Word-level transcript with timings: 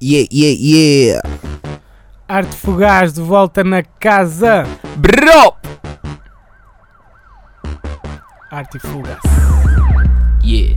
Yeah, 0.00 0.26
yeah, 0.30 0.54
yeah. 0.58 1.22
Arte 2.28 2.54
Fugaz 2.54 3.12
de 3.12 3.20
volta 3.20 3.64
na 3.64 3.82
casa. 3.82 4.64
Bro! 4.96 5.56
Arte 8.50 8.78
Fugaz. 8.78 9.20
Yeah. 10.44 10.76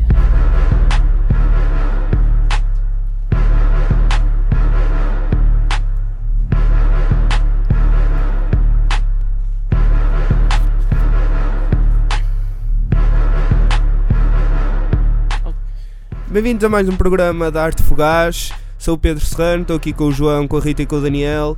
Bem-vindos 16.31 16.63
a 16.63 16.69
mais 16.69 16.87
um 16.87 16.95
programa 16.95 17.51
da 17.51 17.61
Arte 17.61 17.83
Fugaz. 17.83 18.53
Sou 18.77 18.95
o 18.95 18.97
Pedro 18.97 19.21
Serrano, 19.25 19.63
estou 19.63 19.75
aqui 19.75 19.91
com 19.91 20.05
o 20.05 20.13
João, 20.13 20.47
com 20.47 20.55
a 20.55 20.61
Rita 20.61 20.81
e 20.81 20.85
com 20.85 20.95
o 20.95 21.01
Daniel 21.01 21.57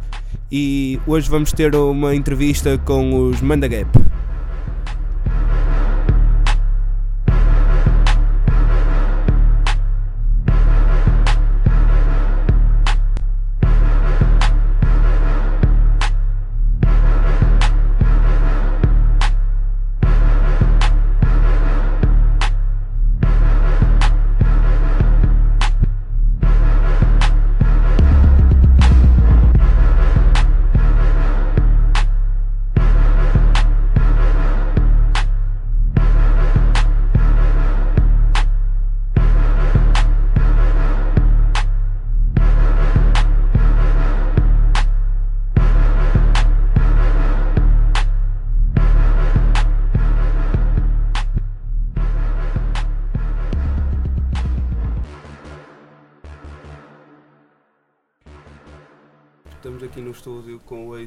e 0.51 0.99
hoje 1.05 1.29
vamos 1.29 1.51
ter 1.51 1.75
uma 1.75 2.15
entrevista 2.15 2.75
com 2.79 3.29
os 3.29 3.39
Mandagap. 3.39 3.87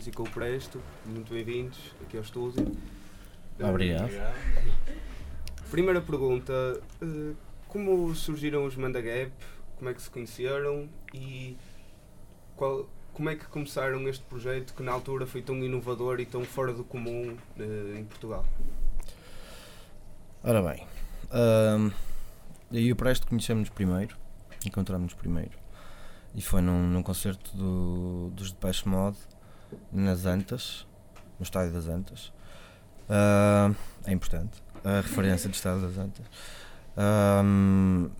E 0.06 0.10
com 0.12 0.22
o 0.22 0.30
Presto. 0.30 0.80
Muito 1.04 1.32
bem-vindos 1.32 1.78
aqui 2.02 2.16
ao 2.16 2.22
estúdio. 2.22 2.76
Obrigado. 3.60 4.10
Primeira 5.70 6.00
pergunta: 6.00 6.52
eh, 7.02 7.32
como 7.68 8.14
surgiram 8.14 8.64
os 8.64 8.76
Mandagap? 8.76 9.32
Como 9.76 9.90
é 9.90 9.94
que 9.94 10.00
se 10.02 10.10
conheceram 10.10 10.88
e 11.12 11.56
qual- 12.56 12.88
como 13.12 13.28
é 13.30 13.36
que 13.36 13.46
começaram 13.46 14.06
este 14.08 14.24
projeto 14.24 14.74
que 14.74 14.82
na 14.82 14.92
altura 14.92 15.26
foi 15.26 15.42
tão 15.42 15.56
inovador 15.56 16.20
e 16.20 16.26
tão 16.26 16.44
fora 16.44 16.72
do 16.72 16.84
comum 16.84 17.36
eh, 17.58 17.98
em 17.98 18.04
Portugal? 18.04 18.44
Ora 20.42 20.62
bem, 20.62 20.86
ahm, 21.32 21.90
eu 22.70 22.80
e 22.80 22.92
o 22.92 22.96
Presto 22.96 23.26
conhecemos 23.26 23.68
primeiro, 23.68 24.16
encontramos-nos 24.64 25.14
primeiro, 25.14 25.58
e 26.34 26.40
foi 26.40 26.60
num, 26.60 26.86
num 26.86 27.02
concerto 27.02 27.56
do, 27.56 28.30
dos 28.32 28.52
Depeche 28.52 28.88
Mode, 28.88 29.16
nas 29.92 30.26
Antas, 30.26 30.86
no 31.38 31.42
Estádio 31.42 31.72
das 31.72 31.88
Antas. 31.88 32.32
Ah, 33.08 33.70
é 34.04 34.12
importante, 34.12 34.62
a 34.84 35.00
referência 35.00 35.48
do 35.48 35.54
Estádio 35.54 35.82
das 35.82 35.98
Antas. 35.98 36.26
Ahm, 36.96 38.10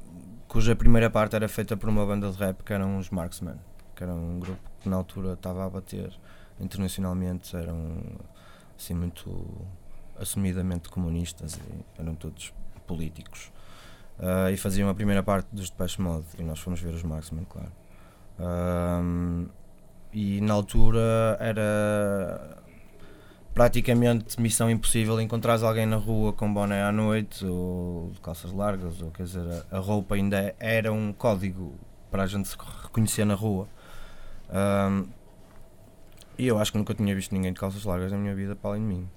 cuja 0.49 0.77
primeira 0.77 1.11
parte 1.11 1.35
era 1.35 1.49
feita 1.49 1.77
por 1.77 1.89
uma 1.89 2.05
banda 2.05 2.31
de 2.31 2.39
rap 2.39 2.63
que 2.63 2.73
eram 2.73 2.99
os 2.99 3.11
Marksmen, 3.11 3.57
que 3.95 4.03
era 4.03 4.13
um 4.13 4.39
grupo 4.39 4.61
que 4.81 4.89
na 4.89 4.97
altura 4.97 5.33
estava 5.33 5.65
a 5.65 5.71
bater 5.71 6.13
internacionalmente, 6.61 7.57
eram 7.57 8.03
assim 8.79 8.95
muito 8.95 9.45
assumidamente 10.19 10.89
comunistas 10.89 11.57
e 11.57 12.01
eram 12.01 12.15
todos 12.15 12.53
políticos. 12.87 13.51
Ah, 14.19 14.51
e 14.51 14.57
faziam 14.57 14.89
a 14.89 14.95
primeira 14.95 15.23
parte 15.23 15.49
dos 15.53 15.71
Depeche 15.71 16.01
Mode 16.01 16.27
e 16.39 16.43
nós 16.43 16.59
fomos 16.59 16.81
ver 16.81 16.95
os 16.95 17.03
Marksmen, 17.03 17.45
claro. 17.45 17.73
E 20.17 20.41
na 20.41 20.55
altura 20.55 21.37
era 21.39 22.57
praticamente 23.53 24.41
missão 24.41 24.71
impossível 24.71 25.21
encontrares 25.21 25.63
alguém 25.63 25.85
na 25.85 25.97
rua 25.97 26.33
com 26.33 26.51
boné 26.51 26.83
à 26.83 26.91
noite 26.91 27.45
ou 27.45 28.11
calças 28.23 28.51
largas, 28.51 29.03
ou 29.03 29.11
quer 29.11 29.25
dizer, 29.25 29.45
a, 29.71 29.79
roupa 29.79 30.15
ainda 30.15 30.55
era 30.59 30.91
um 30.91 31.13
código 31.13 31.75
para 32.11 32.23
a 32.23 32.27
gente 32.27 32.49
se 32.49 32.57
reconhecer 32.83 33.27
na 33.27 33.35
rua. 33.35 33.69
Ahm, 34.49 35.05
e 36.39 36.47
eu 36.47 36.59
acho 36.59 36.73
que 36.73 36.79
nunca 36.79 36.95
tinha 36.95 37.15
visto 37.15 37.33
ninguém 37.33 37.53
de 37.53 37.61
calças 37.61 37.85
largas 37.85 38.11
na 38.11 38.17
minha 38.17 38.35
vida 38.35 38.57
para 38.57 38.71
além 38.71 38.81
de 38.81 38.89
mim. 38.89 39.09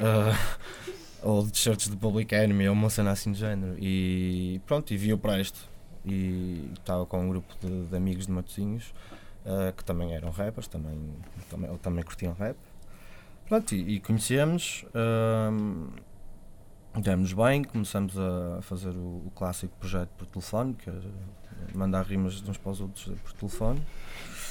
Ah, 0.00 0.38
ou 1.20 1.44
de 1.44 1.50
t-shirts 1.50 1.90
de 1.90 1.96
Public 1.96 2.32
Enemy, 2.32 2.68
ou 2.68 2.74
uma 2.74 2.90
cena 2.90 3.10
assim 3.10 3.32
de 3.32 3.40
género. 3.40 3.74
E 3.76 4.60
pronto, 4.66 4.94
e 4.94 4.96
vi 4.96 5.12
o 5.12 5.18
Presto. 5.18 5.68
E 6.06 6.70
estava 6.78 7.04
com 7.06 7.24
um 7.24 7.28
grupo 7.28 7.52
de, 7.60 7.86
de 7.86 7.96
amigos 7.96 8.26
de 8.26 8.32
Matosinhos 8.32 8.92
ah, 9.44 9.72
que 9.76 9.84
também 9.84 10.14
eram 10.14 10.30
rappers, 10.30 10.68
também, 10.68 10.98
também, 11.50 11.70
ou 11.70 11.78
também 11.78 12.04
curtiam 12.04 12.32
rap. 12.34 12.56
Pronto, 13.48 13.74
e, 13.74 13.96
e 13.96 14.00
conhecemos, 14.00 14.84
um, 14.94 15.88
demos 17.00 17.32
bem, 17.32 17.64
começamos 17.64 18.16
a 18.18 18.62
fazer 18.62 18.90
o, 18.90 19.26
o 19.26 19.32
clássico 19.34 19.74
projeto 19.78 20.10
por 20.16 20.26
telefone, 20.26 20.74
que 20.74 20.88
era 20.88 21.02
mandar 21.74 22.04
rimas 22.06 22.40
de 22.40 22.50
uns 22.50 22.56
para 22.58 22.72
os 22.72 22.80
outros 22.80 23.04
por 23.20 23.32
telefone 23.34 23.80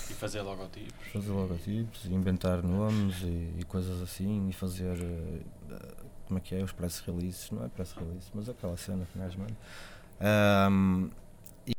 E 0.09 0.13
fazer 0.13 0.41
logotipos. 0.41 1.08
fazer 1.12 1.31
logotipos, 1.31 2.06
e 2.06 2.13
inventar 2.13 2.62
nomes 2.63 3.22
e, 3.23 3.53
e 3.59 3.63
coisas 3.68 4.02
assim, 4.02 4.47
e 4.50 4.53
fazer 4.53 4.97
eh, 5.02 5.96
como 6.28 6.38
é 6.38 6.41
que 6.41 6.56
é, 6.56 6.63
os 6.63 6.72
press 6.72 7.00
releases, 7.00 7.50
não 7.52 7.66
é 7.66 7.68
press 7.69 7.94
release, 7.94 8.29
mas 8.34 8.47
aquela 8.47 8.78
cena 8.78 9.06
que 9.12 9.18
nós 9.18 9.35
manda. 9.35 9.56
Ahm, 10.22 11.09
e 11.68 11.73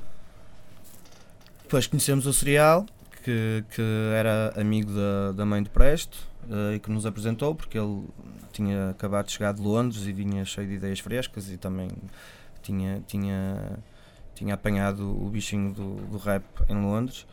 depois 1.63 1.87
conhecemos 1.87 2.27
o 2.27 2.33
Serial, 2.33 2.85
que, 3.23 3.65
que 3.71 3.83
era 4.15 4.53
amigo 4.61 4.93
da, 4.93 5.33
da 5.33 5.47
mãe 5.47 5.63
do 5.63 5.71
Presto 5.71 6.19
eh, 6.51 6.75
e 6.77 6.79
que 6.79 6.91
nos 6.91 7.07
apresentou, 7.07 7.55
porque 7.55 7.79
ele 7.79 8.05
tinha 8.53 8.91
acabado 8.91 9.27
de 9.27 9.33
chegar 9.33 9.53
de 9.55 9.63
Londres 9.63 10.07
e 10.07 10.13
vinha 10.13 10.45
cheio 10.45 10.69
de 10.69 10.75
ideias 10.75 11.01
frescas 11.01 11.51
e 11.51 11.57
também 11.57 11.89
tinha, 12.63 13.03
tinha, 13.07 13.79
tinha 14.35 14.55
apanhado 14.55 15.03
o 15.03 15.29
bichinho 15.29 15.73
do, 15.73 15.95
do 16.07 16.19
rap 16.19 16.45
em 16.69 16.77
Londres. 16.77 17.27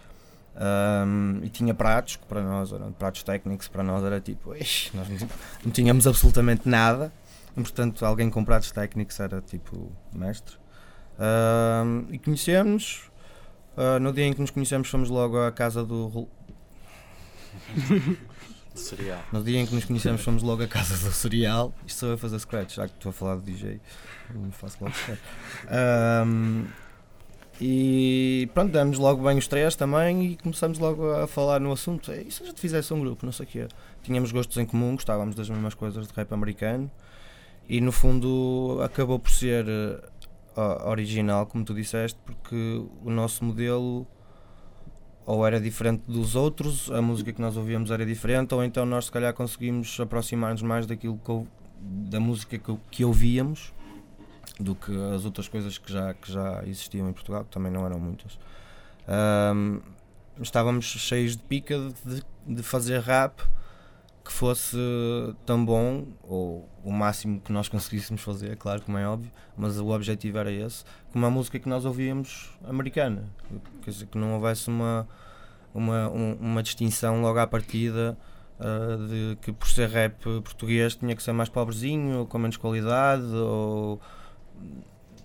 Um, 0.55 1.39
e 1.43 1.49
tinha 1.49 1.73
pratos 1.73 2.17
que 2.17 2.25
para 2.25 2.41
nós 2.41 2.73
eram 2.73 2.91
pratos 2.91 3.23
técnicos, 3.23 3.69
para 3.69 3.81
nós 3.81 4.03
era 4.03 4.19
tipo, 4.19 4.53
"Ixi, 4.53 4.91
nós 4.93 5.07
não, 5.63 5.71
tínhamos 5.71 6.05
absolutamente 6.05 6.67
nada, 6.67 7.13
portanto, 7.55 8.05
alguém 8.05 8.29
com 8.29 8.43
pratos 8.43 8.71
técnicos 8.71 9.19
era 9.19 9.41
tipo 9.41 9.89
mestre. 10.11 10.57
Um, 11.19 12.05
e 12.13 12.17
conhecemos. 12.17 13.08
Uh, 13.79 13.97
no 13.99 14.11
dia 14.11 14.25
em 14.25 14.33
que 14.33 14.41
nos 14.41 14.51
conhecemos, 14.51 14.89
fomos 14.89 15.09
logo 15.09 15.39
à 15.39 15.51
casa 15.53 15.83
do. 15.87 16.27
Cereal. 18.75 19.21
No 19.31 19.43
dia 19.43 19.59
em 19.59 19.65
que 19.65 19.73
nos 19.73 19.85
conhecemos, 19.85 20.21
fomos 20.21 20.43
logo 20.43 20.63
à 20.63 20.67
casa 20.67 20.97
do 20.97 21.13
cereal. 21.13 21.73
Isto 21.87 21.99
sou 21.99 22.09
eu 22.09 22.15
a 22.15 22.17
fazer 22.17 22.39
scratch, 22.39 22.75
já 22.75 22.87
que 22.87 22.93
estou 22.95 23.09
a 23.09 23.13
falar 23.13 23.37
de 23.37 23.51
DJ, 23.53 23.79
me 24.33 24.51
faço 24.51 24.77
logo 24.81 24.93
scratch. 24.95 25.19
Um, 26.27 26.65
e 27.61 28.49
pronto, 28.53 28.71
damos 28.71 28.97
logo 28.97 29.23
bem 29.23 29.37
os 29.37 29.47
três 29.47 29.75
também 29.75 30.31
e 30.31 30.37
começamos 30.37 30.77
logo 30.79 31.09
a 31.11 31.27
falar 31.27 31.59
no 31.59 31.71
assunto. 31.71 32.11
"Ei, 32.11 32.23
E 32.27 32.31
se 32.31 32.43
a 32.43 32.45
gente 32.45 32.59
fizesse 32.59 32.93
um 32.93 32.99
grupo, 33.01 33.25
não 33.25 33.33
sei 33.33 33.45
o 33.45 33.49
quê? 33.49 33.67
Tínhamos 34.03 34.31
gostos 34.31 34.55
em 34.57 34.65
comum, 34.65 34.93
gostávamos 34.95 35.35
das 35.35 35.49
mesmas 35.49 35.73
coisas 35.73 36.07
de 36.07 36.13
rap 36.13 36.31
americano 36.33 36.89
e 37.67 37.81
no 37.81 37.91
fundo 37.91 38.79
acabou 38.81 39.19
por 39.19 39.29
ser 39.31 39.65
original, 40.85 41.45
como 41.45 41.63
tu 41.63 41.73
disseste, 41.73 42.19
porque 42.25 42.83
o 43.03 43.09
nosso 43.09 43.43
modelo 43.43 44.07
ou 45.25 45.45
era 45.45 45.59
diferente 45.59 46.01
dos 46.07 46.35
outros, 46.35 46.89
a 46.89 47.01
música 47.01 47.31
que 47.31 47.39
nós 47.39 47.55
ouvíamos 47.55 47.91
era 47.91 48.03
diferente, 48.05 48.53
ou 48.55 48.63
então 48.63 48.83
nós 48.85 49.05
se 49.05 49.11
calhar 49.11 49.31
conseguimos 49.33 49.99
aproximar-nos 49.99 50.63
mais 50.63 50.87
daquilo 50.87 51.19
que 51.23 51.47
da 51.81 52.19
música 52.19 52.57
que, 52.57 52.77
que 52.91 53.05
ouvíamos 53.05 53.71
do 54.59 54.75
que 54.75 54.91
as 55.15 55.25
outras 55.25 55.47
coisas 55.47 55.77
que 55.77 55.91
já, 55.91 56.13
que 56.13 56.31
já 56.31 56.63
existiam 56.65 57.07
em 57.07 57.13
Portugal, 57.13 57.43
que 57.43 57.51
também 57.51 57.71
não 57.71 57.85
eram 57.85 57.99
muitas. 57.99 58.39
Ahm, 59.07 59.79
estávamos 60.41 60.85
cheios 60.85 61.37
de 61.37 61.43
pica 61.43 61.77
de, 62.05 62.23
de 62.47 62.63
fazer 62.63 62.99
rap 62.99 63.41
que 64.23 64.31
fosse 64.31 64.77
tão 65.45 65.65
bom, 65.65 66.05
ou 66.23 66.69
o 66.83 66.91
máximo 66.91 67.39
que 67.41 67.51
nós 67.51 67.67
conseguíssemos 67.67 68.21
fazer, 68.21 68.55
claro, 68.57 68.81
como 68.81 68.97
é 68.97 69.07
óbvio, 69.07 69.31
mas 69.57 69.79
o 69.79 69.87
objetivo 69.89 70.37
era 70.37 70.51
esse, 70.51 70.83
como 71.11 71.25
a 71.25 71.29
música 71.29 71.57
que 71.57 71.67
nós 71.67 71.83
ouvíamos 71.85 72.51
americana. 72.67 73.23
Quer 73.81 73.91
dizer, 73.91 74.05
que 74.07 74.17
não 74.17 74.33
houvesse 74.35 74.67
uma, 74.69 75.07
uma, 75.73 76.09
um- 76.09 76.35
uma 76.39 76.61
distinção 76.63 77.21
logo 77.21 77.39
à 77.39 77.47
partida 77.47 78.17
ah, 78.59 78.97
de 79.07 79.37
que 79.41 79.51
por 79.51 79.67
ser 79.67 79.89
rap 79.89 80.21
português 80.41 80.95
tinha 80.95 81.15
que 81.15 81.23
ser 81.23 81.31
mais 81.33 81.49
pobrezinho, 81.49 82.25
com 82.27 82.37
menos 82.37 82.57
qualidade, 82.57 83.23
ou 83.33 83.99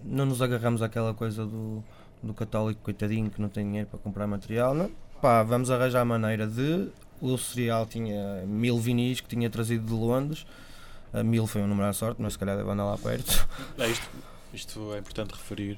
não 0.02 0.26
nos 0.26 0.40
agarramos 0.42 0.82
àquela 0.82 1.12
coisa 1.14 1.44
do, 1.44 1.82
do 2.22 2.32
católico 2.34 2.80
coitadinho 2.82 3.30
que 3.30 3.40
não 3.40 3.48
tem 3.48 3.66
dinheiro 3.66 3.88
para 3.88 3.98
comprar 3.98 4.26
material. 4.26 4.74
Não. 4.74 4.90
Pá, 5.20 5.42
vamos 5.42 5.70
arranjar 5.70 6.00
a 6.02 6.04
maneira 6.04 6.46
de. 6.46 6.88
O 7.20 7.36
cereal 7.38 7.86
tinha 7.86 8.44
mil 8.46 8.78
vinis 8.78 9.20
que 9.20 9.28
tinha 9.28 9.48
trazido 9.48 9.86
de 9.86 9.92
Londres. 9.92 10.46
A 11.12 11.22
mil 11.22 11.46
foi 11.46 11.62
um 11.62 11.66
número 11.68 11.86
à 11.88 11.92
sorte, 11.92 12.20
mas 12.20 12.32
se 12.34 12.38
calhar 12.38 12.56
deve 12.56 12.68
andar 12.70 12.84
lá 12.84 12.98
perto. 12.98 13.48
É, 13.78 13.88
isto, 13.88 14.08
isto 14.52 14.94
é 14.94 14.98
importante 14.98 15.30
referir. 15.32 15.76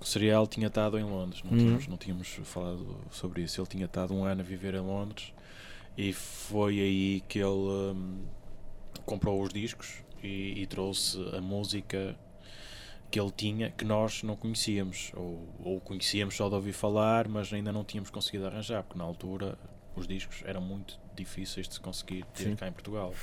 que 0.00 0.04
O 0.04 0.08
Cereal 0.08 0.46
tinha 0.46 0.66
estado 0.66 0.98
em 0.98 1.04
Londres, 1.04 1.42
não, 1.44 1.52
Uhum. 1.52 1.58
tínhamos, 1.58 1.86
não 1.88 1.96
tínhamos 1.96 2.28
falado 2.44 2.96
sobre 3.10 3.42
isso. 3.42 3.60
Ele 3.60 3.68
tinha 3.68 3.84
estado 3.86 4.12
um 4.12 4.24
ano 4.24 4.40
a 4.40 4.44
viver 4.44 4.74
em 4.74 4.80
Londres 4.80 5.32
e 5.96 6.12
foi 6.12 6.80
aí 6.80 7.22
que 7.28 7.38
ele 7.38 7.48
hum, 7.48 8.22
comprou 9.06 9.40
os 9.42 9.52
discos 9.52 10.02
e, 10.22 10.60
e 10.62 10.66
trouxe 10.66 11.18
a 11.36 11.40
música 11.40 12.16
que 13.10 13.20
ele 13.20 13.30
tinha 13.30 13.70
que 13.70 13.84
nós 13.84 14.22
não 14.22 14.34
conhecíamos, 14.34 15.12
ou, 15.14 15.46
ou 15.62 15.80
conhecíamos 15.80 16.34
só 16.34 16.48
de 16.48 16.54
ouvir 16.54 16.72
falar, 16.72 17.28
mas 17.28 17.52
ainda 17.52 17.70
não 17.70 17.84
tínhamos 17.84 18.08
conseguido 18.10 18.46
arranjar, 18.46 18.82
porque 18.82 18.98
na 18.98 19.04
altura 19.04 19.56
os 19.94 20.06
discos 20.06 20.42
eram 20.44 20.60
muito 20.60 20.98
difíceis 21.14 21.68
de 21.68 21.74
se 21.74 21.80
conseguir 21.80 22.24
ter 22.34 22.44
Sim. 22.44 22.56
cá 22.56 22.68
em 22.68 22.72
Portugal. 22.72 23.14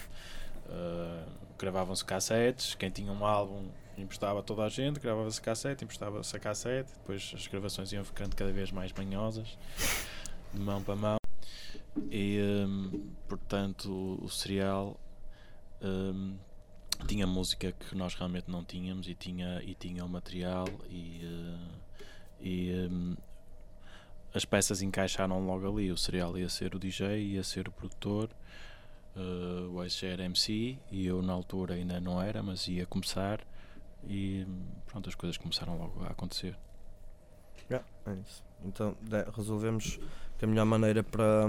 Uh, 0.68 1.30
gravavam-se 1.58 2.06
cassetes, 2.06 2.76
quem 2.76 2.90
tinha 2.90 3.12
um 3.12 3.26
álbum 3.26 3.70
emprestava 3.98 4.40
a 4.40 4.44
toda 4.44 4.64
a 4.64 4.70
gente, 4.70 5.00
gravava-se 5.00 5.42
cassete, 5.42 5.84
emprestava-se 5.84 6.36
a 6.36 6.40
cassete, 6.40 6.92
depois 6.94 7.34
as 7.36 7.48
gravações 7.48 7.92
iam 7.92 8.04
ficando 8.04 8.36
cada 8.36 8.52
vez 8.52 8.72
mais 8.72 8.94
manhosas, 8.94 9.58
de 10.54 10.60
mão 10.60 10.82
para 10.82 10.96
mão. 10.96 11.18
E 12.10 12.40
hum, 12.42 13.12
portanto 13.28 13.92
o, 13.92 14.26
o 14.26 14.30
serial 14.30 14.98
hum, 15.82 16.38
tinha 17.08 17.28
música 17.28 17.72
que 17.72 17.96
nós 17.96 18.14
realmente 18.16 18.50
não 18.50 18.64
tínhamos 18.64 19.08
e 19.08 19.16
tinha, 19.16 19.62
e 19.64 19.74
tinha 19.74 20.06
o 20.06 20.10
material 20.10 20.68
e, 20.90 21.22
eh, 21.24 21.80
e 22.42 22.88
hum, 22.90 23.16
as 24.34 24.46
peças 24.46 24.82
encaixaram 24.82 25.46
logo 25.46 25.68
ali. 25.68 25.92
O 25.92 25.98
serial 25.98 26.38
ia 26.38 26.50
ser 26.50 26.76
o 26.76 26.80
DJ, 26.80 27.22
ia 27.22 27.44
ser 27.44 27.68
o 27.68 27.72
produtor, 27.72 28.30
eh, 29.16 29.68
o 29.72 29.84
ex 29.84 30.02
era 30.04 30.24
MC 30.24 30.78
e 30.92 31.06
eu 31.06 31.22
na 31.22 31.34
altura 31.34 31.76
ainda 31.76 32.00
não 32.00 32.22
era, 32.22 32.42
mas 32.44 32.68
ia 32.68 32.86
começar 32.86 33.46
e 34.08 34.46
pronto, 34.86 35.10
as 35.10 35.16
coisas 35.16 35.38
começaram 35.38 35.78
logo 35.78 36.04
a 36.04 36.08
acontecer. 36.08 36.58
É 38.06 38.14
isso. 38.26 38.44
Então 38.64 38.96
resolvemos 39.36 40.00
que 40.38 40.46
a 40.46 40.48
melhor 40.48 40.66
maneira 40.66 41.04
para, 41.04 41.48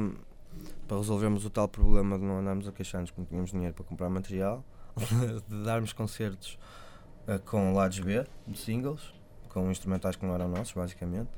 para 0.87 0.97
resolvermos 0.97 1.45
o 1.45 1.51
tal 1.51 1.69
problema 1.69 2.19
de 2.19 2.25
não 2.25 2.39
andarmos 2.39 2.69
a 2.69 2.73
queixar-nos 2.73 3.11
que 3.11 3.19
não 3.19 3.27
tínhamos 3.27 3.51
dinheiro 3.51 3.75
para 3.75 3.85
comprar 3.85 4.11
material, 4.11 4.65
de 5.49 5.65
darmos 5.65 5.93
concertos 5.93 6.59
eh, 7.27 7.39
com 7.39 7.73
lados 7.73 7.99
B, 8.01 8.27
de 8.47 8.59
singles, 8.59 9.15
com 9.49 9.71
instrumentais 9.71 10.17
que 10.17 10.25
não 10.25 10.35
eram 10.35 10.49
nossos, 10.49 10.73
basicamente, 10.73 11.31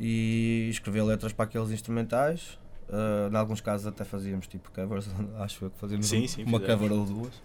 e 0.00 0.68
escrever 0.70 1.02
letras 1.02 1.32
para 1.32 1.44
aqueles 1.44 1.70
instrumentais. 1.70 2.58
Eh, 2.88 3.28
em 3.32 3.36
alguns 3.36 3.60
casos 3.60 3.86
até 3.86 4.02
fazíamos 4.02 4.46
tipo 4.48 4.70
covers, 4.72 5.08
acho 5.38 5.66
eu 5.66 5.70
que 5.70 5.78
fazíamos 5.78 6.06
Sim, 6.08 6.24
um- 6.24 6.28
sim, 6.28 6.42
uma 6.44 6.58
fizemos. 6.58 6.80
cover 6.80 6.98
ou 6.98 7.04
duas. 7.04 7.42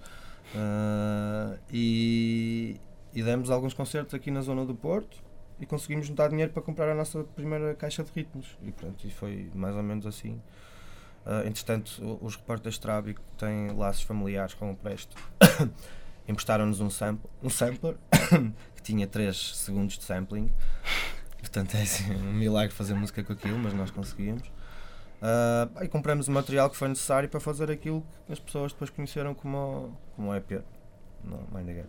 Eh, 0.56 1.60
e, 1.72 2.76
e 3.14 3.22
demos 3.24 3.50
alguns 3.52 3.74
concertos 3.74 4.14
aqui 4.16 4.32
na 4.32 4.42
zona 4.42 4.66
do 4.66 4.74
Porto 4.74 5.18
e 5.60 5.66
conseguimos 5.66 6.08
juntar 6.08 6.30
dinheiro 6.30 6.52
para 6.52 6.62
comprar 6.62 6.90
a 6.90 6.96
nossa 6.96 7.24
primeira 7.24 7.76
caixa 7.76 8.04
de 8.04 8.12
ritmos. 8.16 8.58
E 8.64 8.72
pronto, 8.72 9.06
e 9.06 9.12
foi 9.12 9.52
mais 9.54 9.76
ou 9.76 9.84
menos 9.84 10.06
assim. 10.08 10.42
Ah, 11.26 11.44
entretanto, 11.46 12.20
os 12.22 12.36
repórteres 12.36 12.78
Trábico 12.78 13.22
têm 13.38 13.72
laços 13.76 14.04
familiares 14.04 14.54
com 14.54 14.72
o 14.72 14.76
Presto. 14.76 15.16
Emprestaram-nos 16.28 16.80
um, 16.80 16.90
sample, 16.90 17.30
um 17.44 17.50
sampler 17.50 17.96
que 18.76 18.82
tinha 18.82 19.06
3 19.08 19.56
segundos 19.58 19.98
de 19.98 20.04
sampling. 20.04 20.52
Portanto, 21.56 21.76
é 21.76 21.84
assim, 21.84 22.14
um 22.14 22.34
milagre 22.34 22.76
fazer 22.76 22.94
música 22.96 23.24
com 23.24 23.32
aquilo, 23.32 23.58
mas 23.58 23.74
nós 23.74 23.90
conseguimos. 23.90 24.44
Ah, 25.22 25.70
e 25.82 25.88
compramos 25.88 26.28
o 26.28 26.32
material 26.32 26.70
que 26.70 26.76
foi 26.76 26.90
necessário 26.90 27.30
para 27.30 27.40
fazer 27.40 27.72
aquilo 27.72 28.04
que 28.28 28.34
as 28.34 28.40
pessoas 28.40 28.74
depois 28.74 28.90
conheceram 28.90 29.34
como, 29.34 29.98
como 30.18 30.36
EP. 30.36 30.62
No 31.24 31.40
Mind 31.56 31.68
the 31.68 31.74
Gap. 31.76 31.88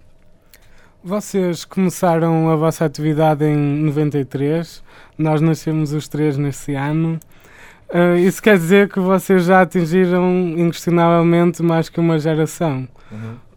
Vocês 1.02 1.64
começaram 1.64 2.48
a 2.48 2.54
vossa 2.54 2.84
atividade 2.84 3.44
em 3.44 3.56
93, 3.56 4.84
nós 5.18 5.40
nascemos 5.40 5.92
os 5.92 6.06
três 6.06 6.38
nesse 6.38 6.76
ano. 6.76 7.18
Ah, 7.92 8.14
isso 8.14 8.40
quer 8.40 8.58
dizer 8.58 8.88
que 8.88 9.00
vocês 9.00 9.46
já 9.46 9.62
atingiram 9.62 10.30
inquestionavelmente 10.56 11.60
mais 11.60 11.88
que 11.88 11.98
uma 11.98 12.20
geração. 12.20 12.86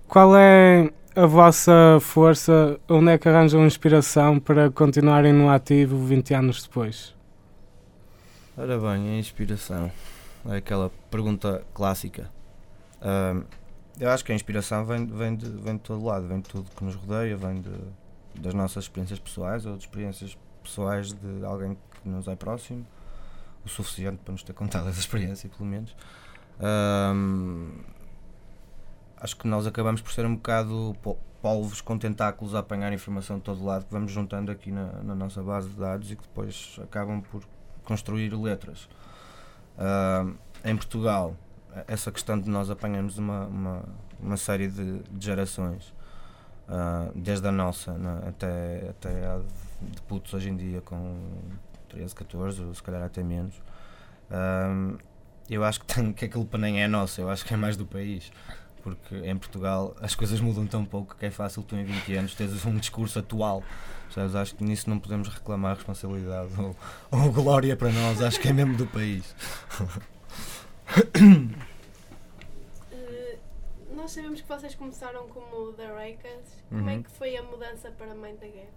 Qual 0.07 0.35
é 0.35 0.89
a 1.15 1.25
vossa 1.25 1.97
força? 2.01 2.79
Onde 2.87 3.11
é 3.11 3.17
que 3.17 3.27
arranjam 3.27 3.65
inspiração 3.65 4.39
para 4.39 4.69
continuarem 4.69 5.33
no 5.33 5.49
ativo 5.49 5.97
20 5.97 6.33
anos 6.33 6.63
depois? 6.63 7.15
Ora 8.57 8.77
bem, 8.77 9.15
a 9.15 9.19
inspiração 9.19 9.91
é 10.49 10.57
aquela 10.57 10.91
pergunta 11.09 11.63
clássica. 11.73 12.29
Ahm, 13.01 13.43
eu 13.99 14.09
acho 14.09 14.23
que 14.23 14.31
a 14.31 14.35
inspiração 14.35 14.85
vem, 14.85 15.05
vem, 15.05 15.35
de, 15.35 15.49
vem 15.49 15.75
de 15.75 15.81
todo 15.81 16.03
lado, 16.05 16.27
vem 16.27 16.39
de 16.39 16.49
tudo 16.49 16.69
que 16.71 16.83
nos 16.83 16.95
rodeia, 16.95 17.35
vem 17.35 17.61
de, 17.61 17.71
das 18.41 18.53
nossas 18.53 18.85
experiências 18.85 19.19
pessoais 19.19 19.65
ou 19.65 19.75
de 19.75 19.83
experiências 19.83 20.37
pessoais 20.63 21.13
de 21.13 21.45
alguém 21.45 21.77
que 22.01 22.09
nos 22.09 22.27
é 22.27 22.35
próximo, 22.35 22.85
o 23.65 23.69
suficiente 23.69 24.19
para 24.23 24.31
nos 24.31 24.43
ter 24.43 24.53
contado 24.53 24.89
essa 24.89 24.99
experiência, 24.99 25.49
pelo 25.49 25.69
menos. 25.69 25.95
Ahm, 26.59 27.71
acho 29.21 29.35
que 29.35 29.47
nós 29.47 29.67
acabamos 29.67 30.01
por 30.01 30.11
ser 30.11 30.25
um 30.25 30.35
bocado 30.35 30.95
po- 31.01 31.17
polvos 31.41 31.81
com 31.81 31.97
tentáculos 31.97 32.53
a 32.55 32.59
apanhar 32.59 32.91
informação 32.93 33.37
de 33.37 33.43
todo 33.43 33.63
lado 33.63 33.85
que 33.85 33.91
vamos 33.91 34.11
juntando 34.11 34.51
aqui 34.51 34.71
na, 34.71 34.91
na 35.03 35.15
nossa 35.15 35.41
base 35.41 35.69
de 35.69 35.75
dados 35.75 36.11
e 36.11 36.15
que 36.15 36.21
depois 36.23 36.77
acabam 36.83 37.21
por 37.21 37.43
construir 37.83 38.33
letras. 38.33 38.89
Ah, 39.77 40.25
em 40.63 40.75
Portugal, 40.75 41.35
essa 41.87 42.11
questão 42.11 42.39
de 42.39 42.49
nós 42.49 42.69
apanharmos 42.69 43.17
uma, 43.17 43.45
uma, 43.45 43.83
uma 44.19 44.37
série 44.37 44.67
de, 44.67 44.99
de 45.03 45.25
gerações, 45.25 45.93
ah, 46.67 47.09
desde 47.15 47.47
a 47.47 47.51
nossa 47.51 47.93
né, 47.93 48.21
até, 48.27 48.89
até 48.89 49.25
a 49.27 49.39
de, 49.81 50.01
putos 50.01 50.33
hoje 50.33 50.49
em 50.49 50.57
dia 50.57 50.81
com 50.81 51.17
13, 51.87 52.13
14, 52.13 52.63
ou 52.63 52.73
se 52.73 52.83
calhar 52.83 53.01
até 53.01 53.23
menos, 53.23 53.53
ah, 54.29 54.97
eu 55.49 55.63
acho 55.63 55.79
que, 55.79 55.85
tem, 55.87 56.13
que 56.13 56.57
nem 56.57 56.83
é 56.83 56.87
nosso, 56.87 57.21
eu 57.21 57.29
acho 57.29 57.43
que 57.45 57.53
é 57.53 57.57
mais 57.57 57.75
do 57.75 57.85
país. 57.85 58.31
Porque 58.83 59.15
em 59.15 59.37
Portugal 59.37 59.95
as 60.01 60.15
coisas 60.15 60.39
mudam 60.39 60.65
tão 60.65 60.85
pouco 60.85 61.15
que 61.15 61.25
é 61.25 61.31
fácil 61.31 61.61
tu 61.63 61.75
em 61.75 61.83
20 61.83 62.15
anos 62.15 62.33
teres 62.35 62.65
um 62.65 62.77
discurso 62.77 63.19
atual. 63.19 63.63
Sabes? 64.11 64.33
Acho 64.35 64.55
que 64.55 64.63
nisso 64.63 64.89
não 64.89 64.97
podemos 64.99 65.27
reclamar 65.27 65.75
responsabilidade 65.75 66.49
ou, 66.59 66.75
ou 67.11 67.31
glória 67.31 67.75
para 67.75 67.91
nós, 67.91 68.21
acho 68.21 68.39
que 68.39 68.47
é 68.47 68.53
mesmo 68.53 68.75
do 68.75 68.87
país. 68.87 69.35
Eh, 72.91 73.37
nós 73.95 74.11
sabemos 74.11 74.41
que 74.41 74.47
vocês 74.47 74.75
começaram 74.75 75.27
como 75.29 75.73
The 75.73 75.87
Rakers. 75.87 76.47
Como 76.69 76.89
é 76.89 76.95
Uhum. 76.95 77.03
que 77.03 77.11
foi 77.11 77.35
a 77.37 77.43
mudança 77.43 77.91
para 77.91 78.13
Mind 78.15 78.37
the 78.39 78.47
Gap? 78.47 78.67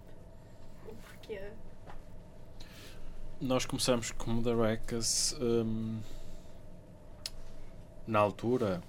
O 0.87 0.93
porquê? 0.95 1.41
Nós 3.41 3.65
começamos 3.65 4.11
como 4.11 4.41
The 4.43 4.53
Records 4.53 5.35
hum, 5.41 5.99
na 8.07 8.19
altura, 8.19 8.81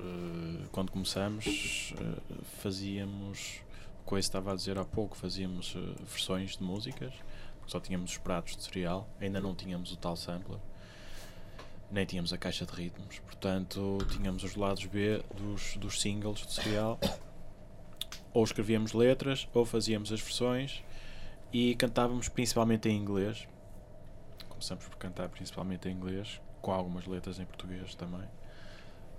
eh, 0.00 0.66
quando 0.72 0.90
começamos, 0.90 1.94
eh, 1.98 2.34
fazíamos, 2.62 3.62
o 4.06 4.14
eu 4.14 4.18
estava 4.18 4.52
a 4.52 4.56
dizer 4.56 4.78
há 4.78 4.84
pouco, 4.84 5.16
fazíamos 5.16 5.74
eh, 5.76 6.02
versões 6.04 6.56
de 6.56 6.62
músicas, 6.62 7.12
só 7.66 7.78
tínhamos 7.78 8.12
os 8.12 8.18
pratos 8.18 8.56
de 8.56 8.64
cereal, 8.64 9.08
ainda 9.20 9.40
não 9.40 9.54
tínhamos 9.54 9.92
o 9.92 9.96
tal 9.96 10.16
sampler, 10.16 10.58
nem 11.90 12.04
tínhamos 12.04 12.32
a 12.32 12.38
caixa 12.38 12.64
de 12.64 12.72
ritmos, 12.72 13.18
portanto 13.20 13.98
tínhamos 14.10 14.42
os 14.42 14.56
lados 14.56 14.86
B 14.86 15.22
dos, 15.36 15.76
dos 15.76 16.00
singles 16.00 16.46
de 16.46 16.52
cereal, 16.52 16.98
ou 18.32 18.42
escrevíamos 18.42 18.92
letras, 18.92 19.48
ou 19.52 19.64
fazíamos 19.64 20.12
as 20.12 20.20
versões, 20.20 20.82
e 21.52 21.74
cantávamos 21.74 22.28
principalmente 22.28 22.88
em 22.88 22.96
inglês, 22.96 23.46
começamos 24.48 24.84
por 24.86 24.96
cantar 24.96 25.28
principalmente 25.28 25.88
em 25.88 25.92
inglês, 25.92 26.40
com 26.60 26.72
algumas 26.72 27.06
letras 27.06 27.38
em 27.38 27.44
português 27.44 27.94
também. 27.94 28.28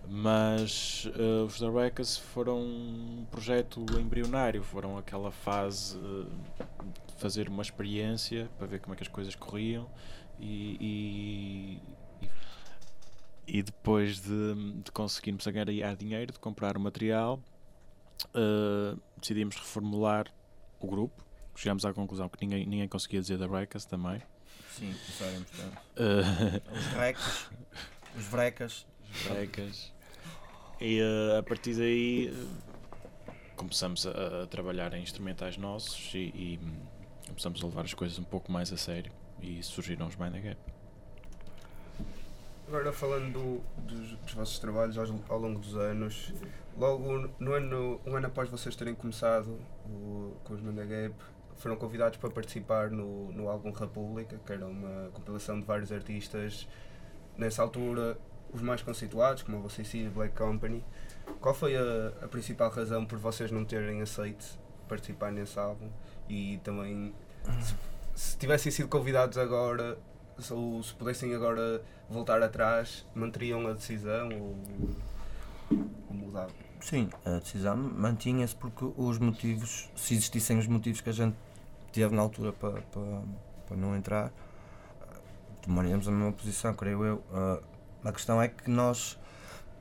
Mas 0.07 1.07
eh, 1.15 1.43
os 1.45 1.57
The 1.59 1.69
Records 1.69 2.17
foram 2.17 2.59
um 2.59 3.25
projeto 3.31 3.85
embrionário, 3.99 4.61
foram 4.61 4.97
aquela 4.97 5.31
fase 5.31 5.97
eh, 5.97 6.63
de 7.07 7.13
fazer 7.15 7.47
uma 7.47 7.61
experiência 7.61 8.49
para 8.57 8.67
ver 8.67 8.79
como 8.79 8.93
é 8.93 8.97
que 8.97 9.03
as 9.03 9.07
coisas 9.07 9.35
corriam 9.35 9.87
e, 10.39 11.79
e, 12.21 12.27
e 13.47 13.63
depois 13.63 14.19
de, 14.19 14.81
de 14.83 14.91
conseguirmos 14.91 15.45
ganhar 15.45 15.95
dinheiro, 15.95 16.33
de 16.33 16.39
comprar 16.39 16.75
o 16.75 16.79
material, 16.79 17.39
uh, 18.35 18.99
decidimos 19.17 19.55
reformular 19.55 20.27
o 20.79 20.87
grupo. 20.87 21.23
Chegámos 21.55 21.85
à 21.85 21.93
conclusão 21.93 22.27
que 22.27 22.37
ninguém, 22.41 22.65
ninguém 22.65 22.87
conseguia 22.87 23.21
dizer 23.21 23.37
da 23.37 23.47
Breakers 23.47 23.85
também. 23.85 24.21
Sim, 24.71 24.93
começaram 24.93 25.43
portanto. 25.43 25.81
Uh, 25.97 26.71
Os 26.75 26.85
recas. 26.87 27.49
Os 28.17 28.25
vrecas. 28.25 28.87
Os 29.13 29.21
vrecas. 29.23 29.93
E 30.79 30.99
uh, 31.01 31.37
a 31.37 31.43
partir 31.43 31.75
daí 31.75 32.29
uh, 32.29 32.71
começamos 33.55 34.07
a, 34.07 34.43
a, 34.43 34.47
trabalhar 34.47 34.93
em 34.93 35.03
instrumentais 35.03 35.57
nossos 35.57 36.13
e, 36.15 36.17
e 36.17 36.59
um, 36.63 37.27
começamos 37.27 37.61
a 37.61 37.67
levar 37.67 37.85
as 37.85 37.93
coisas 37.93 38.17
um 38.17 38.23
pouco 38.23 38.51
mais 38.51 38.73
a 38.73 38.77
sério 38.77 39.11
e 39.39 39.61
surgiram 39.61 40.07
os 40.07 40.15
Mind 40.15 40.33
the 40.33 40.39
Gap. 40.39 40.57
Agora 42.67 42.91
falando 42.93 43.33
do, 43.33 43.61
dos, 43.83 44.11
dos, 44.17 44.33
vossos 44.33 44.57
trabalhos 44.57 44.97
ao, 44.97 45.05
ao, 45.27 45.37
longo 45.37 45.59
dos 45.59 45.75
anos, 45.75 46.33
logo 46.77 47.29
no 47.37 47.53
ano, 47.53 48.01
um 48.05 48.15
ano 48.15 48.27
após 48.27 48.49
vocês 48.49 48.75
terem 48.75 48.95
começado 48.95 49.59
o, 49.85 50.35
com 50.43 50.53
os 50.53 50.61
Manda 50.61 50.85
Gap, 50.85 51.13
foram 51.57 51.75
convidados 51.75 52.17
para 52.17 52.29
participar 52.29 52.89
no, 52.89 53.31
no 53.33 53.49
álbum 53.49 53.71
República, 53.71 54.39
que 54.43 54.53
era 54.53 54.65
uma 54.65 55.09
compilação 55.11 55.59
de 55.59 55.65
vários 55.65 55.91
artistas, 55.91 56.67
nessa 57.37 57.61
altura 57.61 58.17
os 58.53 58.61
mais 58.61 58.81
conceituados, 58.81 59.43
como 59.43 59.57
a 59.57 59.61
VCC 59.61 59.99
e 59.99 60.09
Black 60.09 60.35
Company. 60.35 60.83
Qual 61.39 61.53
foi 61.53 61.75
a, 61.75 62.13
a 62.21 62.27
principal 62.27 62.69
razão 62.69 63.05
por 63.05 63.17
vocês 63.17 63.51
não 63.51 63.63
terem 63.63 64.01
aceito 64.01 64.59
participar 64.87 65.31
nesse 65.31 65.57
álbum? 65.57 65.89
E 66.29 66.59
também, 66.63 67.13
se, 67.61 67.75
se 68.13 68.37
tivessem 68.37 68.71
sido 68.71 68.87
convidados 68.87 69.37
agora, 69.37 69.97
ou 70.49 70.81
se 70.83 70.93
pudessem 70.93 71.33
agora 71.33 71.81
voltar 72.09 72.41
atrás, 72.41 73.05
manteriam 73.15 73.67
a 73.67 73.73
decisão 73.73 74.29
ou, 74.29 74.57
ou 76.09 76.15
mudavam? 76.15 76.51
Sim, 76.81 77.09
a 77.25 77.37
decisão 77.37 77.77
mantinha-se 77.77 78.55
porque 78.55 78.85
os 78.97 79.19
motivos, 79.19 79.89
se 79.95 80.15
existissem 80.15 80.57
os 80.57 80.67
motivos 80.67 80.99
que 80.99 81.09
a 81.09 81.13
gente 81.13 81.35
teve 81.93 82.15
na 82.15 82.21
altura 82.21 82.51
para, 82.51 82.81
para, 82.81 83.21
para 83.67 83.77
não 83.77 83.95
entrar, 83.95 84.31
tomaríamos 85.61 86.07
a 86.07 86.11
mesma 86.11 86.31
posição, 86.31 86.73
creio 86.73 87.05
eu. 87.05 87.15
Uh, 87.31 87.70
a 88.03 88.11
questão 88.11 88.41
é 88.41 88.47
que 88.47 88.69
nós, 88.69 89.17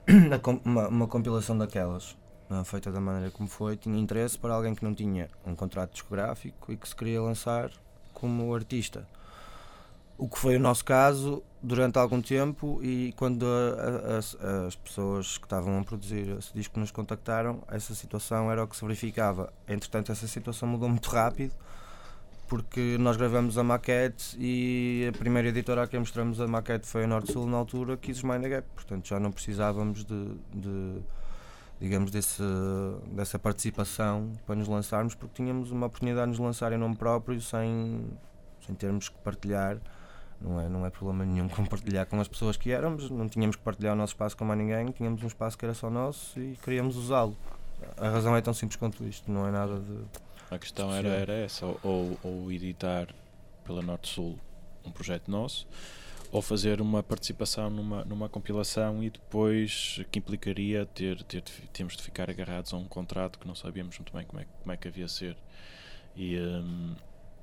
uma, 0.64 0.88
uma 0.88 1.06
compilação 1.06 1.56
daquelas, 1.56 2.16
uh, 2.50 2.64
feita 2.64 2.90
da 2.90 3.00
maneira 3.00 3.30
como 3.30 3.48
foi, 3.48 3.76
tinha 3.76 3.98
interesse 3.98 4.38
para 4.38 4.54
alguém 4.54 4.74
que 4.74 4.84
não 4.84 4.94
tinha 4.94 5.28
um 5.46 5.54
contrato 5.54 5.92
discográfico 5.92 6.72
e 6.72 6.76
que 6.76 6.88
se 6.88 6.94
queria 6.94 7.22
lançar 7.22 7.70
como 8.12 8.54
artista. 8.54 9.06
O 10.18 10.28
que 10.28 10.38
foi 10.38 10.56
o 10.56 10.60
nosso 10.60 10.84
caso 10.84 11.42
durante 11.62 11.98
algum 11.98 12.20
tempo 12.20 12.78
e 12.82 13.14
quando 13.16 13.46
a, 13.46 14.16
a, 14.16 14.66
as 14.66 14.76
pessoas 14.76 15.38
que 15.38 15.46
estavam 15.46 15.78
a 15.78 15.82
produzir 15.82 16.36
esse 16.38 16.52
disco 16.52 16.78
nos 16.78 16.90
contactaram, 16.90 17.62
essa 17.68 17.94
situação 17.94 18.50
era 18.50 18.62
o 18.62 18.68
que 18.68 18.76
se 18.76 18.84
verificava. 18.84 19.50
Entretanto, 19.66 20.12
essa 20.12 20.28
situação 20.28 20.68
mudou 20.68 20.90
muito 20.90 21.08
rápido 21.08 21.54
porque 22.50 22.96
nós 22.98 23.16
gravamos 23.16 23.56
a 23.56 23.62
maquete 23.62 24.36
e 24.36 25.08
a 25.08 25.16
primeira 25.16 25.48
editora 25.48 25.84
a 25.84 25.86
quem 25.86 26.00
mostramos 26.00 26.40
a 26.40 26.48
maquete 26.48 26.84
foi 26.84 27.04
a 27.04 27.06
Norte 27.06 27.32
Sul 27.32 27.46
na 27.46 27.56
altura, 27.56 27.96
quis 27.96 28.24
Mind 28.24 28.44
Gap, 28.44 28.66
portanto 28.74 29.06
já 29.06 29.20
não 29.20 29.30
precisávamos 29.30 30.04
de, 30.04 30.34
de 30.52 30.96
digamos, 31.80 32.10
desse, 32.10 32.42
dessa 33.12 33.38
participação 33.38 34.32
para 34.44 34.56
nos 34.56 34.66
lançarmos, 34.66 35.14
porque 35.14 35.32
tínhamos 35.36 35.70
uma 35.70 35.86
oportunidade 35.86 36.24
de 36.24 36.30
nos 36.30 36.40
lançar 36.40 36.72
em 36.72 36.76
nome 36.76 36.96
próprio 36.96 37.40
sem, 37.40 38.04
sem 38.66 38.74
termos 38.74 39.08
que 39.08 39.18
partilhar 39.18 39.78
não 40.40 40.60
é, 40.60 40.68
não 40.68 40.84
é 40.84 40.90
problema 40.90 41.24
nenhum 41.24 41.48
compartilhar 41.48 42.04
com 42.06 42.20
as 42.20 42.26
pessoas 42.26 42.56
que 42.56 42.72
éramos, 42.72 43.08
não 43.10 43.28
tínhamos 43.28 43.54
que 43.54 43.62
partilhar 43.62 43.94
o 43.94 43.96
nosso 43.96 44.14
espaço 44.14 44.36
com 44.36 44.44
mais 44.44 44.58
ninguém, 44.58 44.90
tínhamos 44.90 45.22
um 45.22 45.28
espaço 45.28 45.56
que 45.56 45.64
era 45.64 45.74
só 45.74 45.88
nosso 45.88 46.40
e 46.40 46.58
queríamos 46.64 46.96
usá-lo. 46.96 47.36
A 47.96 48.08
razão 48.08 48.36
é 48.36 48.40
tão 48.40 48.52
simples 48.52 48.76
quanto 48.76 49.04
isto, 49.04 49.30
não 49.30 49.46
é 49.46 49.52
nada 49.52 49.78
de. 49.78 49.98
A 50.50 50.58
questão 50.58 50.92
era, 50.92 51.08
era 51.08 51.32
essa, 51.32 51.64
ou, 51.66 52.18
ou 52.22 52.50
editar 52.50 53.08
pela 53.64 53.80
Norte 53.80 54.08
Sul 54.08 54.38
um 54.84 54.90
projeto 54.90 55.30
nosso, 55.30 55.66
ou 56.32 56.42
fazer 56.42 56.80
uma 56.80 57.02
participação 57.02 57.70
numa, 57.70 58.04
numa 58.04 58.28
compilação 58.28 59.02
e 59.02 59.10
depois 59.10 60.00
que 60.10 60.18
implicaria 60.18 60.86
ter, 60.86 61.22
ter 61.24 61.42
temos 61.72 61.96
de 61.96 62.02
ficar 62.02 62.28
agarrados 62.30 62.72
a 62.72 62.76
um 62.76 62.84
contrato 62.84 63.38
que 63.38 63.46
não 63.46 63.54
sabíamos 63.54 63.96
muito 63.98 64.12
bem 64.12 64.24
como 64.24 64.40
é, 64.40 64.46
como 64.60 64.72
é 64.72 64.76
que 64.76 64.88
havia 64.88 65.06
de 65.06 65.12
ser. 65.12 65.36
E 66.16 66.38
um, 66.38 66.94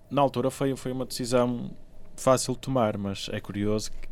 na 0.10 0.22
altura 0.22 0.50
foi, 0.50 0.76
foi 0.76 0.92
uma 0.92 1.06
decisão 1.06 1.72
fácil 2.16 2.54
de 2.54 2.60
tomar, 2.60 2.98
mas 2.98 3.30
é 3.32 3.40
curioso 3.40 3.92
que 3.92 4.08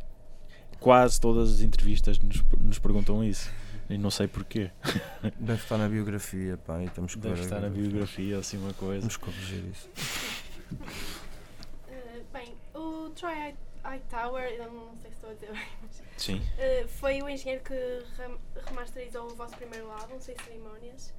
quase 0.80 1.20
todas 1.20 1.52
as 1.52 1.60
entrevistas 1.60 2.18
nos, 2.18 2.42
nos 2.58 2.78
perguntam 2.78 3.22
isso. 3.24 3.50
E 3.88 3.96
não 3.98 4.10
sei 4.10 4.26
porquê. 4.26 4.70
Deve 5.38 5.62
estar 5.62 5.78
na 5.78 5.88
biografia, 5.88 6.56
pá, 6.56 6.82
e 6.82 6.90
temos 6.90 7.14
que 7.14 7.20
Deve 7.20 7.40
estar 7.40 7.60
na 7.60 7.68
biografia, 7.68 8.38
assim 8.38 8.58
uma 8.58 8.72
coisa. 8.74 9.00
Vamos 9.00 9.16
corrigir 9.16 9.64
isso. 9.64 9.88
Uh, 10.72 12.24
bem, 12.32 12.54
o 12.74 13.10
Troy 13.10 13.54
Tower, 14.10 14.44
eu 14.44 14.72
não 14.72 14.96
sei 14.96 15.10
se 15.10 15.16
estou 15.16 15.30
a 15.30 15.34
dizer 15.34 15.52
bem, 15.52 15.68
mas. 15.82 16.02
Sim. 16.16 16.36
Uh, 16.38 16.88
foi 16.88 17.22
o 17.22 17.28
engenheiro 17.28 17.62
que 17.62 17.74
remasterizou 18.66 19.26
o 19.26 19.34
vosso 19.34 19.56
primeiro 19.56 19.90
álbum, 19.90 20.20
Sem 20.20 20.36
Cerimónias. 20.36 21.14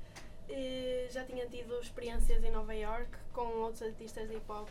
Uh, 0.50 1.12
já 1.12 1.24
tinha 1.24 1.46
tido 1.48 1.80
experiências 1.80 2.44
em 2.44 2.52
Nova 2.52 2.74
York 2.74 3.10
com 3.34 3.42
outros 3.42 3.82
artistas 3.82 4.28
de 4.30 4.36
hip 4.36 4.52
hop 4.52 4.70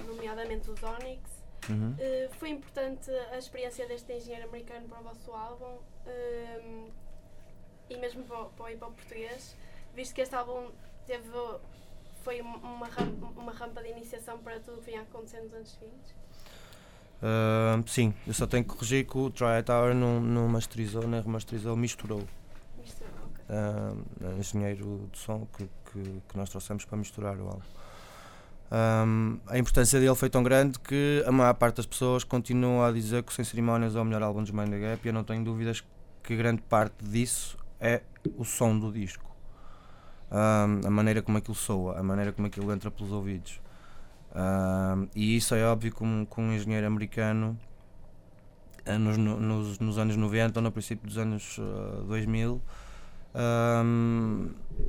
nomeadamente 0.00 0.70
os 0.70 0.82
Onyx. 0.82 1.40
Uhum. 1.68 1.92
Uh, 1.92 2.34
foi 2.38 2.50
importante 2.50 3.10
a 3.32 3.38
experiência 3.38 3.86
deste 3.86 4.12
engenheiro 4.12 4.48
americano 4.48 4.88
para 4.88 5.00
o 5.00 5.02
vosso 5.02 5.32
álbum 5.32 5.78
uh, 6.10 6.90
e 7.88 7.96
mesmo 7.96 8.22
para, 8.24 8.44
para 8.44 8.64
o 8.64 8.68
hip 8.68 8.84
hop 8.84 8.94
português, 8.94 9.56
visto 9.94 10.14
que 10.14 10.20
este 10.20 10.34
álbum 10.34 10.70
teve, 11.06 11.28
foi 12.22 12.40
uma, 12.40 12.86
rampa, 12.86 13.26
uma 13.36 13.52
rampa 13.52 13.82
de 13.82 13.90
iniciação 13.90 14.38
para 14.38 14.60
tudo 14.60 14.78
o 14.78 14.80
que 14.80 14.90
vinha 14.90 15.02
acontecendo 15.02 15.44
nos 15.44 15.54
anos 15.54 15.70
seguintes? 15.70 16.14
Uh, 17.22 17.86
sim, 17.86 18.14
eu 18.26 18.32
só 18.32 18.46
tenho 18.46 18.64
que 18.64 18.70
corrigir 18.70 19.06
que 19.06 19.18
o 19.18 19.30
Try 19.30 19.62
Tower 19.64 19.94
não, 19.94 20.20
não 20.20 20.48
masterizou, 20.48 21.06
nem 21.06 21.20
remasterizou, 21.20 21.76
misturou. 21.76 22.22
Misturou, 22.78 23.12
ok. 23.26 23.44
Uh, 24.26 24.38
engenheiro 24.38 25.08
de 25.12 25.18
som 25.18 25.46
que, 25.56 25.68
que, 25.92 26.22
que 26.28 26.36
nós 26.36 26.48
trouxemos 26.48 26.84
para 26.84 26.96
misturar 26.96 27.36
o 27.36 27.48
álbum. 27.48 27.62
Um, 28.72 29.40
a 29.48 29.58
importância 29.58 29.98
dele 29.98 30.14
foi 30.14 30.30
tão 30.30 30.44
grande 30.44 30.78
que 30.78 31.24
a 31.26 31.32
maior 31.32 31.54
parte 31.54 31.78
das 31.78 31.86
pessoas 31.86 32.22
continua 32.22 32.88
a 32.88 32.92
dizer 32.92 33.24
que 33.24 33.32
o 33.32 33.34
Sem 33.34 33.44
Cerimónias 33.44 33.96
é 33.96 34.00
o 34.00 34.04
melhor 34.04 34.22
álbum 34.22 34.42
dos 34.42 34.52
Mind 34.52 34.70
the 34.70 34.78
Gap 34.78 35.00
e 35.04 35.08
eu 35.08 35.12
não 35.12 35.24
tenho 35.24 35.42
dúvidas 35.42 35.82
que 36.22 36.36
grande 36.36 36.62
parte 36.62 37.04
disso 37.04 37.58
é 37.80 38.02
o 38.36 38.44
som 38.44 38.78
do 38.78 38.92
disco. 38.92 39.28
A 40.30 40.90
maneira 40.90 41.22
como 41.22 41.38
aquilo 41.38 41.54
soa, 41.54 41.98
a 41.98 42.02
maneira 42.02 42.32
como 42.32 42.46
aquilo 42.46 42.72
entra 42.72 42.90
pelos 42.90 43.10
ouvidos. 43.10 43.60
E 45.14 45.36
isso 45.36 45.54
é 45.54 45.64
óbvio 45.64 45.92
que 45.92 46.04
um, 46.04 46.26
um 46.38 46.52
engenheiro 46.52 46.86
americano 46.86 47.58
eh, 48.84 48.96
nos, 48.96 49.16
nos, 49.16 49.78
nos, 49.78 49.98
anos 49.98 50.16
90 50.16 50.58
ou 50.58 50.62
no 50.62 50.72
princípio 50.72 51.06
dos 51.06 51.18
anos 51.18 51.58
uh, 51.58 52.04
2000 52.06 52.62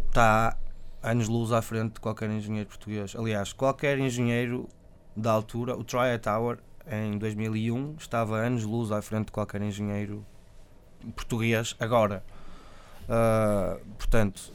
está 0.08 0.58
anos-luz 1.04 1.52
à 1.52 1.62
frente 1.62 1.94
de 1.94 2.00
qualquer 2.00 2.30
engenheiro 2.30 2.70
português. 2.70 3.16
Aliás, 3.16 3.54
qualquer 3.54 4.00
engenheiro 4.00 4.68
da 5.16 5.32
altura, 5.32 5.76
o 5.76 5.84
Troy 5.84 6.18
Tower 6.20 6.60
em 6.90 7.18
2001 7.18 7.96
estava 7.98 8.38
anos-luz 8.38 8.92
à 8.92 9.02
frente 9.02 9.28
de 9.28 9.32
qualquer 9.32 9.62
engenheiro 9.62 10.26
português 11.16 11.76
agora. 11.80 12.24
Uh, 13.04 13.84
portanto, 13.96 14.54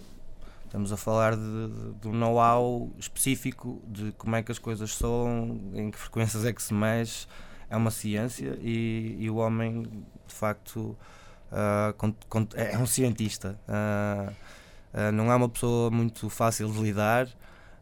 estamos 0.64 0.92
a 0.92 0.96
falar 0.96 1.36
de, 1.36 1.92
de, 2.00 2.08
um 2.08 2.12
know-how 2.12 2.90
específico 2.98 3.82
de 3.86 4.12
como 4.12 4.36
é 4.36 4.42
que 4.42 4.52
as 4.52 4.58
coisas 4.58 4.92
soam, 4.92 5.60
em 5.74 5.90
que 5.90 5.98
frequências 5.98 6.44
é 6.44 6.52
que 6.52 6.62
se 6.62 6.72
mexe. 6.72 7.26
É 7.68 7.76
uma 7.76 7.90
ciência 7.90 8.56
e, 8.60 9.16
e 9.18 9.28
o 9.28 9.36
homem, 9.36 9.82
de 9.82 10.34
facto, 10.34 10.96
uh, 11.50 12.14
é 12.54 12.78
um 12.78 12.86
cientista. 12.86 13.58
Uh, 13.68 14.32
não 15.12 15.30
é 15.30 15.36
uma 15.36 15.48
pessoa 15.48 15.90
muito 15.90 16.30
fácil 16.30 16.70
de 16.70 16.78
lidar, 16.78 17.28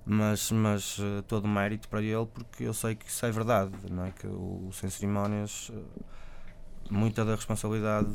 mas, 0.04 0.50
mas 0.50 0.98
todo 1.28 1.44
o 1.44 1.48
mérito 1.48 1.88
para 1.88 2.02
ele, 2.02 2.26
porque 2.26 2.64
eu 2.64 2.74
sei 2.74 2.96
que 2.96 3.06
isso 3.06 3.24
é 3.24 3.30
verdade, 3.30 3.72
não 3.88 4.06
é? 4.06 4.10
que 4.10 4.26
o, 4.26 4.66
o 4.68 4.72
Sem 4.72 4.90
Cerimónias, 4.90 5.70
muita 6.90 7.24
da 7.24 7.36
responsabilidade 7.36 8.08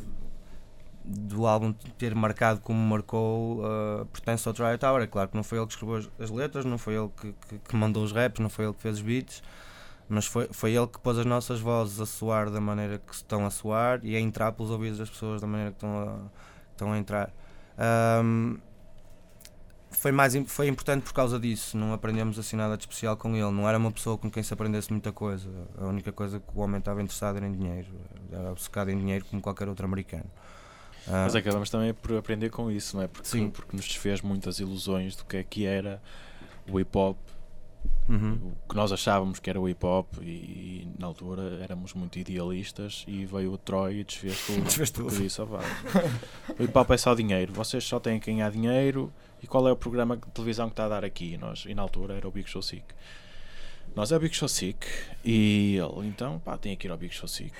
do 1.10 1.48
álbum 1.48 1.74
ter 1.98 2.14
marcado 2.14 2.62
como 2.62 2.80
marcou 2.80 3.62
uh, 3.62 4.06
pertence 4.14 4.48
ao 4.48 4.54
Try 4.54 4.78
Tower. 4.78 5.02
É 5.02 5.08
claro 5.08 5.30
que 5.30 5.36
não 5.36 5.44
foi 5.44 5.58
ele 5.58 5.66
que 5.66 5.74
escreveu 5.74 6.10
as, 6.20 6.30
letras, 6.30 6.66
não 6.66 6.78
foi 6.78 6.96
ele 6.96 7.10
que, 7.20 7.34
que, 7.48 7.60
que, 7.60 7.76
mandou 7.76 8.04
os 8.04 8.12
raps, 8.12 8.40
não 8.40 8.50
foi 8.50 8.66
ele 8.66 8.74
que 8.76 8.82
fez 8.82 8.98
os 8.98 9.02
beats, 9.02 9.42
mas 10.08 10.28
foi, 10.28 10.48
foi 10.52 10.74
ele 10.74 10.86
que 10.86 11.00
pôs 11.00 11.18
as 11.18 11.26
nossas 11.26 11.60
vozes 11.60 12.00
a 12.00 12.06
soar 12.06 12.52
da 12.52 12.62
maneira 12.62 13.00
que 13.00 13.14
estão 13.14 13.44
a 13.44 13.50
soar 13.50 14.00
e 14.04 14.16
a 14.16 14.20
entrar 14.20 14.52
pelos 14.52 14.72
ouvidos 14.72 15.00
das 15.00 15.10
pessoas 15.10 15.42
da 15.42 15.48
maneira 15.48 15.72
que 15.72 15.78
estão 15.78 15.98
a, 15.98 16.20
estão 16.72 16.92
a 16.92 16.98
entrar. 16.98 17.34
Um, 18.24 18.60
foi, 19.90 20.12
mais, 20.12 20.36
foi 20.46 20.68
importante 20.68 21.04
por 21.04 21.14
causa 21.14 21.40
disso. 21.40 21.76
Não 21.76 21.92
aprendemos 21.92 22.38
assim 22.38 22.56
nada 22.56 22.78
de 22.78 22.84
especial 22.84 23.18
com 23.18 23.36
ele. 23.36 23.52
Não 23.52 23.68
era 23.68 23.78
uma 23.78 23.92
pessoa 23.92 24.16
com 24.18 24.30
quem 24.30 24.44
se 24.44 24.54
aprendesse 24.54 24.92
muita 24.92 25.12
coisa. 25.12 25.50
A 25.78 25.88
única 25.88 26.12
coisa 26.12 26.40
que 26.40 26.56
o 26.56 26.62
homem 26.62 26.78
estava 26.78 27.02
interessado 27.02 27.38
era 27.38 27.48
em 27.48 27.52
dinheiro. 27.52 27.88
Era 28.32 28.52
obcecado 28.52 28.92
em 28.92 28.98
dinheiro 28.98 29.26
como 29.26 29.42
qualquer 29.42 29.68
outro 29.68 29.86
americano. 29.86 30.30
Ah, 31.08 31.24
Mas 31.24 31.36
acabamos 31.36 31.70
também 31.70 31.94
por 31.94 32.18
aprender 32.18 32.50
com 32.50 32.70
isso, 32.72 32.96
não 32.98 33.04
é? 33.04 33.08
Porque, 33.08 33.28
Sim. 33.28 33.50
porque 33.50 33.76
nos 33.76 33.86
desfez 33.86 34.22
muitas 34.22 34.60
ilusões 34.60 35.16
do 35.16 35.26
que 35.26 35.38
é 35.38 35.44
que 35.44 35.66
era 35.66 36.02
o 36.70 36.80
hip 36.80 36.96
hop, 36.98 37.18
uhum. 38.08 38.54
o 38.66 38.70
que 38.70 38.76
nós 38.76 38.92
achávamos 38.92 39.40
que 39.40 39.50
era 39.50 39.60
o 39.60 39.68
hip 39.68 39.84
hop, 39.86 40.08
e, 40.22 40.88
na 41.00 41.08
altura 41.08 41.60
éramos 41.64 41.94
muito 41.94 42.20
idealistas. 42.20 43.04
E 43.08 43.26
veio 43.26 43.54
o 43.54 43.58
Troy 43.58 44.00
e 44.00 44.04
desfez 44.04 44.46
tudo. 44.46 44.62
Desfez 44.66 44.92
tudo. 44.92 45.16
Disse, 45.16 45.42
"Oh, 45.42 45.46
vá, 45.46 45.60
o 46.60 46.64
hip 46.64 46.78
hop 46.78 46.92
é 46.92 46.98
só 46.98 47.16
dinheiro, 47.16 47.54
vocês 47.54 47.84
só 47.84 48.00
têm 48.00 48.20
que 48.20 48.32
ganhar 48.32 48.52
dinheiro. 48.52 49.12
E 49.42 49.48
qual 49.48 49.66
é 49.70 49.72
o 49.72 49.76
programa 49.76 50.18
de 50.18 50.28
televisão 50.32 50.68
que 50.68 50.74
está 50.74 50.86
a 50.86 50.90
dar 50.90 51.06
aqui? 51.06 51.34
E 51.34 51.38
Nós, 51.38 51.64
e 51.66 51.74
na 51.74 51.82
altura 51.82 52.16
era 52.16 52.28
o 52.28 52.32
Big 52.32 52.50
Show 52.50 52.62
Sick. 52.62 52.84
Nós 53.96 54.12
é 54.12 54.18
o 54.18 54.20
Big 54.20 54.36
Show 54.36 54.48
Sick 54.48 54.86
e 55.26 55.76
ele, 55.78 56.08
então, 56.08 56.40
pá, 56.40 56.58
tem 56.58 56.76
que 56.78 56.88
ir 56.88 56.92
ao 56.92 56.98
Big 56.98 57.14
Show 57.14 57.28
Sick. 57.28 57.52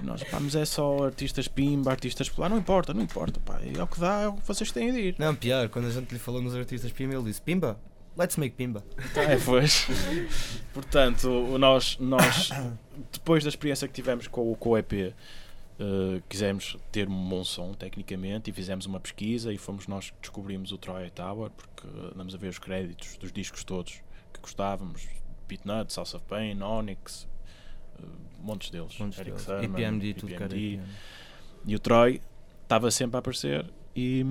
E 0.00 0.04
nós, 0.04 0.22
pá, 0.24 0.40
mas 0.40 0.54
é 0.54 0.64
só 0.64 1.04
artistas 1.04 1.46
pimba, 1.48 1.90
artistas 1.90 2.30
lá, 2.36 2.48
não 2.48 2.58
importa, 2.58 2.94
não 2.94 3.02
importa, 3.02 3.38
pá, 3.40 3.60
é 3.62 3.82
o 3.82 3.86
que 3.86 4.00
dá, 4.00 4.22
é 4.22 4.28
o 4.28 4.34
que 4.34 4.46
vocês 4.46 4.70
têm 4.72 4.92
de 4.92 4.98
ir. 5.00 5.16
Não, 5.18 5.34
pior, 5.34 5.68
quando 5.68 5.86
a 5.86 5.90
gente 5.90 6.10
lhe 6.12 6.18
falou 6.18 6.40
nos 6.40 6.54
artistas 6.54 6.90
Pimba, 6.92 7.14
ele 7.14 7.24
disse: 7.24 7.42
Pimba, 7.42 7.78
let's 8.16 8.36
make 8.36 8.56
Pimba. 8.56 8.82
É, 9.16 9.36
pois. 9.44 9.86
Portanto, 10.72 11.28
nós, 11.58 11.96
nós, 11.98 12.50
depois 13.12 13.42
da 13.44 13.48
experiência 13.48 13.86
que 13.86 13.94
tivemos 13.94 14.26
com, 14.26 14.50
o- 14.52 14.56
com 14.56 14.70
o 14.70 14.78
EP, 14.78 14.92
eh, 14.94 15.12
quisemos 16.28 16.76
ter 16.90 17.08
um 17.08 17.28
bom 17.28 17.44
som, 17.44 17.72
tecnicamente, 17.74 18.50
e 18.50 18.52
fizemos 18.52 18.86
uma 18.86 18.98
pesquisa 19.00 19.52
e 19.52 19.58
fomos 19.58 19.86
nós 19.86 20.10
que 20.10 20.16
descobrimos 20.20 20.72
o 20.72 20.78
Troy 20.78 21.10
Tower, 21.10 21.50
porque 21.50 21.86
andamos 22.14 22.34
a 22.34 22.38
ver 22.38 22.48
os 22.48 22.58
créditos 22.58 23.16
dos 23.18 23.30
discos 23.32 23.62
todos 23.64 24.00
que 24.32 24.40
gostávamos, 24.40 25.06
Beat 25.48 25.64
Nuts, 25.64 25.96
House 25.96 26.14
of 26.14 26.24
Pain, 26.26 26.62
Onyx, 26.62 27.28
eh, 27.98 28.06
montes 28.40 28.70
deles, 28.70 28.98
Montes 28.98 29.18
Eric 29.18 29.32
deles. 29.32 29.46
Sermon, 29.46 29.64
EPMD, 29.64 30.14
tudo. 30.14 30.32
EPMD. 30.32 30.80
E 31.66 31.74
o 31.74 31.78
Troy 31.78 32.20
estava 32.62 32.90
sempre 32.90 33.16
a 33.16 33.18
aparecer 33.20 33.66
e, 33.96 34.24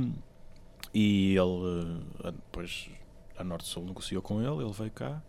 e 0.93 1.36
ele 1.36 2.01
eh, 2.24 2.32
depois 2.32 2.89
a 3.38 3.43
Norte 3.43 3.67
Sul 3.67 3.86
negociou 3.86 4.22
com 4.22 4.41
ele, 4.41 4.63
ele 4.63 4.74
veio 4.74 4.91
cá 4.91 5.22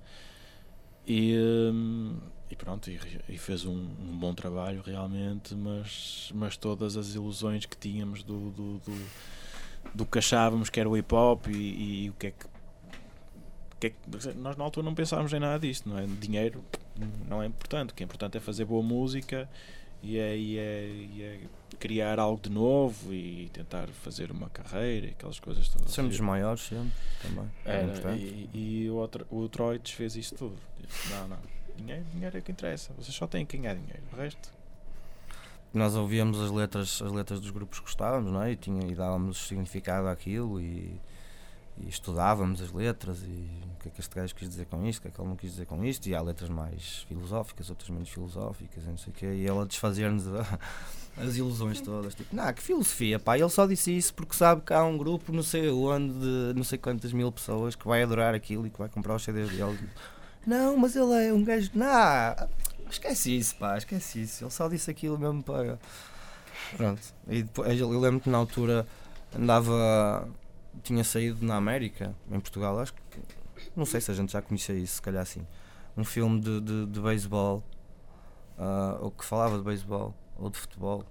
e, 1.07 1.37
hum, 1.73 2.19
e 2.51 2.57
pronto, 2.57 2.91
e, 2.91 2.99
e 3.29 3.39
fez 3.39 3.65
um, 3.65 3.73
um 3.73 4.19
bom 4.19 4.35
trabalho 4.35 4.83
realmente, 4.85 5.55
mas, 5.55 6.31
mas 6.35 6.57
todas 6.57 6.97
as 6.97 7.15
ilusões 7.15 7.67
que 7.67 7.77
tínhamos 7.77 8.23
do, 8.23 8.51
do, 8.51 8.79
do, 8.79 9.07
do 9.95 10.07
que 10.07 10.19
achávamos 10.19 10.71
que 10.71 10.81
era 10.81 10.89
o 10.89 10.97
hip 10.97 11.15
hop 11.15 11.47
e, 11.49 12.05
e 12.05 12.11
o 12.11 12.15
que 12.15 12.29
é 12.29 12.31
que, 12.31 12.47
que 13.91 14.19
é 14.19 14.33
que- 14.33 14.39
nós 14.39 14.57
na 14.57 14.65
altura 14.65 14.85
não 14.85 14.95
pensávamos 14.95 15.33
em 15.33 15.39
nada 15.41 15.59
disto, 15.59 15.89
não 15.89 15.99
é? 15.99 16.07
Dinheiro 16.07 16.65
não 17.29 17.43
é 17.43 17.47
importante, 17.47 17.91
o 17.91 17.95
que 17.95 18.03
é 18.03 18.07
importante 18.07 18.37
é 18.37 18.41
fazer 18.41 18.65
boa 18.65 18.83
música 18.83 19.49
e 20.03 20.19
é, 20.19 20.37
e 20.37 20.59
é, 20.59 20.87
e 20.87 21.23
é 21.23 21.41
criar 21.79 22.19
algo 22.19 22.41
de 22.41 22.51
novo 22.51 23.13
e 23.13 23.51
tentar 23.53 23.89
fazer 23.89 24.31
uma 24.31 24.49
carreira 24.51 25.07
e 25.07 25.11
aquelas 25.11 25.41
coisas 25.41 25.69
todas. 25.69 25.93
Sermos 25.93 26.13
dos 26.13 26.21
maiores 26.21 26.63
sempre, 26.63 26.93
também. 27.21 27.51
É 27.65 27.77
Era, 27.77 28.17
e, 28.17 28.49
e 28.55 28.91
o, 28.91 28.95
outro, 28.95 29.27
o 29.31 29.49
Troy 29.49 29.79
desfez 29.79 30.15
isso 30.17 30.35
tudo. 30.35 30.57
Disse, 30.81 31.11
não, 31.11 31.29
não, 31.29 31.39
dinheiro, 31.77 32.05
dinheiro 32.13 32.39
é 32.39 32.41
que 32.41 32.53
interessa, 32.53 32.93
vocês 32.99 33.15
só 33.15 33.27
têm 33.27 33.45
que 33.45 33.57
ganhar 33.57 33.75
dinheiro, 33.75 34.03
o 34.13 34.17
resto. 34.17 34.53
Nós 35.73 35.97
ouvíamos 35.97 36.41
as 36.41 36.53
letras, 36.53 37.03
as 37.03 37.11
letras 37.11 37.41
dos 37.41 37.51
grupos 37.51 37.81
que 37.81 37.87
gostávamos, 37.87 38.31
não 38.33 38.43
é? 38.43 38.53
E, 38.53 38.57
tinha, 38.57 38.87
e 38.87 38.95
dávamos 38.95 39.49
significado 39.49 40.07
àquilo 40.07 40.61
e, 40.61 41.01
e 41.79 41.89
estudávamos 41.89 42.61
as 42.63 42.73
letras 42.73 43.19
e 43.23 43.49
o 43.75 43.83
que 43.83 43.89
é 43.89 43.91
que 43.91 44.01
este 44.01 44.15
gajo 44.15 44.35
quis 44.35 44.49
dizer 44.49 44.65
com 44.67 44.85
isto, 44.87 44.99
o 45.01 45.03
que 45.03 45.09
é 45.09 45.11
que 45.11 45.21
ele 45.21 45.29
não 45.29 45.37
quis 45.37 45.51
dizer 45.51 45.67
com 45.67 45.85
isto, 45.85 46.07
e 46.09 46.15
há 46.15 46.23
letras 46.23 46.49
mais 46.49 47.05
filosóficas, 47.09 47.69
outras 47.69 47.91
menos 47.91 48.09
filosóficas, 48.09 48.85
e 48.85 48.87
não 48.89 48.97
sei 48.97 49.13
o 49.13 49.17
quê, 49.17 49.27
e 49.27 49.47
ela 49.47 49.67
desfazia-nos 49.67 50.27
a- 50.29 50.59
as 51.23 51.37
ilusões 51.37 51.81
todas, 51.81 52.15
tipo, 52.15 52.35
não, 52.35 52.53
que 52.53 52.63
filosofia, 52.63 53.19
pá, 53.19 53.39
ele 53.39 53.49
só 53.51 53.67
disse 53.67 53.97
isso 53.97 54.15
porque 54.15 54.35
sabe 54.35 54.63
que 54.63 54.73
há 54.73 54.83
um 54.85 54.97
grupo 54.97 55.33
não 55.33 55.43
sei 55.43 55.69
onde, 55.71 56.13
de 56.19 56.55
não 56.57 56.65
sei 56.65 56.79
quantas 56.79 57.13
mil 57.13 57.31
pessoas 57.31 57.75
que 57.75 57.87
vai 57.87 58.03
adorar 58.03 58.35
aquilo 58.35 58.67
e 58.67 58.71
que 58.71 58.79
vai 58.79 58.89
comprar 58.89 59.15
os 59.17 59.23
CDs 59.23 59.51
dele. 59.51 59.79
Não, 60.47 60.77
mas 60.77 60.97
ele 60.97 61.13
é 61.29 61.33
um 61.33 61.43
gajo, 61.45 61.71
não, 61.75 62.49
esquece 62.91 63.37
isso, 63.37 63.57
pá, 63.57 63.77
esquece 63.77 64.23
isso, 64.23 64.45
ele 64.45 64.51
só 64.51 64.69
disse 64.69 64.91
aquilo 64.91 65.19
mesmo 65.19 65.43
para... 65.43 65.79
Pronto, 66.77 67.01
e 67.29 67.43
depois, 67.43 67.79
eu 67.79 68.01
lembro 68.01 68.21
que 68.21 68.31
na 68.31 68.39
altura 68.39 68.87
andava 69.37 70.27
tinha 70.83 71.05
saído 71.05 71.45
na 71.45 71.57
América, 71.57 72.15
em 72.31 72.41
Portugal, 72.41 72.79
acho 72.79 72.95
que 72.95 73.01
não 73.77 73.85
sei 73.85 74.01
se 74.01 74.11
a 74.11 74.15
gente 74.15 74.33
já 74.33 74.43
conhecia 74.43 74.75
isso, 74.75 74.97
se 74.97 75.03
calhar 75.03 75.25
sim. 75.25 75.47
Um 75.97 76.05
filme 76.05 76.41
de, 76.41 76.61
de, 76.61 76.87
de 76.87 77.01
beisebol, 77.01 77.63
ah, 78.59 78.99
ou 79.01 79.11
que 79.11 79.25
falava 79.25 79.57
de 79.57 79.65
beisebol, 79.65 80.15
ou 80.37 80.51
de 80.51 80.59
futebol, 80.59 81.05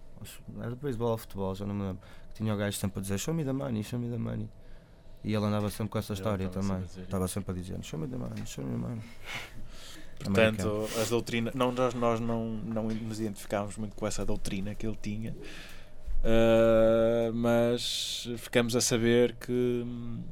era 0.60 0.72
de 0.72 0.76
beisebol 0.76 1.12
ou 1.12 1.18
futebol, 1.18 1.56
já 1.56 1.66
não 1.66 1.74
me 1.74 1.84
lembro. 1.84 2.02
Que 2.30 2.36
tinha 2.36 2.54
o 2.54 2.58
gajo 2.58 2.78
sempre 2.78 3.00
a 3.00 3.02
dizer 3.02 3.18
show 3.18 3.34
me 3.34 3.44
the 3.44 3.54
money, 3.54 3.84
show 3.84 4.00
me 4.00 4.10
the 4.10 4.18
money. 4.18 4.50
E 5.24 5.34
ele 5.34 5.46
andava 5.46 5.70
sempre 5.70 5.90
com 5.90 5.98
essa 5.98 6.14
história 6.14 6.50
também. 6.50 6.84
Estava 6.84 7.28
sempre 7.28 7.52
a 7.52 7.54
dizer 7.54 7.82
show 7.84 8.00
me 8.00 8.08
the 8.08 8.18
money, 8.18 8.46
show 8.46 8.64
me 8.64 8.72
the 8.72 8.78
money. 8.78 9.02
Portanto, 10.24 10.88
as 11.02 11.10
doutrinas, 11.10 11.54
não, 11.54 11.72
nós, 11.72 11.94
nós 11.94 12.20
não, 12.20 12.46
não 12.46 12.84
nos 12.84 13.20
identificávamos 13.20 13.78
muito 13.78 13.96
com 13.96 14.08
essa 14.08 14.26
doutrina 14.26 14.74
que 14.74 14.86
ele 14.86 14.98
tinha, 15.02 15.36
ah, 16.24 17.32
mas 17.34 18.30
ficamos 18.38 18.76
a 18.76 18.82
saber 18.82 19.36
que, 19.36 19.86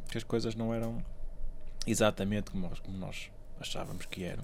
que 0.10 0.18
as 0.18 0.24
coisas 0.24 0.56
não 0.56 0.74
eram 0.74 1.04
exatamente 1.86 2.52
como 2.52 2.68
nós, 2.68 2.80
como 2.80 2.98
nós 2.98 3.30
achávamos 3.60 4.06
que 4.06 4.24
eram. 4.24 4.44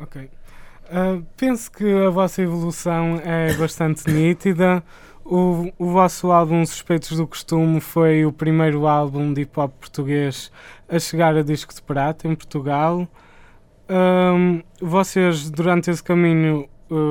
Ok. 0.00 0.30
Ah, 0.90 1.20
penso 1.36 1.70
que 1.70 1.84
a 1.84 2.10
vossa 2.10 2.42
evolução 2.42 3.20
é 3.24 3.52
bastante 3.54 4.08
nítida. 4.10 4.82
O, 5.24 5.72
o 5.78 5.90
vosso 5.90 6.32
álbum 6.32 6.64
Suspeitos 6.64 7.16
do 7.16 7.26
Costume 7.26 7.80
foi 7.80 8.24
o 8.24 8.32
primeiro 8.32 8.86
álbum 8.86 9.32
de 9.32 9.42
hip 9.42 9.60
hop 9.60 9.72
português 9.78 10.50
a 10.88 10.98
chegar 10.98 11.36
a 11.36 11.42
disco 11.42 11.72
de 11.74 11.82
prata 11.82 12.26
em 12.26 12.34
Portugal. 12.34 13.06
Ahm, 13.88 14.62
vocês, 14.80 15.50
durante 15.50 15.90
esse 15.90 16.02
caminho, 16.02 16.68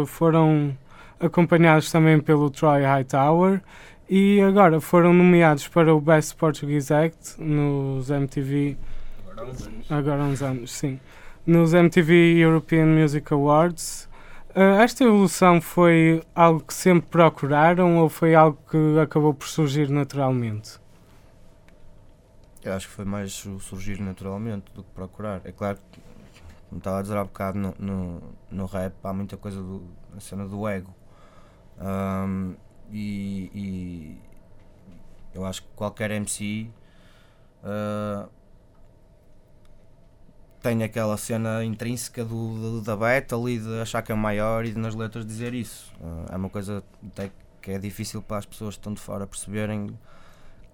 foram 0.07 0.75
acompanhados 1.19 1.91
também 1.91 2.19
pelo 2.19 2.49
Troy 2.49 2.83
Hightower 2.83 3.61
e 4.09 4.41
agora 4.41 4.79
foram 4.81 5.13
nomeados 5.13 5.67
para 5.67 5.93
o 5.93 6.01
Best 6.01 6.35
Portuguese 6.35 6.93
Act 6.93 7.41
nos 7.41 8.09
MTV 8.09 8.77
Agora 9.21 9.41
há 9.41 9.45
uns 9.51 9.61
anos. 9.67 9.91
agora 9.91 10.23
há 10.23 10.25
uns 10.25 10.41
anos, 10.41 10.71
sim. 10.71 10.99
Nos 11.45 11.73
MTV 11.73 12.37
European 12.37 12.85
Music 12.87 13.31
Awards. 13.33 14.09
Ah, 14.55 14.83
esta 14.83 15.03
evolução 15.03 15.61
foi 15.61 16.23
algo 16.35 16.61
que 16.61 16.73
sempre 16.73 17.09
procuraram 17.09 17.97
ou 17.97 18.09
foi 18.09 18.35
algo 18.35 18.57
que 18.69 18.99
acabou 18.99 19.33
por 19.33 19.47
surgir 19.47 19.89
naturalmente? 19.89 20.79
Eu 22.63 22.73
acho 22.73 22.87
que 22.87 22.93
foi 22.93 23.05
mais 23.05 23.45
o 23.45 23.59
surgir 23.59 24.01
naturalmente 24.01 24.71
do 24.73 24.83
que 24.83 24.89
procurar. 24.91 25.41
É 25.45 25.51
claro 25.51 25.77
que, 25.91 26.01
como 26.69 26.79
estava 26.79 26.99
a 26.99 27.01
dizer 27.01 27.17
há 27.17 27.23
bocado, 27.23 27.57
no, 27.57 27.73
no, 27.79 28.21
no 28.51 28.65
rap 28.65 28.93
há 29.03 29.13
muita 29.13 29.37
coisa 29.37 29.61
do, 29.61 29.83
a 30.15 30.19
cena 30.19 30.45
do 30.45 30.67
ego. 30.67 30.93
Ahm, 31.79 32.55
e, 32.91 33.51
e 33.53 34.17
eu 35.33 35.45
acho 35.45 35.61
que 35.61 35.67
qualquer 35.75 36.11
MC 36.11 36.69
ah, 37.63 38.27
tem 40.61 40.83
aquela 40.83 41.15
cena 41.17 41.63
intrínseca 41.63 42.23
do, 42.25 42.79
do- 42.79 42.81
da 42.81 42.95
battle 42.95 43.49
e 43.49 43.57
de 43.57 43.79
achar 43.81 44.01
que 44.01 44.11
é 44.11 44.15
maior 44.15 44.65
e 44.65 44.71
de 44.71 44.79
nas 44.79 44.93
letras 44.95 45.25
dizer 45.25 45.53
isso. 45.53 45.91
Ah, 46.03 46.33
é 46.33 46.35
uma 46.35 46.49
coisa 46.49 46.83
até 47.07 47.31
que 47.61 47.71
é 47.71 47.77
difícil 47.79 48.21
para 48.21 48.37
as 48.37 48.45
pessoas 48.45 48.75
que 48.75 48.79
estão 48.79 48.93
de 48.93 48.99
fora 49.01 49.25
perceberem 49.25 49.97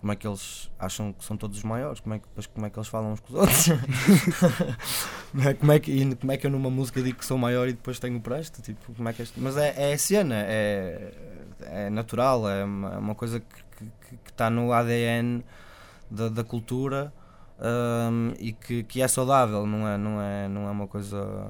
como 0.06 0.14
é 0.14 0.16
que 0.16 0.28
eles 0.28 0.70
acham 0.78 1.12
que 1.12 1.26
são 1.26 1.36
todos 1.36 1.58
os 1.58 1.64
maiores, 1.64 2.00
como 2.00 2.14
é 2.14 2.20
que, 2.20 2.28
depois 2.28 2.46
como 2.46 2.64
é 2.64 2.70
que 2.70 2.78
eles 2.78 2.88
falam 2.88 3.14
uns 3.14 3.20
com 3.22 3.34
os 3.34 3.40
outros. 3.40 3.66
É? 5.44 5.54
como, 5.56 5.72
é 5.72 5.80
que, 5.80 6.16
como 6.16 6.32
é 6.32 6.38
que 6.38 6.46
eu 6.46 6.52
numa 6.52 6.70
música 6.70 7.02
digo 7.02 7.18
que 7.18 7.26
sou 7.26 7.40
maior 7.40 7.68
e 7.68 7.74
depois 7.74 7.98
tenho 7.98 8.18
o 8.18 8.22
presto? 8.22 8.62
Tipo, 8.62 8.94
como 8.94 9.10
é 9.10 9.14
que 9.14 9.24
este- 9.24 9.40
mas 9.40 9.58
é, 9.58 9.90
é 9.90 9.94
a 9.94 9.98
cena, 9.98 10.36
é, 10.48 11.12
é 11.60 11.90
natural, 11.90 12.48
é 12.48 12.64
uma, 12.64 12.94
é 12.94 12.98
uma 13.00 13.16
coisa 13.16 13.40
que 13.40 14.30
está 14.30 14.48
no 14.48 14.72
ADN 14.72 15.44
da, 16.10 16.30
da 16.30 16.44
cultura 16.44 17.12
hum, 17.60 18.32
e 18.40 18.54
que, 18.54 18.84
que 18.84 19.02
é 19.02 19.08
saudável, 19.08 19.66
não 19.66 19.88
é, 19.88 19.98
não, 19.98 20.22
é, 20.22 20.48
não 20.48 20.68
é 20.68 20.72
uma 20.72 20.88
coisa 20.88 21.50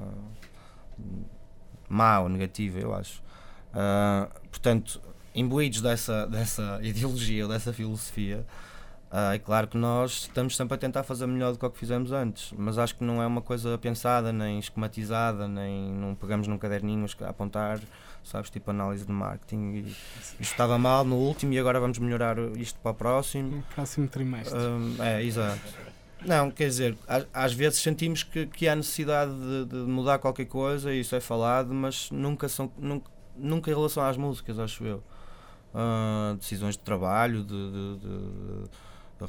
má 1.89 2.21
ou 2.21 2.29
negativa, 2.29 2.79
eu 2.79 2.95
acho. 2.95 3.21
Ah, 3.73 4.29
portanto, 4.49 5.01
imbuídos 5.35 5.81
dessa, 5.81 6.25
dessa 6.25 6.79
ideologia 6.83 7.43
ou 7.43 7.51
dessa 7.51 7.71
filosofia, 7.73 8.45
Ah, 9.11 9.35
é 9.35 9.39
claro 9.39 9.67
que 9.67 9.77
nós 9.77 10.23
estamos 10.23 10.57
sempre 10.57 10.75
a 10.75 10.77
tentar 10.77 11.03
fazer 11.03 11.25
melhor 11.27 11.53
do 11.53 11.59
que 11.59 11.65
o 11.65 11.69
que 11.69 11.77
fizemos 11.77 12.11
antes, 12.11 12.51
mas 12.57 12.77
acho 12.77 12.95
que 12.95 13.03
não 13.03 13.21
é 13.21 13.27
uma 13.27 13.41
coisa 13.41 13.77
pensada, 13.77 14.33
nem 14.33 14.59
esquematizada, 14.59 15.47
nem 15.47 15.89
não 15.93 16.15
pegamos 16.15 16.47
num 16.47 16.57
caderninho 16.57 17.05
a 17.21 17.29
apontar, 17.29 17.79
sabes, 18.23 18.49
tipo 18.49 18.71
análise 18.71 19.05
de 19.05 19.11
marketing. 19.13 19.73
E 19.73 19.79
isto 19.81 20.41
estava 20.41 20.77
mal 20.77 21.05
no 21.05 21.15
último 21.15 21.53
e 21.53 21.59
agora 21.59 21.79
vamos 21.79 21.97
melhorar 21.99 22.37
isto 22.57 22.77
para 22.79 22.91
o 22.91 22.95
próximo. 22.95 23.57
No 23.57 23.63
próximo 23.63 24.07
trimestre. 24.07 24.57
Hum, 24.59 24.95
é, 24.99 25.23
exato. 25.23 25.61
Não, 26.25 26.49
quer 26.51 26.67
dizer, 26.67 26.97
às, 27.07 27.25
às 27.33 27.53
vezes 27.53 27.79
sentimos 27.79 28.23
que, 28.23 28.47
que 28.47 28.67
há 28.67 28.75
necessidade 28.75 29.31
de, 29.31 29.65
de 29.65 29.75
mudar 29.77 30.17
qualquer 30.17 30.45
coisa 30.45 30.91
e 30.91 30.99
isso 31.01 31.15
é 31.15 31.19
falado, 31.21 31.73
mas 31.73 32.09
nunca 32.11 32.49
são 32.49 32.69
nunca, 32.77 33.09
nunca 33.37 33.71
em 33.71 33.73
relação 33.73 34.03
às 34.03 34.17
músicas, 34.17 34.57
acho 34.59 34.83
eu. 34.83 35.03
Ah, 35.77 36.35
decisões 36.39 36.75
de 36.77 36.83
trabalho, 36.83 37.43
de, 37.43 37.71
de- 37.71 37.97
de- 37.99 38.69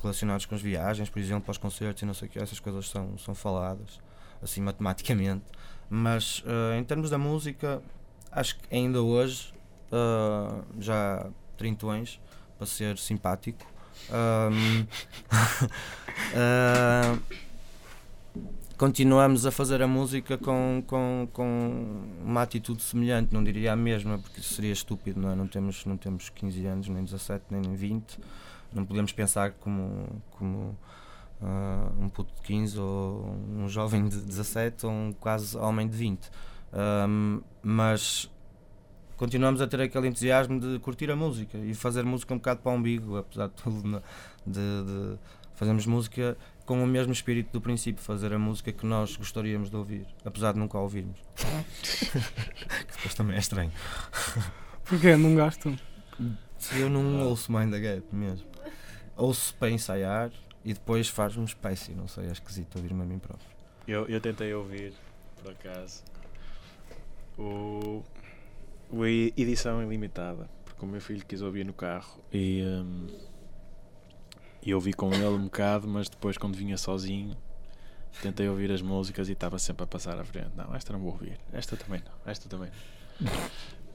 relacionadas 0.02 0.46
com 0.46 0.54
as 0.54 0.62
viagens, 0.62 1.09
por 1.11 1.18
exemplo, 1.18 1.42
para 1.44 1.52
os 1.52 1.59
concertos 1.59 2.02
e 2.02 2.06
não 2.06 2.14
sei 2.14 2.28
o 2.28 2.30
que, 2.30 2.38
essas 2.38 2.61
coisas 2.61 2.88
são, 2.88 3.16
são 3.18 3.35
faladas, 3.35 4.00
assim 4.42 4.61
matematicamente. 4.61 5.44
Mas 5.90 6.42
ah, 6.46 6.76
em 6.78 6.85
termos 6.85 7.11
da 7.11 7.18
música, 7.18 7.82
acho 8.30 8.56
que 8.59 8.74
ainda 8.74 9.02
hoje, 9.02 9.52
ah, 9.92 10.61
já 10.78 11.26
trintões, 11.56 12.20
para 12.59 12.66
ser 12.66 12.96
simpático, 12.98 13.66
continuamos 18.77 19.47
a 19.47 19.51
fazer 19.51 19.81
a 19.83 19.87
música 19.87 20.37
com, 20.37 20.83
com, 20.87 21.29
com 21.33 22.03
uma 22.25 22.43
atitude 22.43 22.83
semelhante, 22.83 23.33
não 23.33 23.43
diria 23.43 23.73
a 23.73 23.77
mesma, 23.77 24.19
porque 24.19 24.41
seria 24.43 24.73
estúpido, 24.73 25.21
não 25.21 25.31
é? 25.31 25.35
Não 25.35 25.47
temos, 25.47 25.85
não 25.87 25.97
temos 25.97 26.29
15 26.29 26.67
anos, 26.67 26.89
nem 26.89 27.05
17, 27.05 27.45
nem 27.51 27.62
20, 27.75 28.19
não 28.73 28.85
podemos 28.85 29.12
pensar 29.12 29.53
como, 29.53 30.23
como 30.33 30.77
ah, 31.43 31.91
um 31.99 32.09
puto 32.09 32.35
de 32.35 32.43
15 32.43 32.79
ou 32.79 33.37
um 33.57 33.69
jovem 33.69 34.09
de 34.09 34.21
17 34.21 34.87
ou 34.87 34.93
um 34.93 35.12
quase 35.12 35.57
homem 35.57 35.89
de 35.89 35.97
20. 35.97 36.31
Ahm, 36.73 37.41
mas 37.62 38.31
continuamos 39.17 39.62
a 39.62 39.67
ter 39.67 39.81
aquele 39.81 40.09
entusiasmo 40.09 40.61
de 40.61 40.79
curtir 40.81 41.11
a 41.11 41.17
música 41.17 41.57
e 41.57 41.73
fazer 41.75 42.05
música 42.05 42.35
um 42.35 42.37
bocado 42.37 42.61
para 42.61 42.73
o 42.73 42.75
umbigo, 42.75 43.17
apesar 43.17 43.47
de 43.49 43.55
tudo, 43.55 43.89
não- 43.89 44.03
de, 44.47 44.53
de 44.61 45.19
fazermos 45.55 45.87
música 45.87 46.37
com 46.66 46.83
o 46.83 46.87
mesmo 46.87 47.12
espírito 47.12 47.52
do 47.52 47.61
princípio, 47.61 48.02
fazer 48.02 48.33
a 48.33 48.38
música 48.38 48.72
que 48.72 48.85
nós 48.85 49.16
gostaríamos 49.16 49.70
de 49.70 49.76
ouvir, 49.76 50.07
apesar 50.24 50.52
de 50.52 50.59
nunca 50.59 50.76
a 50.76 50.81
ouvirmos. 50.81 51.16
que 51.81 52.92
depois 52.96 53.14
também 53.14 53.37
é 53.37 53.38
estranho. 53.38 53.72
Porquê? 54.85 55.16
Não 55.16 55.35
gostam? 55.35 55.79
Se 56.59 56.81
eu 56.81 56.90
não 56.90 57.20
ouço 57.22 57.52
Mind 57.52 57.70
the 57.70 57.79
Gap 57.79 58.14
mesmo. 58.14 58.46
Ouço 59.16 59.55
para 59.55 59.70
ensaiar 59.70 60.31
e 60.64 60.74
depois 60.74 61.09
faz-me 61.09 61.44
espécie, 61.44 61.92
não 61.92 62.09
sei, 62.09 62.26
é 62.26 62.33
esquisito 62.33 62.76
ouvir-me 62.76 63.02
a 63.02 63.07
mim 63.07 63.18
próprio. 63.18 63.48
Eu, 63.87 64.07
eu 64.09 64.20
tentei 64.20 64.52
ouvir, 64.52 64.92
por 65.40 65.52
acaso, 65.52 66.02
o, 67.38 68.02
o 68.90 69.07
Edição 69.07 69.81
Ilimitada, 69.81 70.50
porque 70.64 70.85
o 70.85 70.88
meu 70.88 71.00
filho 71.00 71.24
quis 71.24 71.40
ouvir 71.40 71.64
no 71.64 71.72
carro 71.72 72.20
e, 72.33 72.62
hum, 72.64 73.07
e 74.66 74.74
ouvi 74.74 74.92
com 74.92 75.12
ele 75.14 75.24
um 75.26 75.44
bocado, 75.44 75.87
mas 75.88 76.09
depois, 76.09 76.37
quando 76.37 76.57
vinha 76.57 76.76
sozinho, 76.76 77.35
tentei 78.20 78.48
ouvir 78.48 78.70
as 78.72 78.83
músicas 78.83 79.29
e 79.29 79.33
estava 79.33 79.59
sempre 79.59 79.85
a 79.85 79.87
passar 79.87 80.18
à 80.18 80.24
frente. 80.24 80.50
Não, 80.57 80.74
esta 80.74 80.92
não 80.92 81.00
vou 81.00 81.12
ouvir, 81.12 81.38
esta 81.52 81.76
também 81.76 82.02
não, 82.05 82.31
esta 82.31 82.48
também 82.48 82.70
não. 83.20 83.33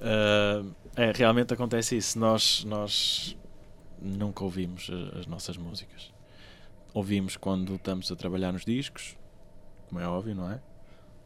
Ah, 0.03 0.63
é, 0.95 1.11
realmente 1.11 1.53
acontece 1.53 1.95
isso. 1.95 2.17
Nós, 2.17 2.63
nós 2.63 3.37
nunca 4.01 4.43
ouvimos 4.43 4.89
a- 4.89 5.19
as 5.19 5.27
nossas 5.27 5.55
músicas. 5.57 6.11
Ouvimos 6.91 7.37
quando 7.37 7.75
estamos 7.75 8.11
a 8.11 8.15
trabalhar 8.15 8.51
nos 8.51 8.65
discos, 8.65 9.15
como 9.87 10.01
é 10.01 10.07
óbvio, 10.07 10.33
não 10.33 10.49
é? 10.51 10.59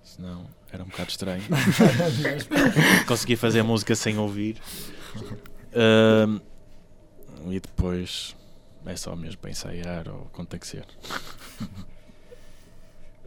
Senão 0.03 0.45
era 0.69 0.84
um 0.84 0.88
bocado 0.88 1.10
estranho. 1.10 1.41
Consegui 3.08 3.38
fazer 3.38 3.63
música 3.63 3.95
sem 3.95 4.17
ouvir. 4.17 4.58
Ahm, 5.73 6.39
e 7.49 7.60
depois 7.62 8.36
é 8.86 8.95
só 8.95 9.15
mesmo 9.15 9.39
para 9.41 9.50
ensaiar 9.52 10.08
ou 10.10 10.26
quando 10.34 10.48
tem 10.50 10.60
que 10.60 10.67
ser. 10.67 10.86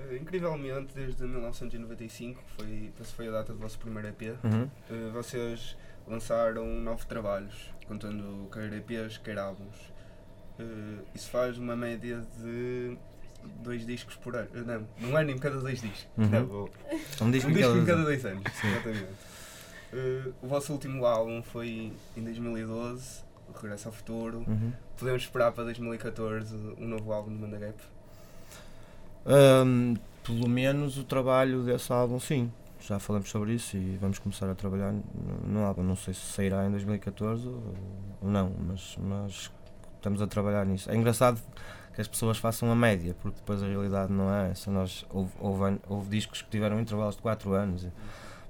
Eh, 0.01 0.17
incrivelmente, 0.17 0.95
desde 0.95 1.25
1995, 1.25 2.41
que 2.43 2.53
foi, 2.63 2.93
essa 3.01 3.13
foi 3.15 3.29
a 3.29 3.31
data 3.33 3.53
do 3.53 3.59
vosso 3.59 3.79
primeiro 3.79 4.09
EP, 4.09 4.23
Uhum. 4.45 4.71
eh, 4.91 5.11
vocês 5.13 5.77
lançaram 6.07 6.65
nove 6.81 7.05
trabalhos, 7.07 7.73
contando 7.87 8.49
quer 8.53 8.73
EPs, 8.73 9.19
quer 9.19 9.39
álbuns. 9.39 9.75
Eh, 10.59 11.03
isso 11.15 11.29
faz 11.31 11.59
uma 11.59 11.75
média 11.75 12.25
de 12.41 12.97
dois 13.61 13.85
discos 13.85 14.15
por 14.17 14.37
ano. 14.37 14.49
Não, 14.65 15.09
um 15.09 15.17
ano 15.17 15.31
em 15.33 15.39
cada 15.39 15.59
dois 15.59 15.81
discos. 15.81 16.07
Uhum. 16.17 16.29
Não, 16.29 16.45
Um 17.21 17.25
um 17.27 17.31
disco 17.33 17.51
disco 17.51 17.77
em 17.77 17.85
cada 17.85 18.03
dois 18.05 18.25
anos. 18.25 18.45
Exatamente. 18.65 19.09
O 20.43 20.47
vosso 20.47 20.73
último 20.73 21.05
álbum 21.07 21.43
foi 21.43 21.93
em 22.17 22.23
2012, 22.23 23.23
o 23.23 23.28
Regresso 23.61 23.89
ao 23.89 23.93
Futuro. 23.95 24.45
Uhum. 24.47 24.73
Podemos 24.97 25.23
esperar 25.23 25.53
para 25.53 25.65
2014 25.65 26.55
um 26.79 26.87
novo 26.87 27.13
álbum 27.13 27.31
de 27.35 27.39
Manda 27.41 27.59
Gap? 27.59 27.79
Ahm, 29.27 29.95
pelo 30.25 30.49
menos 30.49 30.97
o 30.99 31.05
trabalho 31.05 31.63
desse 31.63 31.93
álbum, 31.93 32.19
sim. 32.19 32.51
Já 32.81 32.99
falamos 32.99 33.29
sobre 33.29 33.55
isso 33.55 33.77
e 33.77 33.97
vamos 34.01 34.19
começar 34.19 34.49
a 34.49 34.55
trabalhar 34.55 34.95
no, 35.45 35.65
álbum. 35.65 35.83
Não 35.83 35.97
sei 35.97 36.15
se 36.15 36.21
sairá 36.21 36.65
em 36.67 36.71
2014 36.71 37.47
ou 37.49 37.75
não, 38.23 38.53
mas, 38.67 38.97
mas 39.01 39.51
estamos 39.97 40.23
a 40.23 40.27
trabalhar 40.27 40.65
nisso. 40.65 40.91
É 40.91 40.95
engraçado 40.97 41.41
que 41.95 42.01
as 42.01 42.07
pessoas 42.07 42.39
façam 42.39 42.71
a 42.71 42.77
média, 42.77 43.17
porque 43.21 43.37
depois 43.39 43.63
a 43.63 43.67
realidade 43.67 44.13
não 44.13 44.33
é 44.33 44.51
essa. 44.51 44.71
Nós, 44.71 45.05
houve, 45.11 45.33
houve, 45.41 45.79
houve 45.89 46.09
discos 46.09 46.41
que 46.41 46.49
tiveram 46.49 46.81
intervalos 46.81 47.17
de 47.17 47.23
4 47.23 47.53
anos, 47.53 47.83
e- 47.85 47.93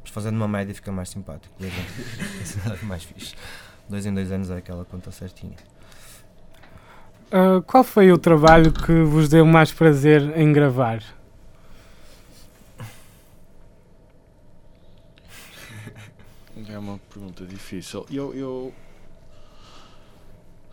mas 0.02 0.10
fazendo 0.10 0.36
uma 0.36 0.46
média 0.46 0.74
fica 0.74 0.92
mais 0.92 1.08
simpático. 1.08 1.52
dois 1.58 1.72
anos. 2.66 2.82
é 2.82 2.84
mais 2.84 3.04
fixe. 3.04 3.34
Dois 3.88 4.04
em 4.04 4.12
dois 4.12 4.30
anos 4.30 4.50
é 4.50 4.56
aquela 4.56 4.84
conta 4.84 5.10
certinha. 5.10 5.56
Ah, 7.30 7.62
qual 7.66 7.84
foi 7.84 8.10
o 8.12 8.18
trabalho 8.18 8.72
que 8.72 9.02
vos 9.02 9.28
deu 9.28 9.44
mais 9.44 9.72
prazer 9.72 10.36
em 10.36 10.52
gravar? 10.52 11.02
É 16.68 16.78
uma 16.78 16.98
pergunta 17.12 17.46
difícil. 17.46 18.04
Eu, 18.10 18.34
eu 18.34 18.74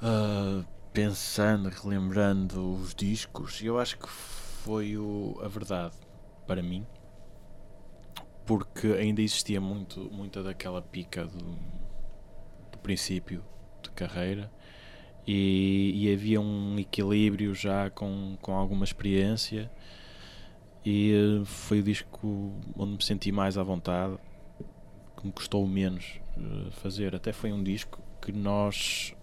ah, 0.01 0.63
pensando, 0.93 1.69
relembrando 1.69 2.75
os 2.75 2.93
discos, 2.95 3.61
eu 3.61 3.79
acho 3.79 3.97
que 3.97 4.07
foi 4.07 4.97
o, 4.97 5.37
a 5.43 5.47
verdade 5.47 5.95
para 6.47 6.61
mim, 6.61 6.85
porque 8.45 8.87
ainda 8.87 9.21
existia 9.21 9.59
muito, 9.59 9.99
muita 10.11 10.41
daquela 10.43 10.81
pica 10.81 11.25
do 11.25 11.57
princípio 12.85 13.43
de 13.81 13.89
carreira 13.89 14.51
e, 15.25 15.91
e 15.95 16.13
havia 16.13 16.39
um 16.39 16.77
equilíbrio 16.77 17.55
já 17.55 17.89
com, 17.89 18.37
com 18.39 18.53
alguma 18.53 18.83
experiência 18.83 19.71
e 20.85 21.13
eh, 21.13 21.45
foi 21.45 21.79
o 21.79 21.83
disco 21.83 22.53
onde 22.77 22.91
me 22.91 23.03
senti 23.03 23.31
mais 23.31 23.57
à 23.57 23.63
vontade 23.63 24.15
que 25.17 25.25
me 25.25 25.33
custou 25.33 25.65
menos 25.65 26.21
eh, 26.37 26.69
fazer. 26.69 27.15
Até 27.15 27.33
foi 27.33 27.51
um 27.51 27.63
disco 27.63 27.99
que 28.21 28.31
nós 28.31 29.15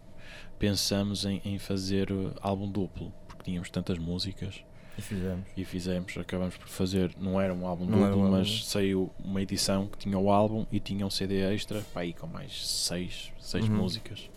pensamos 0.59 1.25
em, 1.25 1.40
em 1.44 1.57
fazer 1.61 2.11
eh, 2.11 2.35
álbum 2.40 2.68
duplo, 2.68 3.12
porque 3.29 3.44
tínhamos 3.44 3.70
tantas 3.70 3.96
músicas 3.96 4.64
E 4.98 5.02
fizemos. 5.02 5.46
e 5.57 5.64
fizemos, 5.64 6.16
acabamos 6.18 6.57
por 6.57 6.68
fazer, 6.68 7.14
não 7.18 7.40
era 7.40 7.52
um 7.55 7.66
álbum 7.66 7.87
Não 7.87 7.98
duplo, 7.98 8.18
um 8.18 8.24
álbum. 8.24 8.37
mas 8.38 8.66
saiu 8.66 9.11
uma 9.18 9.40
edição 9.40 9.87
que 9.87 9.96
tinha 9.98 10.18
o 10.18 10.31
álbum 10.31 10.66
e 10.70 10.78
tinha 10.78 11.07
um 11.07 11.11
CD 11.11 11.40
extra, 11.40 11.81
pá, 11.94 12.00
aí 12.00 12.12
com 12.12 12.26
mais 12.26 12.66
seis, 12.68 13.33
seis 13.40 13.66
Uhum. 13.68 13.76
músicas. 13.76 14.31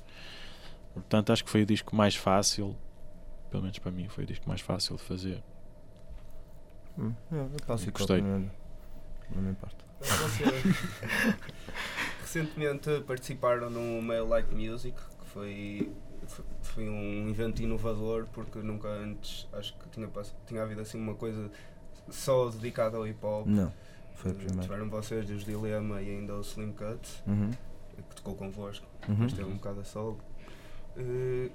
Portanto, 0.94 1.34
acho 1.34 1.44
que 1.44 1.50
foi 1.50 1.64
o 1.64 1.66
disco 1.66 1.94
mais 1.96 2.16
fácil, 2.16 2.76
pelo 3.52 3.64
menos 3.64 3.78
para 3.80 3.92
mim, 3.92 4.08
foi 4.08 4.24
o 4.24 4.28
disco 4.28 4.48
mais 4.48 4.62
fácil 4.62 4.96
de 4.96 5.02
fazer. 5.04 5.44
Hum, 6.98 7.14
é, 7.34 7.66
com 7.66 7.74
a 7.74 7.78
Gostei. 7.92 8.22
Não 8.22 9.42
me 9.42 9.52
importa. 9.52 9.84
Recentemente 12.22 13.02
participaram 13.08 13.70
no 13.70 14.02
Mail 14.02 14.28
Like 14.28 14.54
Music, 14.54 14.96
que 15.22 15.28
foi, 15.28 15.92
foi- 16.62 16.90
um 16.90 17.30
evento 17.30 17.62
inovador, 17.62 18.28
porque 18.34 18.60
nunca 18.60 18.88
antes 18.88 19.48
acho 19.54 19.74
que 19.78 19.90
tinha, 19.90 20.10
tinha 20.48 20.64
havido 20.64 20.82
assim 20.82 20.98
uma 20.98 21.16
coisa 21.16 21.50
só 22.10 22.50
dedicada 22.50 22.98
ao 22.98 23.08
hip 23.08 23.24
hop. 23.26 23.48
Não, 23.48 23.72
foi 24.16 24.32
o 24.32 24.34
Eh, 24.34 24.38
primeiro. 24.38 24.62
Tiveram 24.62 24.90
vocês 24.90 25.30
os 25.30 25.44
Dilema 25.46 26.02
e 26.02 26.10
ainda 26.10 26.36
o 26.36 26.42
Slim 26.42 26.72
Cut, 26.74 27.24
Uhum. 27.28 27.52
que 28.10 28.16
tocou 28.16 28.36
convosco, 28.36 28.86
Uhum. 29.08 29.16
mas 29.20 29.34
teve 29.34 29.50
um 29.50 29.56
bocado 29.56 29.80
a 29.82 29.84
solo. 29.84 30.20
Eh, 30.98 31.50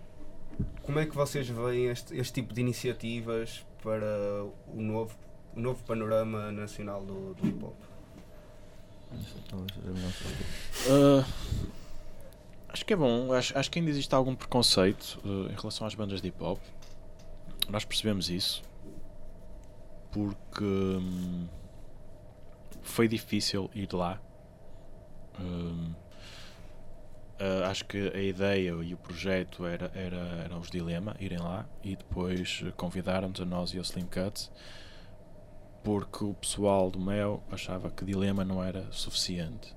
como 0.83 0.99
é 0.99 1.07
que 1.07 1.15
vocês 1.15 1.49
veem 1.49 1.87
este, 1.87 2.17
este 2.17 2.33
tipo 2.43 2.53
de 2.53 2.61
iniciativas 2.61 3.65
para 3.83 4.45
o 4.69 4.81
novo, 4.83 5.17
o 5.57 5.61
novo 5.61 5.83
panorama 5.85 6.51
nacional 6.53 7.05
do, 7.05 7.35
do 7.35 7.47
hip 7.47 7.65
hop? 7.65 7.75
Isso 9.13 9.37
talvez 9.49 9.73
seja 9.75 9.91
melhor 9.91 10.13
saber. 10.13 11.25
Ah, 11.25 11.27
Acho 12.73 12.87
que 12.87 12.93
é 12.93 12.97
bom, 12.97 13.33
acho, 13.33 13.57
acho 13.59 13.71
que 13.71 13.81
ainda 13.81 13.91
existe 13.91 14.15
algum 14.15 14.35
preconceito 14.35 15.21
uh, 15.25 15.51
em 15.51 15.55
relação 15.57 15.87
às 15.87 15.95
bandas 15.95 16.23
de 16.23 16.29
hip 16.29 16.43
hop. 16.43 16.59
Nós 17.69 17.85
percebemos 17.85 18.31
isso 18.31 18.63
porque 20.13 20.65
hum, 20.65 21.47
foi 22.83 23.09
difícil 23.09 23.71
ir 23.75 23.93
lá. 23.93 24.21
Hum, 25.41 25.93
uh, 27.41 27.65
acho 27.65 27.85
que 27.87 28.13
a 28.15 28.23
ideia 28.23 28.71
e 28.83 28.95
o 28.95 28.99
projeto 28.99 29.67
era, 29.67 29.91
era, 29.95 30.17
era 30.45 30.57
os 30.57 30.71
Dilema 30.71 31.17
irem 31.19 31.39
lá 31.39 31.67
e 31.83 31.97
depois 31.97 32.63
convidaram-nos 32.77 33.41
a 33.41 33.45
nós 33.45 33.75
e 33.75 33.79
ao 33.79 33.83
Slim 33.83 34.07
Cuts 34.07 34.51
porque 35.83 36.25
o 36.25 36.35
pessoal 36.35 36.91
do 36.91 37.01
Mel 37.01 37.43
achava 37.51 37.91
que 37.91 38.05
Dilema 38.05 38.45
não 38.45 38.63
era 38.63 38.87
suficiente. 38.93 39.75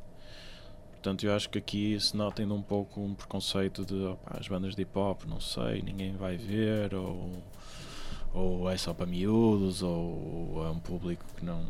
Portanto, 1.04 1.26
eu 1.26 1.36
acho 1.36 1.50
que 1.50 1.58
aqui 1.58 2.00
se 2.00 2.16
nota 2.16 2.42
ainda 2.42 2.54
um 2.54 2.62
pouco 2.62 3.02
um 3.02 3.14
preconceito 3.14 3.84
de 3.84 4.06
opa, 4.06 4.38
as 4.40 4.48
bandas 4.48 4.74
de 4.74 4.84
hip 4.84 4.98
hop, 4.98 5.26
não 5.26 5.38
sei, 5.38 5.82
ninguém 5.82 6.16
vai 6.16 6.38
ver, 6.38 6.96
ou, 6.96 7.44
ou 8.34 8.70
é 8.70 8.78
só 8.78 8.94
para 8.94 9.06
miúdos, 9.06 9.84
ou 9.84 10.66
é 10.66 10.70
um 10.70 10.80
público 10.80 11.26
que 11.36 11.44
não, 11.44 11.66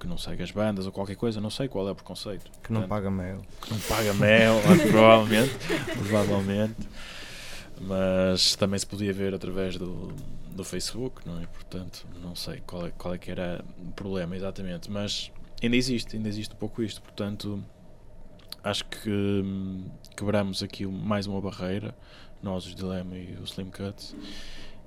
que 0.00 0.06
não 0.06 0.16
segue 0.16 0.42
as 0.42 0.50
bandas 0.50 0.86
ou 0.86 0.92
qualquer 0.92 1.16
coisa, 1.16 1.42
não 1.42 1.50
sei 1.50 1.68
qual 1.68 1.86
é 1.88 1.90
o 1.90 1.94
preconceito. 1.94 2.50
Que 2.62 2.72
não 2.72 2.88
paga 2.88 3.10
mel. 3.10 3.42
Que 3.60 3.70
não 3.70 3.80
paga 3.80 4.14
mel, 4.14 4.62
provavelmente, 4.90 5.54
provavelmente. 5.98 6.88
Mas 7.78 8.56
também 8.56 8.78
se 8.78 8.86
podia 8.86 9.12
ver 9.12 9.34
através 9.34 9.76
do, 9.76 10.10
do 10.52 10.64
Facebook, 10.64 11.20
não 11.28 11.38
é? 11.38 11.44
Portanto, 11.44 12.06
não 12.22 12.34
sei 12.34 12.62
qual 12.66 12.86
é, 12.86 12.90
qual 12.92 13.12
é 13.12 13.18
que 13.18 13.30
era 13.30 13.62
o 13.78 13.92
problema 13.92 14.34
exatamente, 14.34 14.90
mas 14.90 15.30
ainda 15.62 15.76
existe, 15.76 16.16
ainda 16.16 16.30
existe 16.30 16.54
um 16.54 16.58
pouco 16.58 16.82
isto, 16.82 17.02
portanto 17.02 17.62
acho 18.66 18.84
que 18.86 19.08
hum, 19.08 19.84
quebramos 20.16 20.60
aqui 20.60 20.84
mais 20.86 21.28
uma 21.28 21.40
barreira, 21.40 21.96
nós 22.42 22.66
os 22.66 22.74
Dilema 22.74 23.16
e 23.16 23.36
o 23.40 23.44
Slim 23.44 23.70
Cuts, 23.70 24.16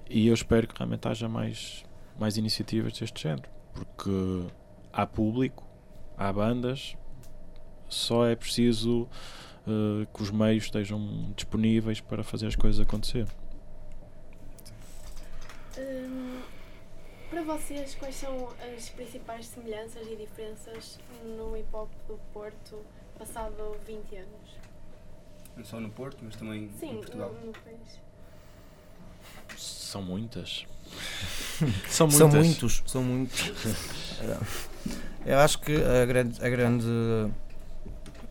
e 0.10 0.28
eu 0.28 0.34
espero 0.34 0.68
que 0.68 0.78
realmente 0.78 1.08
haja 1.08 1.30
mais, 1.30 1.86
mais 2.20 2.36
iniciativas 2.36 2.92
deste 3.00 3.24
género, 3.24 3.50
porque 3.74 4.10
há 4.92 5.08
público, 5.08 5.66
há 6.18 6.32
bandas, 6.34 6.98
só 7.88 8.26
é 8.26 8.36
preciso 8.36 9.04
uh, 9.66 10.06
que 10.14 10.24
os 10.24 10.30
meios 10.30 10.66
estejam 10.66 11.32
disponíveis 11.34 12.02
para 12.02 12.22
fazer 12.22 12.48
as 12.48 12.58
coisas 12.58 12.82
acontecer. 12.82 13.28
Hum, 15.78 16.42
para 17.30 17.44
vocês, 17.44 17.96
quais 17.96 18.16
são 18.16 18.50
as 18.76 18.90
principais 18.90 19.46
semelhanças 19.46 20.06
e 20.06 20.18
diferenças 20.18 21.00
no 21.24 21.56
hip 21.56 21.70
hop 21.74 21.90
do 22.10 22.20
Porto 22.34 22.84
passado 23.20 23.76
20 23.86 24.16
anos? 24.16 24.30
Não 25.58 25.66
só 25.66 25.80
no 25.80 25.90
Porto, 25.90 26.18
mas 26.24 26.36
também 26.38 26.70
Sim, 26.80 26.92
em 26.92 26.96
Portugal. 26.98 27.34
no, 27.34 27.48
no 27.48 27.52
país. 27.54 28.00
São 29.58 30.02
muitas. 30.02 30.66
são 31.90 32.08
muitas. 32.08 32.18
São 32.18 32.30
muitos, 32.30 32.84
são 32.88 33.04
muitos. 33.04 33.52
Eu 35.26 35.38
acho 35.40 35.60
que 35.60 35.76
a 35.76 36.06
grande, 36.06 36.44
a 36.44 36.50
grande, 36.50 36.88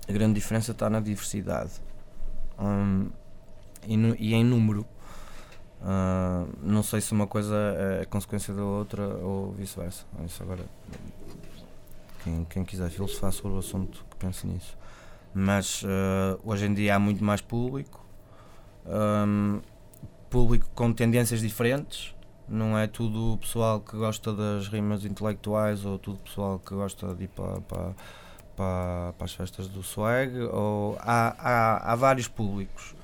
a 0.09 0.13
grande 0.13 0.35
diferença 0.35 0.73
está 0.73 0.89
na 0.89 1.01
diversidade 1.01 1.73
Hum, 2.59 3.11
e, 3.87 3.97
no- 3.97 4.17
e 4.19 4.35
em 4.35 4.45
número. 4.45 4.85
Ah, 5.81 6.45
não 6.61 6.83
sei 6.83 7.01
se 7.01 7.13
uma 7.13 7.27
coisa 7.29 7.55
é 8.01 8.05
consequência 8.07 8.53
da 8.53 8.65
outra 8.65 9.03
ou 9.19 9.53
vice-versa. 9.53 10.05
Isso 10.27 10.43
agora, 10.43 10.65
quem, 12.25 12.45
quem 12.47 12.65
quiser 12.65 12.91
filosofar 12.91 13.31
sobre 13.33 13.53
o 13.57 13.59
assunto, 13.59 14.05
que 14.19 14.27
pense 14.27 14.47
nisso. 14.47 14.77
Mas 15.33 15.85
ah, 15.87 16.39
hoje 16.45 16.67
em 16.67 16.75
dia 16.75 16.97
há 16.97 16.99
muito 16.99 17.23
mais 17.23 17.41
público, 17.41 18.09
Hum, 18.89 19.61
público 20.31 20.67
com 20.75 20.93
tendências 20.93 21.41
diferentes. 21.41 22.15
Não 22.49 22.79
é 22.79 22.87
tudo 22.87 23.37
pessoal 23.39 23.81
que 23.81 23.95
gosta 23.97 24.33
das 24.33 24.69
rimas 24.69 25.05
intelectuais 25.05 25.85
ou 25.85 25.99
tudo 25.99 26.19
pessoal 26.21 26.59
que 26.59 26.75
gosta 26.75 27.15
de 27.15 27.25
ir 27.25 27.29
para, 27.29 27.61
para, 27.61 27.95
para, 28.57 29.13
para 29.13 29.25
as 29.25 29.35
festas 29.35 29.69
do 29.69 29.83
swag. 29.83 30.39
Ou 30.51 30.97
há, 31.01 31.35
há, 31.39 31.93
há 31.93 31.95
vários 31.95 32.27
públicos 32.27 32.95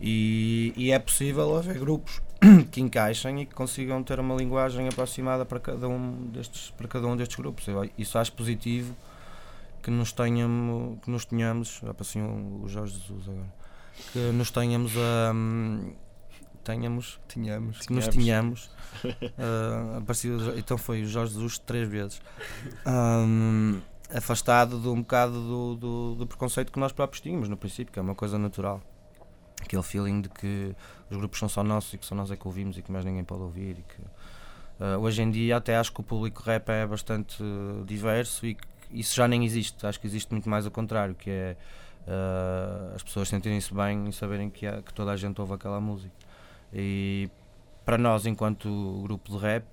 e, 0.00 0.72
e 0.76 0.90
é 0.90 0.98
possível 0.98 1.56
haver 1.56 1.78
grupos 1.78 2.20
que 2.72 2.80
encaixem 2.80 3.42
e 3.42 3.46
que 3.46 3.54
consigam 3.54 4.02
ter 4.02 4.18
uma 4.18 4.34
linguagem 4.34 4.88
aproximada 4.88 5.44
para 5.44 5.60
cada 5.60 5.88
um 5.88 6.26
destes, 6.32 6.70
para 6.72 6.88
cada 6.88 7.06
um 7.06 7.16
destes 7.16 7.36
grupos. 7.36 7.68
Eu 7.68 7.88
isso 7.96 8.18
acho 8.18 8.32
positivo 8.32 8.96
que 9.82 9.90
nos 9.90 10.12
tenhamos, 10.12 11.00
que 11.02 11.10
nos 11.10 11.24
tenhamos, 11.24 11.80
passei 11.96 12.22
o 12.22 12.64
Jorge 12.68 12.98
Jesus 12.98 13.28
agora, 13.28 13.54
que 14.12 14.18
nos 14.32 14.50
tenhamos 14.50 14.92
a 14.96 15.34
tenhamos, 16.62 17.20
tínhamos, 17.28 17.80
que 17.80 17.92
nos 17.92 18.08
Tínhamos. 18.08 18.70
tínhamos 19.02 19.32
ah, 19.38 19.98
aparecido, 19.98 20.56
então 20.56 20.78
foi 20.78 21.02
o 21.02 21.06
Jorge 21.06 21.32
Jesus 21.32 21.58
três 21.58 21.88
vezes 21.88 22.22
Ahm, 22.86 23.80
afastado 24.14 24.78
de 24.78 24.88
um 24.88 25.00
bocado 25.00 25.32
do, 25.32 25.76
do, 25.76 26.14
do 26.14 26.26
preconceito 26.26 26.70
que 26.70 26.78
nós 26.78 26.92
próprios 26.92 27.20
tínhamos 27.20 27.48
no 27.48 27.56
princípio, 27.56 27.92
que 27.92 27.98
é 27.98 28.02
uma 28.02 28.14
coisa 28.14 28.38
natural 28.38 28.80
aquele 29.60 29.82
feeling 29.82 30.22
de 30.22 30.28
que 30.28 30.74
os 31.10 31.16
grupos 31.16 31.38
são 31.38 31.48
só 31.48 31.62
nossos 31.62 31.94
e 31.94 31.98
que 31.98 32.04
só 32.06 32.14
nós 32.14 32.30
é 32.30 32.36
que 32.36 32.46
ouvimos 32.46 32.76
e 32.76 32.82
que 32.82 32.90
mais 32.90 33.04
ninguém 33.04 33.24
pode 33.24 33.42
ouvir 33.42 33.78
e 33.78 33.82
que 33.82 34.02
ah, 34.80 34.98
hoje 34.98 35.22
em 35.22 35.30
dia 35.30 35.56
até 35.56 35.76
acho 35.76 35.92
que 35.92 36.00
o 36.00 36.04
público 36.04 36.42
rap 36.42 36.68
é 36.68 36.86
bastante 36.86 37.42
diverso 37.86 38.46
e 38.46 38.54
que 38.54 38.71
isso 38.92 39.14
já 39.16 39.26
nem 39.28 39.44
existe, 39.44 39.86
acho 39.86 40.00
que 40.00 40.06
existe 40.06 40.30
muito 40.32 40.48
mais 40.48 40.66
o 40.66 40.70
contrário, 40.70 41.14
que 41.14 41.30
é 41.30 41.56
ah, 42.06 42.92
as 42.94 43.02
pessoas 43.02 43.28
sentirem-se 43.28 43.72
bem 43.74 44.08
e 44.08 44.12
saberem 44.12 44.50
que, 44.50 44.66
há- 44.66 44.82
que 44.82 44.92
toda 44.94 45.12
a 45.12 45.16
gente 45.16 45.40
ouve 45.40 45.54
aquela 45.54 45.80
música. 45.80 46.14
E 46.72 47.28
para 47.84 47.98
nós, 47.98 48.26
enquanto 48.26 49.00
grupo 49.02 49.30
de 49.32 49.38
rap, 49.38 49.64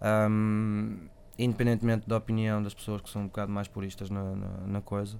ahm, 0.00 0.96
independentemente 1.38 2.08
da 2.08 2.16
opinião 2.16 2.62
das 2.62 2.74
pessoas 2.74 3.00
que 3.02 3.10
são 3.10 3.22
um 3.22 3.26
bocado 3.26 3.50
mais 3.52 3.68
puristas 3.68 4.10
na, 4.10 4.22
na, 4.34 4.48
na 4.66 4.80
coisa, 4.80 5.18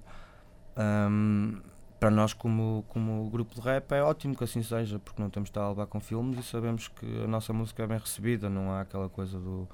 ahm, 0.75 1.61
para 1.99 2.11
nós, 2.11 2.33
como, 2.33 2.83
como 2.89 3.29
grupo 3.29 3.55
de 3.55 3.61
rap, 3.61 3.91
é 3.93 4.03
ótimo 4.03 4.35
que 4.35 4.43
assim 4.43 4.61
seja, 4.61 4.99
porque 4.99 5.21
não 5.21 5.29
temos 5.29 5.47
de 5.47 5.51
estar 5.51 5.61
a 5.63 5.69
levar 5.69 5.85
com 5.87 5.99
filmes 6.01 6.37
e 6.37 6.43
sabemos 6.43 6.89
que 6.89 7.05
a 7.23 7.27
nossa 7.27 7.53
música 7.53 7.83
é 7.83 7.87
bem 7.87 7.97
recebida, 7.97 8.49
não 8.49 8.71
há 8.71 8.81
aquela 8.81 9.07
coisa 9.07 9.39
do 9.39 9.67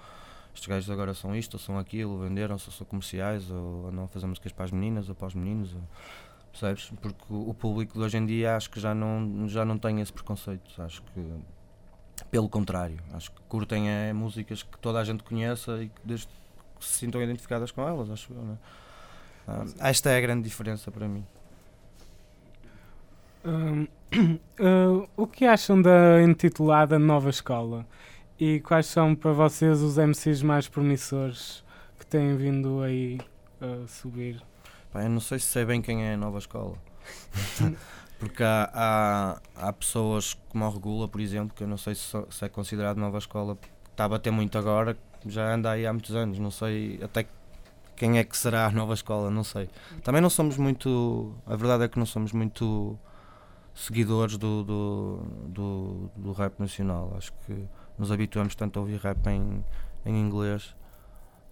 estes 0.59 0.67
gajos 0.67 0.89
agora 0.89 1.13
são 1.13 1.35
isto 1.35 1.53
ou 1.53 1.59
são 1.59 1.79
aquilo, 1.79 2.19
venderam-se 2.19 2.67
ou 2.67 2.73
são 2.73 2.85
comerciais 2.85 3.49
ou, 3.49 3.91
não 3.91 4.07
fazem 4.07 4.27
músicas 4.27 4.51
para 4.51 4.65
as 4.65 4.71
meninas 4.71 5.07
ou 5.07 5.15
para 5.15 5.27
os 5.27 5.33
meninos. 5.33 5.73
Ou, 5.73 5.81
percebes? 6.51 6.91
Porque 7.01 7.23
o 7.29 7.49
o 7.49 7.53
público 7.53 7.93
de 7.93 8.03
hoje 8.03 8.17
em 8.17 8.25
dia 8.25 8.55
acho 8.55 8.69
que 8.69 8.79
já 8.79 8.93
não, 8.93 9.47
já 9.47 9.63
não 9.63 9.77
tem 9.77 10.01
esse 10.01 10.11
preconceito. 10.11 10.81
Acho 10.81 11.01
que, 11.01 11.21
pelo 12.29 12.49
contrário, 12.49 12.99
acho 13.13 13.31
que 13.31 13.41
curtem 13.47 13.89
é 13.89 14.13
músicas 14.13 14.63
que 14.63 14.77
toda 14.79 14.99
a 14.99 15.03
gente 15.03 15.23
conheça 15.23 15.81
e 15.83 15.89
que, 15.89 16.01
desde 16.03 16.27
que 16.27 16.85
se 16.85 16.99
sintam 16.99 17.21
identificadas 17.21 17.71
com 17.71 17.87
elas, 17.87 18.09
acho 18.09 18.33
eu. 18.33 18.41
Né? 18.41 18.57
Ah, 19.47 19.65
esta 19.89 20.09
é 20.09 20.17
a 20.17 20.21
grande 20.21 20.43
diferença 20.43 20.91
para 20.91 21.07
mim. 21.07 21.25
Hum, 23.45 23.87
uh, 24.59 25.09
o 25.15 25.25
que 25.25 25.45
acham 25.45 25.81
da 25.81 26.21
intitulada 26.21 26.99
Nova 26.99 27.29
Escola? 27.29 27.85
E 28.39 28.61
quais 28.61 28.85
são 28.85 29.13
para 29.15 29.33
vocês 29.33 29.81
os 29.81 29.97
MCs 29.97 30.41
mais 30.41 30.65
promissores 30.65 31.61
que 31.99 32.05
têm 32.05 32.37
vindo 32.37 32.81
aí 32.81 33.19
a 33.59 33.85
subir? 33.85 34.41
Pá, 34.93 35.03
eu 35.03 35.09
não 35.09 35.19
sei 35.19 35.39
se 35.39 35.47
sei 35.47 35.65
bem 35.65 35.81
quem 35.81 36.05
é 36.05 36.13
a 36.13 36.17
nova 36.17 36.37
escola. 36.37 36.77
Porque 38.17 38.41
há, 38.41 38.69
há, 38.73 39.41
há 39.67 39.73
pessoas 39.73 40.35
como 40.47 40.63
o 40.63 40.69
Regula, 40.69 41.09
por 41.09 41.19
exemplo, 41.19 41.53
que 41.53 41.63
eu 41.63 41.67
não 41.67 41.77
sei 41.77 41.95
se, 41.95 42.17
se 42.29 42.45
é 42.45 42.47
considerado 42.47 42.95
nova 42.95 43.17
escola, 43.17 43.57
está 43.91 44.05
a 44.05 44.09
bater 44.09 44.31
muito 44.31 44.57
agora, 44.57 44.97
já 45.25 45.53
anda 45.53 45.71
aí 45.71 45.85
há 45.85 45.91
muitos 45.91 46.15
anos, 46.15 46.39
não 46.39 46.51
sei 46.51 46.97
até 47.03 47.27
quem 47.97 48.19
é 48.19 48.23
que 48.23 48.37
será 48.37 48.67
a 48.67 48.71
nova 48.71 48.93
escola, 48.93 49.29
não 49.29 49.43
sei. 49.43 49.69
Também 50.01 50.21
não 50.21 50.29
somos 50.29 50.55
muito, 50.55 51.35
a 51.45 51.57
verdade 51.57 51.83
é 51.83 51.87
que 51.89 51.99
não 51.99 52.05
somos 52.05 52.31
muito 52.31 52.97
seguidores 53.75 54.37
do, 54.37 54.63
do, 54.63 55.19
do, 55.47 56.11
do 56.15 56.31
rap 56.31 56.57
nacional. 56.57 57.13
Acho 57.17 57.33
que 57.45 57.67
nos 57.99 58.11
habituamos 58.11 58.55
tanto 58.55 58.79
a 58.79 58.81
ouvir 58.81 58.99
rap 58.99 59.27
em, 59.27 59.63
em 60.05 60.19
inglês, 60.19 60.75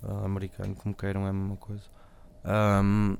ah, 0.03 0.25
americano, 0.25 0.73
como 0.75 0.95
queiram, 0.95 1.25
é 1.25 1.29
a 1.29 1.33
mesma 1.33 1.57
coisa. 1.57 1.83
Ahm, 2.43 3.17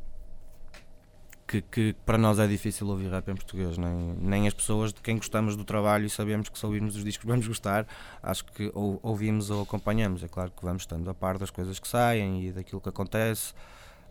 que, 1.47 1.61
que 1.61 1.95
para 2.05 2.17
nós 2.17 2.39
é 2.39 2.47
difícil 2.47 2.87
ouvir 2.87 3.09
rap 3.09 3.29
em 3.29 3.35
português, 3.35 3.77
nem, 3.77 4.15
nem 4.19 4.47
as 4.47 4.53
pessoas 4.53 4.91
de 4.91 5.01
quem 5.01 5.15
gostamos 5.15 5.55
do 5.55 5.63
trabalho 5.63 6.05
e 6.05 6.09
sabemos 6.09 6.49
que 6.49 6.59
se 6.59 6.65
ouvirmos 6.65 6.95
os 6.95 7.03
discos 7.03 7.25
vamos 7.25 7.47
gostar, 7.47 7.87
acho 8.21 8.43
que 8.45 8.69
ou, 8.73 8.99
ouvimos 9.01 9.49
ou 9.49 9.63
acompanhamos. 9.63 10.23
É 10.23 10.27
claro 10.27 10.51
que 10.51 10.63
vamos 10.63 10.83
estando 10.83 11.09
a 11.09 11.13
par 11.13 11.37
das 11.37 11.49
coisas 11.49 11.79
que 11.79 11.87
saem 11.87 12.47
e 12.47 12.51
daquilo 12.51 12.81
que 12.81 12.89
acontece. 12.89 13.53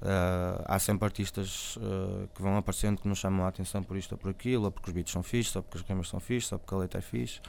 Ah, 0.01 0.63
há 0.67 0.79
sempre 0.79 1.05
artistas 1.05 1.79
ah, 1.81 2.27
que 2.35 2.41
vão 2.41 2.57
aparecendo 2.57 3.01
que 3.01 3.09
nos 3.09 3.19
chamam 3.19 3.45
a 3.45 3.49
atenção 3.49 3.83
por 3.83 3.97
isto 3.97 4.13
ou 4.13 4.19
por 4.19 4.31
aquilo, 4.31 4.65
ou 4.65 4.71
porque 4.71 4.89
os 4.89 4.95
beats 4.95 5.13
são 5.13 5.23
fixos, 5.23 5.57
ou 5.57 5.63
porque 5.63 5.79
as 5.79 5.85
rimas 5.85 6.09
são 6.09 6.21
fixas, 6.21 6.53
ou 6.53 6.59
porque 6.59 6.75
a 6.75 6.79
letra 6.79 6.99
é 6.99 7.03
fixe. 7.03 7.41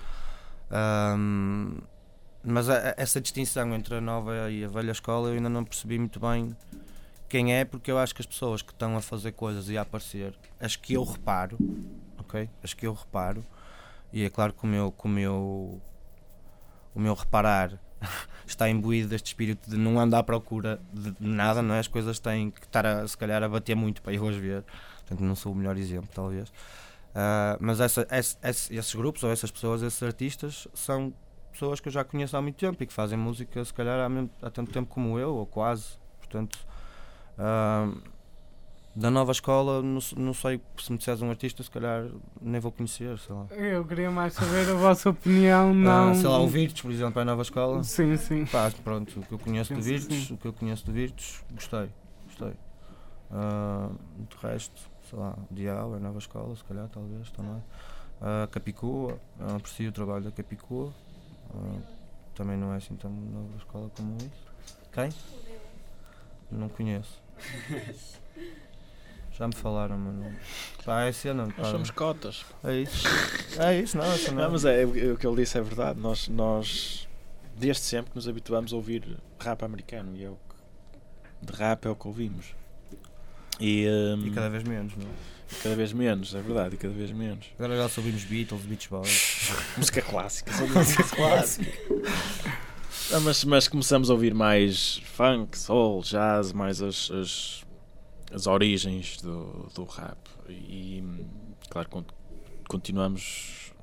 Ahm, 0.70 1.80
mas 2.44 2.70
a- 2.70 2.94
essa 2.98 3.20
distinção 3.22 3.74
entre 3.74 3.96
a 3.96 4.02
nova 4.02 4.50
e 4.52 4.64
a 4.64 4.68
velha 4.68 4.92
escola 4.92 5.30
eu 5.30 5.34
ainda 5.36 5.50
não 5.50 5.64
percebi 5.64 5.98
muito 5.98 6.20
bem 6.20 6.56
quem 7.30 7.54
é, 7.54 7.66
porque 7.66 7.92
eu 7.92 7.98
acho 7.98 8.16
que 8.16 8.22
as 8.22 8.26
pessoas 8.26 8.62
que 8.62 8.72
estão 8.72 8.96
a 8.96 9.02
fazer 9.02 9.34
coisas 9.34 9.70
e 9.70 9.78
a 9.78 9.82
aparecer, 9.82 10.34
as 10.60 10.76
que 10.76 10.94
eu 10.94 11.04
reparo, 11.04 11.58
ok? 12.18 12.50
As 12.64 12.74
que 12.74 12.88
eu 12.88 12.94
reparo, 12.94 13.46
e 14.14 14.24
é 14.24 14.30
claro 14.30 14.54
que 14.54 14.64
o 14.64 14.68
meu, 14.68 14.92
que 14.92 15.06
o 15.06 15.10
meu, 15.10 15.82
o 16.96 17.00
meu 17.00 17.14
reparar 17.14 17.80
está 18.48 18.70
imbuído 18.70 19.10
deste 19.10 19.28
espírito 19.28 19.70
de 19.70 19.78
não 19.78 20.00
andar 20.00 20.20
à 20.20 20.24
procura 20.24 20.80
de 20.94 21.14
nada, 21.20 21.62
não 21.62 21.76
é? 21.76 21.80
As 21.80 21.88
coisas 21.88 22.18
têm 22.20 22.50
que 22.52 22.62
estar, 22.66 22.86
a, 22.86 23.08
se 23.08 23.18
calhar, 23.18 23.44
a 23.44 23.50
bater 23.50 23.76
muito 23.76 24.02
para 24.02 24.14
eu 24.14 24.28
as 24.28 24.36
ver. 24.36 24.64
Portanto, 25.00 25.20
não 25.24 25.36
sou 25.36 25.52
o 25.52 25.56
melhor 25.56 25.78
exemplo, 25.78 26.10
talvez. 26.14 26.52
Uh, 27.18 27.58
mas 27.60 27.80
essa, 27.80 28.08
esse, 28.12 28.38
esse, 28.44 28.76
esses 28.76 28.94
grupos 28.94 29.24
ou 29.24 29.32
essas 29.32 29.50
pessoas, 29.50 29.82
esses 29.82 30.04
artistas, 30.04 30.68
são 30.72 31.12
pessoas 31.52 31.80
que 31.80 31.88
eu 31.88 31.92
já 31.92 32.04
conheço 32.04 32.38
há 32.38 32.42
muito 32.44 32.58
tempo 32.58 32.84
e 32.84 32.86
que 32.86 32.94
fazem 32.94 33.18
música, 33.18 33.66
se 33.66 33.74
calhar, 33.74 34.00
há, 34.00 34.08
mesmo, 34.08 34.30
há 34.40 34.52
tanto 34.52 34.72
tempo 34.72 34.88
como 34.88 35.18
eu, 35.18 35.34
ou 35.34 35.48
quase. 35.48 35.98
Portanto, 36.20 36.60
uh, 37.40 38.00
da 38.96 39.10
nova 39.10 39.32
escola, 39.32 39.82
não, 39.82 40.00
não, 40.16 40.34
sei 40.36 40.62
se 40.78 40.92
me 40.92 41.00
disseres 41.00 41.24
um 41.24 41.32
artista, 41.32 41.64
se 41.64 41.72
calhar 41.72 42.06
nem 42.40 42.62
vou 42.62 42.72
conhecer, 42.72 43.18
sei 43.18 43.34
lá. 43.34 43.48
Eu 43.50 43.84
queria 43.84 44.12
mais 44.12 44.34
saber 44.34 44.70
a 44.70 44.76
vossa 44.76 45.10
opinião, 45.10 45.74
não... 45.74 46.12
Ah, 46.12 46.14
sei 46.14 46.30
lá, 46.30 46.38
o 46.38 46.48
Virtus, 46.48 46.84
por 46.84 46.92
exemplo, 46.92 47.20
é 47.20 47.24
a 47.24 47.26
nova 47.26 47.42
escola. 47.42 47.84
Sim, 47.84 48.16
sim. 48.18 48.46
Pá, 48.46 48.72
pronto, 48.84 49.20
o 49.20 49.24
que 49.24 49.32
eu 49.32 49.40
conheço 49.40 49.70
sim, 49.70 49.76
do 49.76 49.82
Virtus, 49.82 50.30
o 50.30 50.38
que 50.38 50.48
eu 50.48 50.54
conheço 50.54 50.86
do 50.86 50.92
Virtus, 50.92 51.44
gostei, 51.52 51.90
gostei. 52.28 52.54
Uh, 53.32 53.96
do 54.18 54.38
resto, 54.40 54.97
sei 55.10 55.20
lá, 55.20 55.38
Dial 55.52 55.94
é 55.94 55.98
a 55.98 56.00
nova 56.00 56.20
escola, 56.20 56.56
se 56.56 56.64
calhar, 56.64 56.88
talvez, 56.90 57.30
também. 57.32 57.64
Uh, 58.20 58.48
Capicua, 58.50 59.20
eu 59.40 59.56
aprecio 59.56 59.90
o 59.90 59.92
trabalho 59.92 60.24
da 60.24 60.32
Capicua. 60.32 60.94
Uh, 61.50 61.82
também 62.36 62.58
não 62.58 62.74
é 62.74 62.78
assim 62.78 62.96
tão 62.96 63.10
nova 63.10 63.58
escola 63.58 63.90
como 63.96 64.18
isso. 64.18 64.48
Quem? 64.92 65.10
Não 66.52 66.70
conheço. 66.70 67.22
Já 69.32 69.48
me 69.48 69.54
falaram, 69.54 69.98
mano. 69.98 70.36
Pá, 70.84 71.04
é 71.04 71.12
cena. 71.12 71.46
Nós 71.46 71.56
pá. 71.56 71.66
somos 71.66 71.92
cotas. 71.92 72.44
É 72.64 72.76
isso. 72.78 73.08
É 73.60 73.80
isso, 73.80 73.96
não, 73.98 74.06
não. 74.06 74.34
não 74.34 74.52
mas 74.52 74.66
é, 74.66 74.84
o 74.84 75.16
que 75.18 75.28
ele 75.28 75.36
disse 75.36 75.58
é 75.58 75.62
verdade. 75.62 76.00
Nós, 76.00 76.28
nós, 76.28 77.08
desde 77.56 77.84
sempre, 77.84 78.12
nos 78.16 78.28
habituamos 78.28 78.74
a 78.74 78.76
ouvir 78.76 79.20
rap 79.40 79.64
americano 79.64 80.16
e 80.16 80.24
é 80.24 80.30
o 80.30 80.36
que, 80.36 81.46
de 81.46 81.54
rap 81.54 81.86
é 81.86 81.90
o 81.90 81.96
que 81.96 82.08
ouvimos. 82.08 82.56
E, 83.60 83.88
um, 83.88 84.28
e 84.28 84.32
cada 84.32 84.50
vez 84.50 84.64
menos, 84.64 84.96
não 84.96 85.06
é? 85.06 85.10
Cada 85.64 85.76
vez 85.76 85.94
menos, 85.94 86.36
é 86.36 86.42
verdade, 86.42 86.76
e 86.76 86.78
cada 86.78 86.94
vez 86.94 87.12
menos. 87.12 87.46
Agora 87.58 87.78
já 87.78 87.84
ouvimos 87.84 88.24
Beatles, 88.26 88.64
Beach 88.64 88.90
Boys. 88.90 89.52
música 89.78 90.02
clássica, 90.02 90.54
só 90.54 90.68
música 90.68 91.04
clássica. 91.04 91.72
Ah, 93.14 93.20
mas, 93.22 93.44
mas 93.46 93.68
começamos 93.70 94.10
a 94.10 94.14
ouvir 94.14 94.34
mais 94.34 95.02
funk, 95.06 95.58
soul, 95.58 96.02
jazz, 96.02 96.52
mais 96.52 96.82
as, 96.82 97.10
as 97.10 97.66
as 98.32 98.48
origens 98.48 99.22
do, 99.22 99.70
do 99.74 99.84
rap. 99.86 100.18
E, 100.50 101.04
claro, 101.70 101.90
continuamos, 102.68 103.74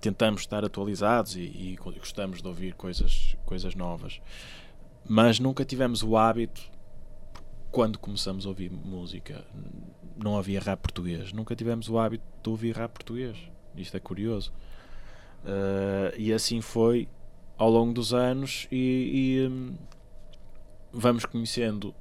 tentamos 0.00 0.42
estar 0.42 0.64
atualizados 0.64 1.36
e, 1.36 1.40
e, 1.40 1.76
gostamos 1.76 2.42
de 2.42 2.48
ouvir 2.48 2.74
coisas, 2.74 3.36
coisas 3.44 3.74
novas, 3.74 4.20
mas 5.08 5.38
nunca 5.38 5.64
tivemos 5.64 6.02
o 6.02 6.16
hábito, 6.16 6.60
quando 7.70 7.98
começamos 7.98 8.46
a 8.46 8.48
ouvir 8.48 8.70
música, 8.70 9.44
não 10.16 10.36
havia 10.36 10.60
rap 10.60 10.80
português, 10.80 11.32
nunca 11.32 11.54
tivemos 11.54 11.88
o 11.88 11.98
hábito 11.98 12.24
de 12.42 12.48
ouvir 12.48 12.74
rap 12.76 12.92
português. 12.92 13.36
Isto 13.76 13.96
é 13.96 14.00
curioso. 14.00 14.52
Uh, 15.44 16.14
e 16.16 16.32
assim 16.32 16.60
foi 16.60 17.08
ao 17.56 17.70
longo 17.70 17.92
dos 17.92 18.12
anos 18.12 18.66
e, 18.70 19.38
e 19.40 19.48
um, 19.48 19.74
vamos 20.92 21.24
conhecendo 21.24 21.94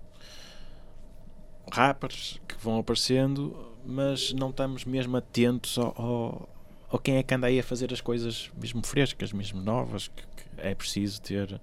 rappers 1.72 2.40
que 2.48 2.56
vão 2.56 2.80
aparecendo, 2.80 3.76
mas 3.86 4.34
não 4.34 4.50
estamos 4.50 4.86
mesmo 4.86 5.18
atentos 5.18 5.78
ao, 5.78 5.94
ao, 6.02 6.50
ao, 6.90 7.00
quem 7.00 7.18
é 7.18 7.24
que 7.24 7.34
anda 7.34 7.48
aí 7.48 7.60
a 7.60 7.64
fazer 7.64 7.92
as 7.94 8.02
coisas 8.02 8.50
mesmo 8.60 8.86
frescas, 8.86 9.32
mesmo 9.34 9.62
novas, 9.62 10.08
que, 10.08 10.22
que 10.22 10.44
é 10.58 10.74
preciso 10.74 11.22
ter, 11.22 11.60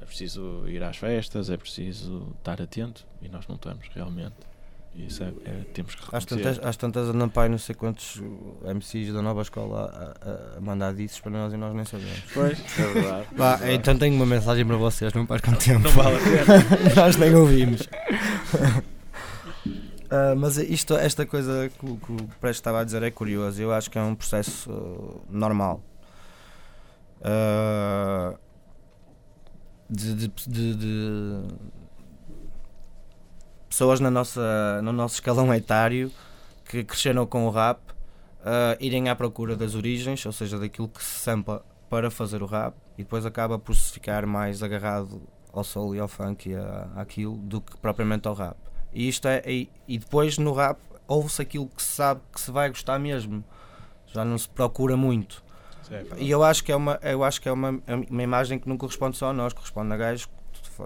é 0.00 0.04
preciso 0.04 0.64
ir 0.66 0.82
às 0.82 0.96
festas, 0.96 1.50
é 1.50 1.56
preciso 1.56 2.34
estar 2.38 2.60
atento 2.60 3.06
e 3.20 3.28
nós 3.28 3.46
não 3.46 3.54
estamos 3.56 3.86
realmente. 3.94 4.50
Isso 4.94 5.22
é, 5.22 5.28
é, 5.44 5.64
temos 5.72 5.94
que 5.94 6.02
às 6.10 6.24
tantas, 6.24 6.58
às 6.58 6.76
tantas 6.76 7.08
andam 7.08 7.28
pai 7.28 7.48
não 7.48 7.58
sei 7.58 7.76
quantos 7.76 8.20
MCs 8.64 9.12
da 9.12 9.22
nova 9.22 9.42
escola 9.42 10.16
a, 10.20 10.56
a, 10.56 10.60
mandar 10.60 10.92
discos 10.94 11.20
para 11.20 11.30
nós 11.30 11.52
e 11.52 11.56
nós 11.56 11.72
nem 11.74 11.84
sabemos. 11.84 12.24
Pois, 12.34 12.58
é 12.58 12.92
verdade. 12.92 13.28
Bah, 13.36 13.60
é 13.62 13.74
então 13.74 13.96
tenho 13.96 14.16
uma 14.16 14.26
mensagem 14.26 14.66
para 14.66 14.76
vocês, 14.76 15.12
não 15.12 15.24
percam 15.26 15.54
tempo. 15.54 15.84
Não 15.84 15.90
vale 15.90 16.16
a 16.16 16.18
pena. 16.18 16.64
nós 16.96 17.16
nem 17.16 17.32
ouvimos. 17.34 17.82
Uh, 17.82 18.82
mas 20.36 20.56
isto, 20.56 20.96
esta 20.96 21.24
coisa 21.24 21.68
que, 21.68 21.86
que 21.86 22.12
o 22.12 22.16
Prestes 22.40 22.58
estava 22.58 22.80
a 22.80 22.84
dizer 22.84 23.04
é 23.04 23.12
curioso. 23.12 23.62
Eu 23.62 23.72
acho 23.72 23.88
que 23.88 23.96
é 23.96 24.02
um 24.02 24.16
processo 24.16 24.72
uh, 24.72 25.24
normal. 25.30 25.80
Uh, 27.20 28.36
de, 29.90 30.14
de, 30.14 30.28
de, 30.46 30.74
de, 30.74 31.42
pessoas 33.68 34.00
na 34.00 34.10
nossa, 34.10 34.80
no 34.82 34.92
nosso 34.92 35.16
escalão 35.16 35.52
etário 35.52 36.10
que 36.64 36.84
cresceram 36.84 37.26
com 37.26 37.46
o 37.46 37.50
rap 37.50 37.80
irem 38.78 39.08
à 39.08 39.16
procura 39.16 39.56
das 39.56 39.74
origens, 39.74 40.24
ou 40.24 40.32
seja, 40.32 40.58
daquilo 40.58 40.88
que 40.88 41.02
se 41.02 41.20
sampa 41.20 41.64
para 41.88 42.10
fazer 42.10 42.42
o 42.42 42.46
rap 42.46 42.74
e 42.96 43.02
depois 43.02 43.26
acaba 43.26 43.58
por 43.58 43.74
se 43.74 43.92
ficar 43.92 44.24
mais 44.24 44.62
agarrado 44.62 45.20
ao 45.52 45.64
soul 45.64 45.94
e 45.94 45.98
ao 45.98 46.06
funk 46.06 46.50
e 46.50 46.54
àquilo 46.94 47.36
do 47.36 47.60
que 47.60 47.76
propriamente 47.78 48.28
ao 48.28 48.34
rap. 48.34 48.56
E, 48.92 49.08
isto 49.08 49.26
é, 49.26 49.42
e, 49.46 49.68
e 49.86 49.98
depois 49.98 50.38
no 50.38 50.52
rap 50.52 50.78
ouve-se 51.06 51.42
aquilo 51.42 51.66
que 51.66 51.82
se 51.82 51.88
sabe 51.88 52.20
que 52.32 52.40
se 52.40 52.50
vai 52.52 52.68
gostar 52.68 52.98
mesmo. 52.98 53.44
Já 54.06 54.24
não 54.24 54.38
se 54.38 54.48
procura 54.48 54.96
muito. 54.96 55.42
E 56.18 56.30
eu 56.30 56.42
acho 56.42 56.62
que 56.62 56.72
é 56.72 56.76
uma, 56.76 56.98
eu 57.02 57.24
acho 57.24 57.40
que 57.40 57.48
é 57.48 57.52
uma, 57.52 57.80
uma 58.08 58.22
imagem 58.22 58.58
que 58.58 58.68
não 58.68 58.76
corresponde 58.76 59.16
só 59.16 59.30
a 59.30 59.32
nós, 59.32 59.52
corresponde 59.52 59.92
a 59.92 59.96
gajos 59.96 60.28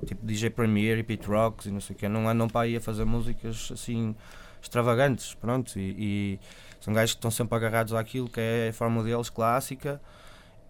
tipo 0.07 0.25
DJ 0.27 0.51
Premier 0.51 0.99
e 0.99 1.03
Pete 1.03 1.27
Rocks 1.27 1.67
e 1.67 1.71
não 1.71 1.81
sei 1.81 1.95
o 1.95 1.99
que, 1.99 2.09
não 2.09 2.29
andam 2.29 2.49
para 2.49 2.63
aí 2.63 2.77
a 2.77 2.81
fazer 2.81 3.05
músicas 3.05 3.71
assim 3.73 4.15
extravagantes, 4.61 5.35
pronto, 5.35 5.79
e, 5.79 5.95
e, 5.99 6.41
são 6.81 6.93
gajos 6.93 7.13
que 7.13 7.19
estão 7.19 7.31
sempre 7.31 7.55
agarrados 7.57 7.93
àquilo 7.93 8.29
que 8.29 8.41
é 8.41 8.69
a 8.71 8.73
forma 8.73 9.03
deles 9.03 9.29
clássica 9.29 10.01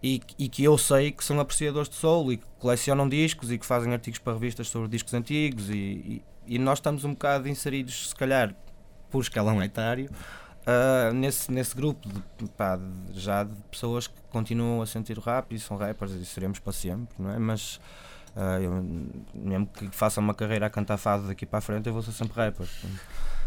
e, 0.03 0.21
e, 0.37 0.49
que 0.49 0.63
eu 0.63 0.77
sei 0.77 1.11
que 1.11 1.23
são 1.23 1.39
apreciadores 1.39 1.89
de 1.89 1.95
soul 1.95 2.33
e 2.33 2.37
que 2.37 2.45
colecionam 2.59 3.07
discos 3.07 3.51
e 3.51 3.57
que 3.57 3.65
fazem 3.65 3.93
artigos 3.93 4.19
para 4.19 4.33
revistas 4.33 4.67
sobre 4.67 4.89
discos 4.89 5.13
antigos 5.13 5.69
e, 5.69 6.21
e 6.45 6.59
nós 6.59 6.77
estamos 6.77 7.03
um 7.03 7.11
bocado 7.11 7.47
inseridos, 7.47 8.09
se 8.09 8.15
calhar, 8.15 8.53
por 9.09 9.21
escalão 9.21 9.63
etário, 9.63 10.09
uh, 10.65 11.13
nesse, 11.13 11.51
nesse 11.51 11.75
grupo 11.75 12.07
de, 12.37 12.49
pá, 12.49 12.75
de, 12.75 13.19
já 13.19 13.43
de 13.43 13.53
pessoas 13.71 14.07
que 14.07 14.13
continuam 14.29 14.81
a 14.81 14.85
sentir 14.85 15.17
o 15.17 15.21
rap 15.21 15.53
e 15.53 15.59
são 15.59 15.77
rappers 15.77 16.11
e 16.11 16.25
seremos 16.25 16.59
para 16.59 16.73
sempre, 16.73 17.15
não 17.17 17.31
é? 17.31 17.39
Mas 17.39 17.79
uh, 18.35 18.61
eu, 18.61 18.85
mesmo 19.33 19.67
que 19.67 19.89
faça 19.91 20.19
uma 20.19 20.33
carreira 20.33 20.65
a 20.65 20.69
cantar 20.69 20.97
fado 20.97 21.27
daqui 21.27 21.45
para 21.45 21.59
a 21.59 21.61
frente, 21.61 21.87
eu 21.87 21.93
vou 21.93 22.01
ser 22.01 22.11
sempre 22.11 22.35
rapper. 22.35 22.67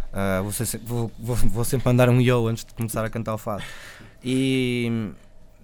Uh, 0.09 0.43
vou, 0.43 0.53
ser, 0.53 0.79
vou, 0.79 1.11
vou, 1.19 1.37
vou, 1.37 1.65
sempre 1.65 1.91
andar 1.91 2.09
um 2.09 2.21
yo 2.21 2.47
antes 2.47 2.65
de 2.65 2.73
começar 2.73 3.05
a 3.05 3.11
cantar 3.11 3.35
o 3.35 3.39
fado. 3.39 3.63
E, 4.25 5.13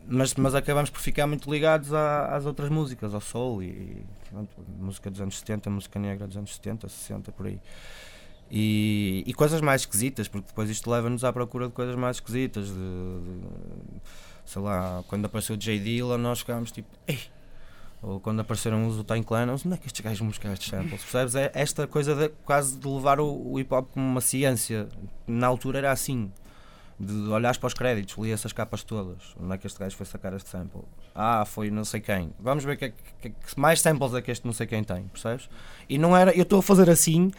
mas, 0.06 0.34
mas 0.34 0.54
acabamos 0.54 0.90
por 0.90 1.00
ficar 1.00 1.26
muito 1.26 1.50
ligados 1.50 1.92
às 1.92 2.44
outras 2.44 2.68
músicas, 2.68 3.14
ao 3.14 3.20
soul 3.20 3.62
e 3.62 4.04
pronto, 4.30 4.50
música 4.78 5.10
dos 5.10 5.20
anos 5.20 5.38
70, 5.38 5.70
música 5.70 5.98
negra 5.98 6.26
dos 6.26 6.36
anos 6.36 6.54
70, 6.54 6.88
60, 6.88 7.32
por 7.32 7.46
aí. 7.46 7.58
E, 8.56 9.24
e 9.26 9.34
coisas 9.34 9.60
mais 9.60 9.80
esquisitas, 9.80 10.28
porque 10.28 10.46
depois 10.46 10.70
isto 10.70 10.88
leva-nos 10.88 11.24
à 11.24 11.32
procura 11.32 11.66
de 11.66 11.72
coisas 11.72 11.96
mais 11.96 12.18
esquisitas. 12.18 12.68
De, 12.68 12.74
de, 12.74 14.00
sei 14.44 14.62
lá, 14.62 15.02
quando 15.08 15.24
apareceu 15.24 15.56
o 15.56 15.58
J. 15.58 15.76
Dilla, 15.80 16.16
nós 16.16 16.38
ficámos 16.38 16.70
tipo, 16.70 16.88
ei! 17.08 17.18
Ou 18.00 18.20
quando 18.20 18.38
apareceram 18.38 18.86
os 18.86 18.96
Utain 18.96 19.24
Clan, 19.24 19.52
onde 19.52 19.74
é 19.74 19.76
que 19.76 19.88
estes 19.88 20.00
gajos 20.00 20.24
buscar 20.24 20.52
estes 20.52 20.68
samples? 20.68 21.02
Percebes? 21.02 21.34
É 21.34 21.50
esta 21.52 21.88
coisa 21.88 22.14
de, 22.14 22.28
quase 22.44 22.78
de 22.78 22.86
levar 22.86 23.18
o, 23.18 23.26
o 23.26 23.58
hip 23.58 23.74
hop 23.74 23.90
como 23.92 24.06
uma 24.06 24.20
ciência. 24.20 24.88
Na 25.26 25.48
altura 25.48 25.78
era 25.78 25.90
assim 25.90 26.30
de 27.00 27.28
olhares 27.30 27.58
para 27.58 27.66
os 27.66 27.74
créditos, 27.74 28.16
li 28.18 28.30
essas 28.30 28.52
capas 28.52 28.84
todas. 28.84 29.34
Onde 29.40 29.52
é 29.52 29.58
que 29.58 29.66
este 29.66 29.80
gajo 29.80 29.96
foi 29.96 30.06
sacar 30.06 30.32
este 30.32 30.48
sample? 30.48 30.82
Ah, 31.12 31.44
foi 31.44 31.72
não 31.72 31.84
sei 31.84 32.00
quem. 32.00 32.32
Vamos 32.38 32.62
ver 32.62 32.76
que, 32.76 32.92
que, 33.20 33.30
que 33.30 33.58
mais 33.60 33.80
samples 33.80 34.14
é 34.14 34.22
que 34.22 34.30
este 34.30 34.46
não 34.46 34.52
sei 34.52 34.68
quem 34.68 34.84
tem, 34.84 35.08
percebes? 35.08 35.48
E 35.88 35.98
não 35.98 36.16
era, 36.16 36.30
eu 36.36 36.44
estou 36.44 36.60
a 36.60 36.62
fazer 36.62 36.88
assim, 36.88 37.32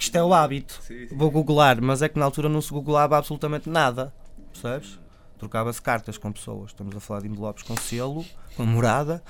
que 0.00 0.04
isto 0.04 0.16
é 0.16 0.24
o 0.24 0.32
hábito. 0.32 0.80
Sim, 0.82 1.06
sim. 1.06 1.14
Vou 1.14 1.30
googlar, 1.30 1.80
mas 1.82 2.00
é 2.00 2.08
que 2.08 2.18
na 2.18 2.24
altura 2.24 2.48
não 2.48 2.62
se 2.62 2.72
googlava 2.72 3.18
absolutamente 3.18 3.68
nada, 3.68 4.12
percebes? 4.50 4.98
Trocava-se 5.38 5.80
cartas 5.80 6.16
com 6.16 6.32
pessoas. 6.32 6.70
Estamos 6.70 6.96
a 6.96 7.00
falar 7.00 7.20
de 7.20 7.28
envelopes 7.28 7.62
com 7.62 7.76
selo, 7.76 8.24
com 8.56 8.64
morada. 8.64 9.22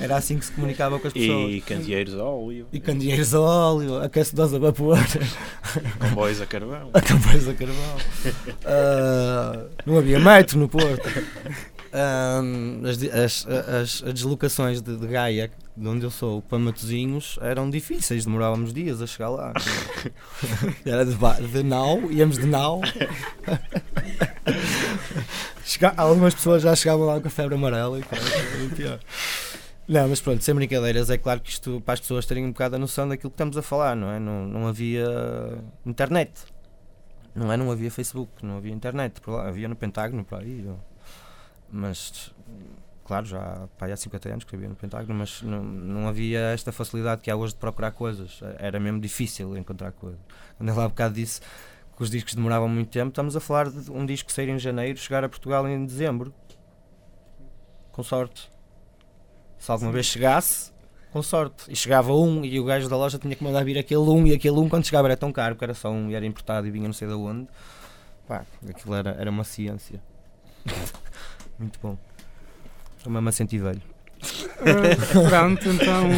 Era 0.00 0.16
assim 0.16 0.38
que 0.38 0.44
se 0.44 0.52
comunicava 0.52 0.98
com 0.98 1.06
as 1.06 1.12
pessoas. 1.12 1.52
E 1.52 1.60
candeeiros 1.60 2.14
a 2.14 2.24
óleo. 2.24 2.66
E 2.72 2.80
candeeiros 2.80 3.34
a 3.34 3.40
óleo, 3.40 3.96
aquecedores 4.02 4.54
a 4.54 4.58
vapor. 4.58 4.98
Comboios 6.00 6.40
a 6.40 6.46
carvão. 6.46 6.90
A 6.94 7.00
comboios 7.00 7.48
a 7.48 7.54
carvão. 7.54 7.96
Uh, 8.64 9.70
não 9.86 9.98
havia 9.98 10.18
metro 10.18 10.58
no 10.58 10.68
Porto. 10.68 11.08
Uh, 11.08 12.86
as, 12.86 13.02
as, 13.02 13.46
as, 13.46 14.02
as, 14.04 14.14
deslocações 14.14 14.80
de, 14.80 14.96
de 14.96 15.06
Gaia 15.06 15.50
de 15.76 15.88
onde 15.88 16.04
eu 16.04 16.10
sou 16.10 16.42
para 16.42 16.58
Matozinhos 16.58 17.38
eram 17.40 17.70
difíceis, 17.70 18.24
demorávamos 18.24 18.72
dias 18.74 19.00
a 19.00 19.06
chegar 19.06 19.30
lá. 19.30 19.52
Era 20.84 21.04
de, 21.06 21.14
de 21.48 21.62
nau, 21.62 22.10
íamos 22.10 22.36
de 22.38 22.46
nau. 22.46 22.80
Chega- 25.64 25.94
algumas 25.96 26.34
pessoas 26.34 26.62
já 26.62 26.74
chegavam 26.74 27.06
lá 27.06 27.20
com 27.20 27.28
a 27.28 27.30
febre 27.30 27.54
amarela 27.54 27.98
e 27.98 28.02
cara, 28.02 28.22
era 28.22 28.74
pior. 28.74 29.00
Não, 29.88 30.08
mas 30.08 30.20
pronto, 30.20 30.42
sem 30.42 30.54
brincadeiras, 30.54 31.10
é 31.10 31.18
claro 31.18 31.40
que 31.40 31.50
isto 31.50 31.80
para 31.84 31.94
as 31.94 32.00
pessoas 32.00 32.26
terem 32.26 32.44
um 32.44 32.52
bocado 32.52 32.76
a 32.76 32.78
noção 32.78 33.08
daquilo 33.08 33.30
que 33.30 33.34
estamos 33.34 33.56
a 33.56 33.62
falar, 33.62 33.96
não 33.96 34.10
é? 34.10 34.18
Não, 34.20 34.46
não 34.46 34.66
havia 34.68 35.04
internet, 35.84 36.30
não 37.34 37.50
é? 37.52 37.56
Não 37.56 37.70
havia 37.70 37.90
Facebook, 37.90 38.44
não 38.44 38.58
havia 38.58 38.72
internet, 38.72 39.20
por 39.20 39.32
lá, 39.34 39.48
havia 39.48 39.68
no 39.68 39.74
Pentágono, 39.74 40.24
por 40.24 40.38
aí. 40.40 40.64
Mas, 41.72 42.32
claro, 43.10 43.26
já 43.26 43.68
pá, 43.76 43.86
há 43.86 43.96
50 43.96 44.28
anos 44.28 44.44
que 44.44 44.54
havia 44.54 44.68
no 44.68 44.76
Pentágono, 44.76 45.18
mas 45.18 45.42
não, 45.42 45.64
não 45.64 46.06
havia 46.06 46.38
esta 46.52 46.70
facilidade 46.70 47.20
que 47.20 47.28
há 47.28 47.34
hoje 47.34 47.54
de 47.54 47.58
procurar 47.58 47.90
coisas, 47.90 48.38
era 48.56 48.78
mesmo 48.78 49.00
difícil 49.00 49.56
encontrar 49.56 49.90
coisas. 49.90 50.20
Quando 50.56 50.68
ele 50.68 50.78
há 50.78 50.88
bocado 50.88 51.14
disse 51.14 51.40
que 51.40 52.02
os 52.04 52.08
discos 52.08 52.36
demoravam 52.36 52.68
muito 52.68 52.88
tempo, 52.88 53.08
estamos 53.08 53.34
a 53.34 53.40
falar 53.40 53.68
de 53.68 53.90
um 53.90 54.06
disco 54.06 54.30
sair 54.30 54.48
em 54.48 54.60
janeiro, 54.60 54.96
chegar 54.96 55.24
a 55.24 55.28
Portugal 55.28 55.66
em 55.66 55.84
dezembro, 55.84 56.32
com 57.90 58.04
sorte. 58.04 58.48
Se 59.58 59.72
alguma 59.72 59.90
vez 59.90 60.06
chegasse, 60.06 60.70
com 61.12 61.20
sorte. 61.20 61.64
E 61.68 61.74
chegava 61.74 62.14
um 62.14 62.44
e 62.44 62.60
o 62.60 62.64
gajo 62.64 62.88
da 62.88 62.96
loja 62.96 63.18
tinha 63.18 63.34
que 63.34 63.42
mandar 63.42 63.64
vir 63.64 63.76
aquele 63.76 64.02
um 64.02 64.24
e 64.24 64.34
aquele 64.34 64.56
um 64.56 64.68
quando 64.68 64.84
chegava 64.84 65.08
era 65.08 65.16
tão 65.16 65.32
caro, 65.32 65.56
porque 65.56 65.64
era 65.64 65.74
só 65.74 65.90
um 65.90 66.08
e 66.10 66.14
era 66.14 66.24
importado 66.24 66.64
e 66.64 66.70
vinha 66.70 66.86
não 66.86 66.94
sei 66.94 67.08
de 67.08 67.14
onde. 67.14 67.48
Pá, 68.28 68.46
aquilo 68.68 68.94
era, 68.94 69.10
era 69.18 69.28
uma 69.28 69.42
ciência. 69.42 70.00
Muito 71.58 71.80
bom. 71.82 71.98
Estou 73.00 73.10
mesmo 73.10 73.30
a 73.30 73.32
sentir 73.32 73.58
velho. 73.58 73.80
Ah, 74.60 75.26
pronto, 75.30 75.66
então. 75.70 76.08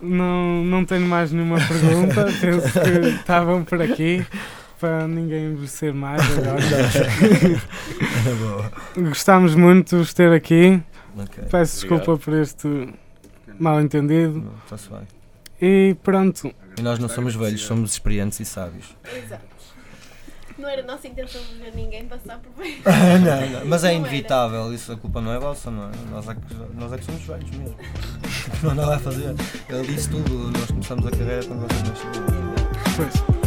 Não, 0.00 0.62
não 0.64 0.84
tenho 0.84 1.04
mais 1.08 1.32
nenhuma 1.32 1.56
pergunta. 1.58 2.26
Penso 2.40 2.80
que 2.80 3.08
estavam 3.08 3.64
por 3.64 3.82
aqui 3.82 4.24
para 4.78 5.08
ninguém 5.08 5.46
envelhecer 5.46 5.92
mais 5.92 6.22
agora. 6.38 6.60
Gostámos 9.08 9.56
muito 9.56 9.90
de 9.90 9.96
vos 9.96 10.14
ter 10.14 10.32
aqui. 10.32 10.80
Ok. 11.16 11.44
Peço 11.50 11.80
desculpa 11.80 12.16
por 12.16 12.34
este 12.34 12.94
mal 13.58 13.80
entendido. 13.80 14.38
Não, 14.40 14.52
Está-se 14.62 14.88
bem. 14.90 15.00
E 15.60 15.96
pronto, 16.00 16.54
E 16.78 16.82
nós 16.82 17.00
não 17.00 17.08
somos 17.08 17.34
velhos, 17.34 17.62
somos 17.62 17.90
experientes 17.90 18.38
e 18.38 18.44
sábios. 18.44 18.96
Exato. 19.16 19.53
Não 20.56 20.68
era 20.68 20.82
nossa 20.82 21.08
intenção 21.08 21.40
de 21.42 21.54
ver 21.56 21.74
ninguém 21.74 22.06
passar 22.06 22.38
por 22.38 22.52
bem. 22.62 22.76
não, 22.84 23.60
não, 23.60 23.66
mas 23.66 23.82
é 23.82 23.88
Não 23.88 23.94
era. 23.94 23.98
inevitável, 23.98 24.72
isso 24.72 24.92
a 24.92 24.96
culpa 24.96 25.20
não 25.20 25.32
é 25.32 25.38
vossa, 25.38 25.70
não 25.70 25.88
é? 25.88 25.92
Nós 26.10 26.28
é 26.28 26.34
que, 26.34 26.40
nós 26.74 26.92
é 26.92 26.98
que 26.98 27.04
somos 27.04 27.22
velhos 27.22 27.50
mesmo. 27.50 27.76
Não 28.62 28.70
há 28.70 28.74
nada 28.74 28.96
a 28.96 28.98
fazer. 28.98 29.34
Ele 29.68 29.86
disse 29.94 30.08
tudo, 30.10 30.50
nós 30.52 30.66
começamos 30.66 31.06
a 31.06 31.10
carreira 31.10 31.44
quando 31.44 31.60
vocês 31.68 31.82
nasceram. 31.82 32.26
pois. 32.96 33.43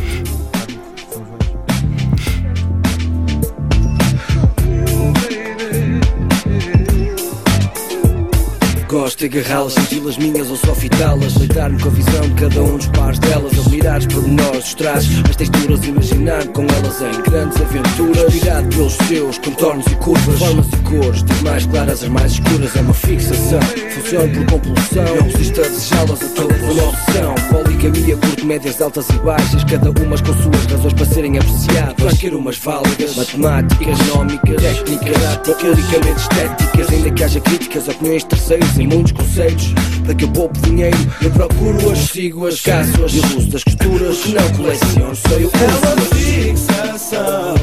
Gosto 8.87 9.27
de 9.27 9.37
agarrá-las, 9.37 9.73
senti-las 9.73 10.17
minhas 10.17 10.49
ou 10.49 10.55
só 10.55 10.73
fitá-las. 10.73 11.33
Deitar-me 11.33 11.77
com 11.81 11.89
a 11.89 11.91
visão 11.91 12.21
de 12.21 12.33
cada 12.35 12.63
um 12.63 12.77
dos 12.77 12.87
pares 12.87 13.19
delas 13.19 13.51
Admirar 13.59 13.99
os 13.99 14.05
pormenores, 14.05 14.65
os 14.65 14.73
traços, 14.75 15.23
as 15.29 15.35
texturas 15.35 15.85
Imaginar 15.85 16.47
com 16.47 16.61
elas 16.61 17.01
em 17.01 17.21
grandes 17.29 17.61
aventuras. 17.61 18.33
Inspirado 18.33 18.69
pelos 18.69 18.93
seus 18.93 19.37
contornos 19.39 19.85
e 19.87 19.95
curvas 19.97 20.39
Formas 20.39 20.67
e 20.67 20.77
cores, 20.77 21.21
das 21.23 21.41
mais 21.41 21.65
claras 21.65 22.03
às 22.03 22.09
mais 22.09 22.31
escuras. 22.31 22.75
É 22.77 22.79
uma 22.79 22.93
fixação, 22.93 23.59
funciona 23.93 24.33
por 24.33 24.45
compulsão. 24.51 25.15
Não 25.17 25.23
resisto 25.23 25.59
a 25.59 25.63
desejá-las 25.63 26.21
a 26.21 26.27
todas 26.29 26.61
uma 26.61 26.83
opção. 26.89 27.35
Poligamia, 27.51 28.15
curto 28.15 28.45
médias, 28.45 28.81
altas 28.81 29.09
e 29.09 29.13
baixas 29.19 29.63
Cada 29.65 29.89
umas 30.01 30.21
com 30.21 30.33
suas 30.33 30.65
razões 30.65 30.93
para 30.93 31.05
serem 31.05 31.37
apreciadas. 31.37 31.95
Quaisquer 31.97 32.33
umas 32.33 32.57
válidas, 32.57 33.17
matemáticas, 33.17 33.99
nómicas 34.07 34.61
Técnicas, 34.61 35.57
teoricamente 35.59 36.21
estéticas. 36.21 36.89
Ainda 36.89 37.11
que 37.11 37.23
haja 37.23 37.41
críticas, 37.41 37.87
opiniões 37.89 38.23
terceiros 38.23 38.76
Em 38.79 38.85
muitos 38.85 39.11
conceitos, 39.11 39.73
que 40.15 40.23
eu 40.23 40.29
poupe 40.29 40.59
dinheiro. 40.59 40.97
Eu 41.21 41.31
procuro-as, 41.31 41.97
sigo-as, 41.97 42.61
caço-as 42.61 43.11
E 43.13 43.19
uso 43.19 43.47
das 43.49 43.63
costuras. 43.63 44.17
Que 44.17 44.33
não 44.33 44.49
coleciono 44.53 45.15
Sou 45.15 45.39
eu 45.39 45.51
É 45.53 45.65
uma 45.65 46.01
fixação, 46.15 47.55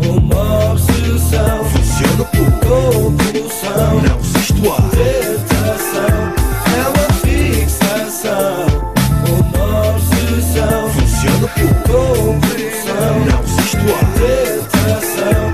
uma 0.00 0.72
obsessão. 0.72 1.64
Funciona 1.66 2.24
por 2.24 2.50
compulsão 2.66 4.02
Não 4.02 4.16
resisto 4.18 4.72
à 4.72 4.82
tentação 4.90 6.16
É 6.74 6.82
uma 6.88 7.08
fixação, 7.22 8.66
uma 9.28 9.90
obsessão. 9.90 10.90
Funciona 10.90 11.48
por 11.48 11.74
compulsão 11.92 13.14
Não 13.30 13.40
resisto 13.42 13.86
à 13.94 14.04
tentação 14.18 14.66
a 15.36 15.45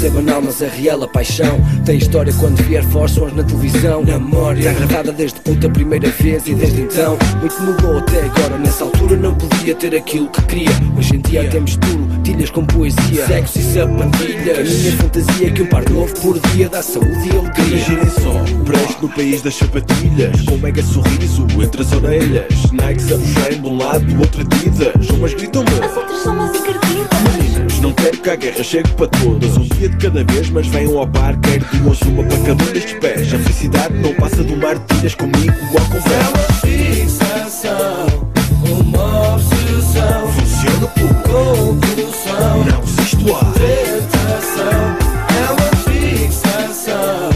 ser 0.00 0.10
banal, 0.12 0.40
mas 0.40 0.62
é 0.62 0.68
real 0.68 1.02
a 1.02 1.08
paixão. 1.08 1.60
Tem 1.84 1.98
história 1.98 2.32
quando 2.40 2.56
vier 2.62 2.82
Force 2.84 3.20
Wars 3.20 3.34
na 3.34 3.42
televisão. 3.42 4.02
Na 4.02 4.18
memória, 4.18 4.70
está 4.70 4.72
gravada 4.72 5.12
desde 5.12 5.38
puta 5.40 5.68
primeira 5.68 6.08
vez 6.08 6.46
E 6.46 6.54
desde 6.54 6.80
então, 6.80 7.18
muito 7.38 7.60
mudou 7.60 7.98
até 7.98 8.22
agora. 8.22 8.56
Nessa 8.56 8.84
altura 8.84 9.16
não 9.16 9.34
podia 9.34 9.74
ter 9.74 9.94
aquilo 9.94 10.30
que 10.30 10.42
queria. 10.42 10.70
Hoje 10.96 11.16
em 11.16 11.20
dia 11.20 11.42
até 11.42 11.60
misturo 11.60 12.08
tilhas 12.24 12.50
com 12.50 12.64
poesia 12.64 13.26
Sexo 13.26 13.58
e 13.58 13.62
sapatilhas. 13.62 14.58
A 14.58 14.62
minha 14.62 14.92
fantasia 14.92 15.48
é 15.48 15.50
que 15.50 15.62
um 15.62 15.66
par 15.66 15.90
novo 15.90 16.14
por 16.20 16.40
dia 16.50 16.68
Dá 16.70 16.82
saúde 16.82 17.28
e 17.28 17.36
alegria. 17.36 17.66
Imaginem 17.66 18.10
só, 18.10 18.62
presto 18.64 19.02
no 19.02 19.08
país 19.10 19.42
das 19.42 19.54
sapatilhas 19.54 20.40
Com 20.46 20.54
um 20.54 20.58
mega 20.58 20.82
sorriso 20.82 21.46
entre 21.62 21.82
as 21.82 21.92
orelhas. 21.92 22.72
Nike 22.72 23.12
Upshine 23.12 23.60
de 23.60 23.68
um 23.68 23.76
lado, 23.76 24.04
do 24.06 24.20
outro 24.20 24.40
Adidas 24.40 25.10
Umas 25.10 25.34
gritam-me. 25.34 25.70
Outras 25.94 26.22
são 26.22 26.34
umas 26.34 26.56
encardidas. 26.56 27.49
Não 27.80 27.92
quero 27.94 28.18
que 28.18 28.28
a 28.30 28.36
guerra 28.36 28.62
chegue 28.62 28.90
para 28.90 29.06
todas 29.06 29.56
Um 29.56 29.62
dia 29.62 29.88
de 29.88 29.96
cada 29.96 30.22
vez, 30.24 30.50
mas 30.50 30.66
venham 30.66 30.98
ao 30.98 31.06
par 31.06 31.34
Quero 31.40 31.64
duas, 31.78 32.00
uma 32.02 32.22
para 32.24 32.36
cada 32.38 32.64
um 32.64 32.72
destes 32.72 32.92
pés. 32.94 33.32
A 33.32 33.38
felicidade 33.38 33.94
não 33.94 34.14
passa 34.14 34.44
de 34.44 34.52
um 34.52 34.56
mar 34.56 34.76
de 34.78 35.16
comigo 35.16 35.54
à 35.78 35.84
conversa. 35.86 36.52
Fixação, 36.60 38.32
uma 38.64 39.34
obsessão. 39.34 40.28
Funciona 40.60 40.86
por 40.88 41.14
compulsão 41.22 42.64
Não 42.64 42.80
resisto 42.80 43.34
à 43.34 43.44
tentação 43.52 44.98
É 45.30 45.50
uma 45.50 45.70
fixação, 45.84 47.30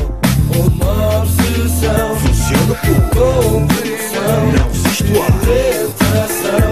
uma 0.55 1.21
obsessão. 1.21 2.17
Funciona 2.17 2.75
por 2.75 3.01
compulsão 3.17 4.53
Não 4.53 4.69
resisto 4.69 5.23
à 5.23 5.27
tentação 5.47 6.71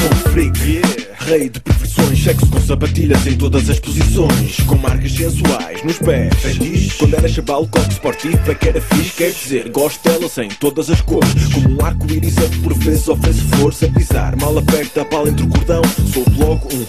Sou 0.00 0.30
freak, 0.32 0.82
rei 1.26 1.50
de 1.50 1.60
perfeições 1.96 2.22
Sexo 2.22 2.46
com 2.46 2.60
sapatilhas 2.60 3.26
em 3.26 3.36
todas 3.36 3.70
as 3.70 3.78
posições. 3.78 4.56
Com 4.66 4.76
marcas 4.76 5.12
sensuais 5.12 5.82
nos 5.84 5.98
pés. 5.98 6.34
Fetiche, 6.34 6.98
quando 6.98 7.14
era 7.14 7.28
chavalo, 7.28 7.68
coque 7.68 7.92
esportivo 7.92 8.38
É 8.50 8.54
que 8.54 8.68
era 8.68 8.80
fixe, 8.80 9.12
quer 9.12 9.30
dizer, 9.30 9.68
gosto 9.70 10.02
delas 10.08 10.36
em 10.38 10.48
todas 10.48 10.90
as 10.90 11.00
cores. 11.00 11.30
Como 11.52 11.80
um 11.80 11.84
arco-íris 11.84 12.34
que 12.34 12.58
por 12.58 12.74
vezes 12.74 13.08
oferece 13.08 13.40
força. 13.56 13.88
Pisar, 13.88 14.36
mal 14.40 14.58
aperta 14.58 15.02
a 15.02 15.04
pala 15.04 15.28
entre 15.28 15.44
o 15.44 15.48
cordão. 15.48 15.82
Solto 16.12 16.38
logo 16.38 16.68
um. 16.74 16.86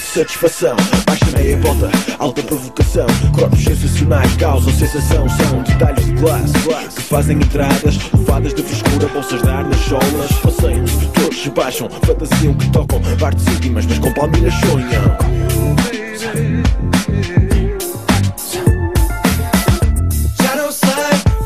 Satisfação. 0.00 0.76
Baixa 1.06 1.26
meia 1.36 1.56
volta, 1.58 1.90
alta 2.18 2.42
provocação. 2.42 3.06
Corpos 3.32 3.62
sensacionais 3.62 4.34
causam 4.36 4.72
sensação. 4.72 5.28
São 5.28 5.62
detalhes 5.62 6.04
de 6.04 6.12
classe 6.14 6.52
que 6.96 7.02
fazem 7.02 7.36
entradas. 7.36 7.98
Levadas 8.12 8.54
de 8.54 8.62
frescura, 8.62 9.06
bolsas 9.08 9.42
de 9.42 9.48
ar 9.48 9.64
nas 9.64 9.80
solas. 9.80 10.32
Passeiam-se, 10.42 11.06
todos 11.14 11.40
se 11.40 11.50
baixam. 11.50 11.88
Fantasiam 12.04 12.54
que 12.54 12.68
tocam. 12.70 13.00
Partes 13.20 13.46
íntimas 13.46 13.86
Mas 13.86 13.98
com 13.98 14.12
palmilhas 14.14 14.49
sonham 14.50 15.16
Já 20.42 20.56
não 20.56 20.72
sei 20.72 20.88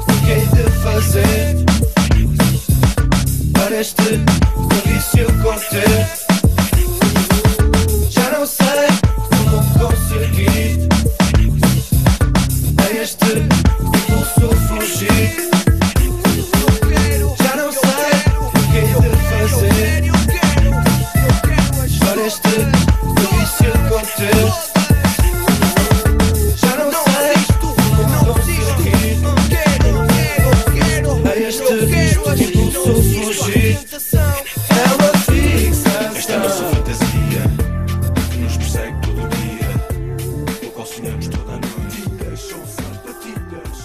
o 0.09 0.25
que 0.25 0.33
hei 0.33 0.47
de 0.47 0.71
fazer 0.83 1.65
Para 3.53 3.81
este 3.81 4.21
vício 4.85 5.27
conter 5.43 6.24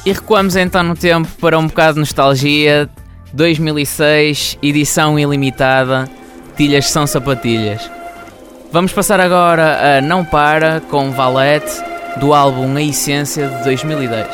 E 0.10 0.12
recuamos 0.12 0.56
então 0.56 0.82
no 0.82 0.96
tempo 0.96 1.30
para 1.40 1.60
um 1.60 1.68
bocado 1.68 1.94
de 1.94 2.00
nostalgia. 2.00 2.90
2006, 3.32 4.58
edição 4.60 5.20
ilimitada, 5.20 6.10
Tilhas 6.58 6.90
são 6.90 7.06
sapatilhas. 7.06 7.92
Vamos 8.74 8.92
passar 8.92 9.20
agora 9.20 10.00
a 10.00 10.02
Não 10.02 10.26
Para 10.26 10.82
com 10.90 11.12
Valete, 11.12 11.72
do 12.20 12.34
álbum 12.34 12.76
A 12.76 12.82
Essência 12.82 13.50
de 13.50 13.64
2010. 13.66 14.28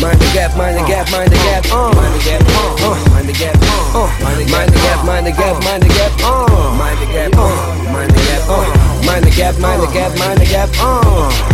Mind 0.00 0.18
the 0.18 0.26
gap, 0.34 0.56
mind 0.56 0.76
the 0.76 0.84
gap, 0.88 1.08
mind 1.12 1.30
the 1.30 1.38
gap, 1.38 1.64
mind 1.94 2.14
the 2.14 2.24
gap, 2.24 2.42
uh, 2.82 3.10
mind 3.14 3.28
the 3.28 3.32
gap, 3.32 3.54
uh, 3.94 4.10
mind 4.20 4.72
the 4.72 4.80
gap, 4.82 5.04
mind 5.06 5.24
the 5.24 5.30
gap, 5.30 5.62
mind 5.62 5.82
the 5.84 5.88
gap, 5.88 6.12
uh, 6.24 6.74
mind 6.74 6.98
the 6.98 7.06
gap, 7.06 7.32
uh, 7.38 7.92
mind 7.92 8.10
the 8.10 8.20
gap, 8.26 8.42
uh, 8.48 9.06
mind 9.06 9.24
the 9.24 9.30
gap, 9.30 9.58
mind 9.60 9.82
the 9.82 9.86
gap, 9.94 10.18
mind 10.18 10.40
the 10.40 10.46
gap, 10.46 10.68
uh. 10.80 11.53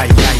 ay, 0.00 0.08
ay. 0.08 0.39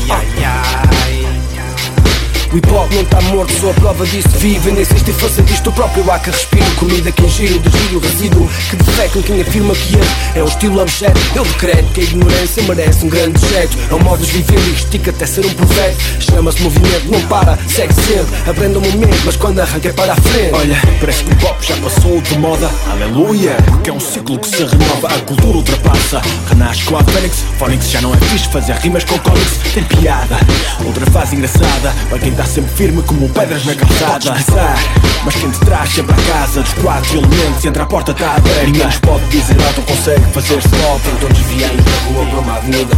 O 2.52 2.56
hip 2.56 2.68
hop 2.72 2.92
não 2.92 3.02
está 3.02 3.20
morto, 3.20 3.52
sou 3.60 3.70
a 3.70 3.74
prova 3.74 4.04
disso. 4.04 4.28
Vive 4.38 4.72
Nem 4.72 4.80
existe 4.80 5.12
força 5.12 5.40
disto. 5.42 5.70
Próprio, 5.70 6.10
há 6.10 6.18
que 6.18 6.30
respiro 6.30 6.68
Comida 6.76 7.12
que 7.12 7.22
ingiro, 7.22 7.60
desvio, 7.60 8.00
resíduo 8.00 8.50
Que 8.68 8.76
defecam 8.76 9.22
quem 9.22 9.40
afirma 9.40 9.72
que 9.72 9.96
este 9.96 10.38
é 10.38 10.42
um 10.42 10.46
estilo 10.46 10.80
objeto. 10.80 11.20
Eu 11.36 11.44
decreto 11.44 11.92
que 11.92 12.00
a 12.00 12.04
ignorância 12.04 12.62
merece 12.64 13.04
um 13.04 13.08
grande 13.08 13.38
jeito. 13.46 13.78
É 13.88 13.94
um 13.94 14.00
modo 14.00 14.24
de 14.24 14.32
viver 14.32 14.58
e 14.58 14.72
estica 14.72 15.10
até 15.10 15.26
ser 15.26 15.46
um 15.46 15.54
profeta 15.54 15.96
Chama-se 16.18 16.60
movimento, 16.62 17.10
não 17.10 17.20
para, 17.28 17.56
segue 17.68 17.94
sempre 17.94 18.50
Aprenda 18.50 18.78
o 18.80 18.82
momento, 18.82 19.22
mas 19.24 19.36
quando 19.36 19.60
arranca 19.60 19.88
é 19.88 19.92
para 19.92 20.12
a 20.12 20.16
frente. 20.16 20.54
Olha, 20.54 20.76
parece 20.98 21.22
que 21.22 21.32
o 21.32 21.36
pop 21.36 21.64
já 21.64 21.76
passou 21.76 22.20
de 22.20 22.36
moda. 22.36 22.68
Aleluia, 22.90 23.56
porque 23.66 23.90
é 23.90 23.92
um 23.92 24.00
ciclo 24.00 24.38
que 24.38 24.48
se 24.48 24.64
renova 24.64 25.06
A 25.08 25.20
cultura 25.20 25.56
ultrapassa, 25.56 26.20
renasce 26.48 26.82
com 26.84 26.96
a 26.96 27.04
Fênix 27.04 27.44
Phonics 27.58 27.90
já 27.90 28.00
não 28.00 28.12
é 28.12 28.16
fixe, 28.16 28.48
fazer 28.48 28.74
rimas 28.76 29.04
com 29.04 29.18
comics. 29.20 29.58
Tem 29.72 29.84
piada, 29.84 30.36
outra 30.84 31.06
fase 31.12 31.36
engraçada. 31.36 31.94
Para 32.08 32.18
quem 32.18 32.32
está 32.40 32.44
sempre 32.44 32.70
firme 32.74 33.02
como 33.02 33.28
pedras 33.28 33.64
na 33.66 33.74
calçada. 33.74 34.32
Pisar, 34.32 34.78
mas 35.24 35.34
quem 35.34 35.50
te 35.50 35.60
traz 35.60 35.90
sempre 35.90 36.14
a 36.14 36.32
casa 36.32 36.62
Dos 36.62 36.72
quatro 36.74 37.18
elementos, 37.18 37.64
entre 37.64 37.82
a 37.82 37.86
porta 37.86 38.12
está 38.12 38.36
aberta. 38.36 38.64
Ninguém 38.64 38.86
nos 38.86 38.98
pode 38.98 39.24
dizer 39.26 39.56
nada, 39.56 39.74
não 39.76 39.84
consegue 39.84 40.24
fazer 40.32 40.58
stop 40.58 41.08
Então 41.08 41.28
desviamos 41.28 41.84
da 41.84 41.90
rua 42.06 42.26
para 42.26 42.38
uma 42.40 42.56
avenida 42.56 42.96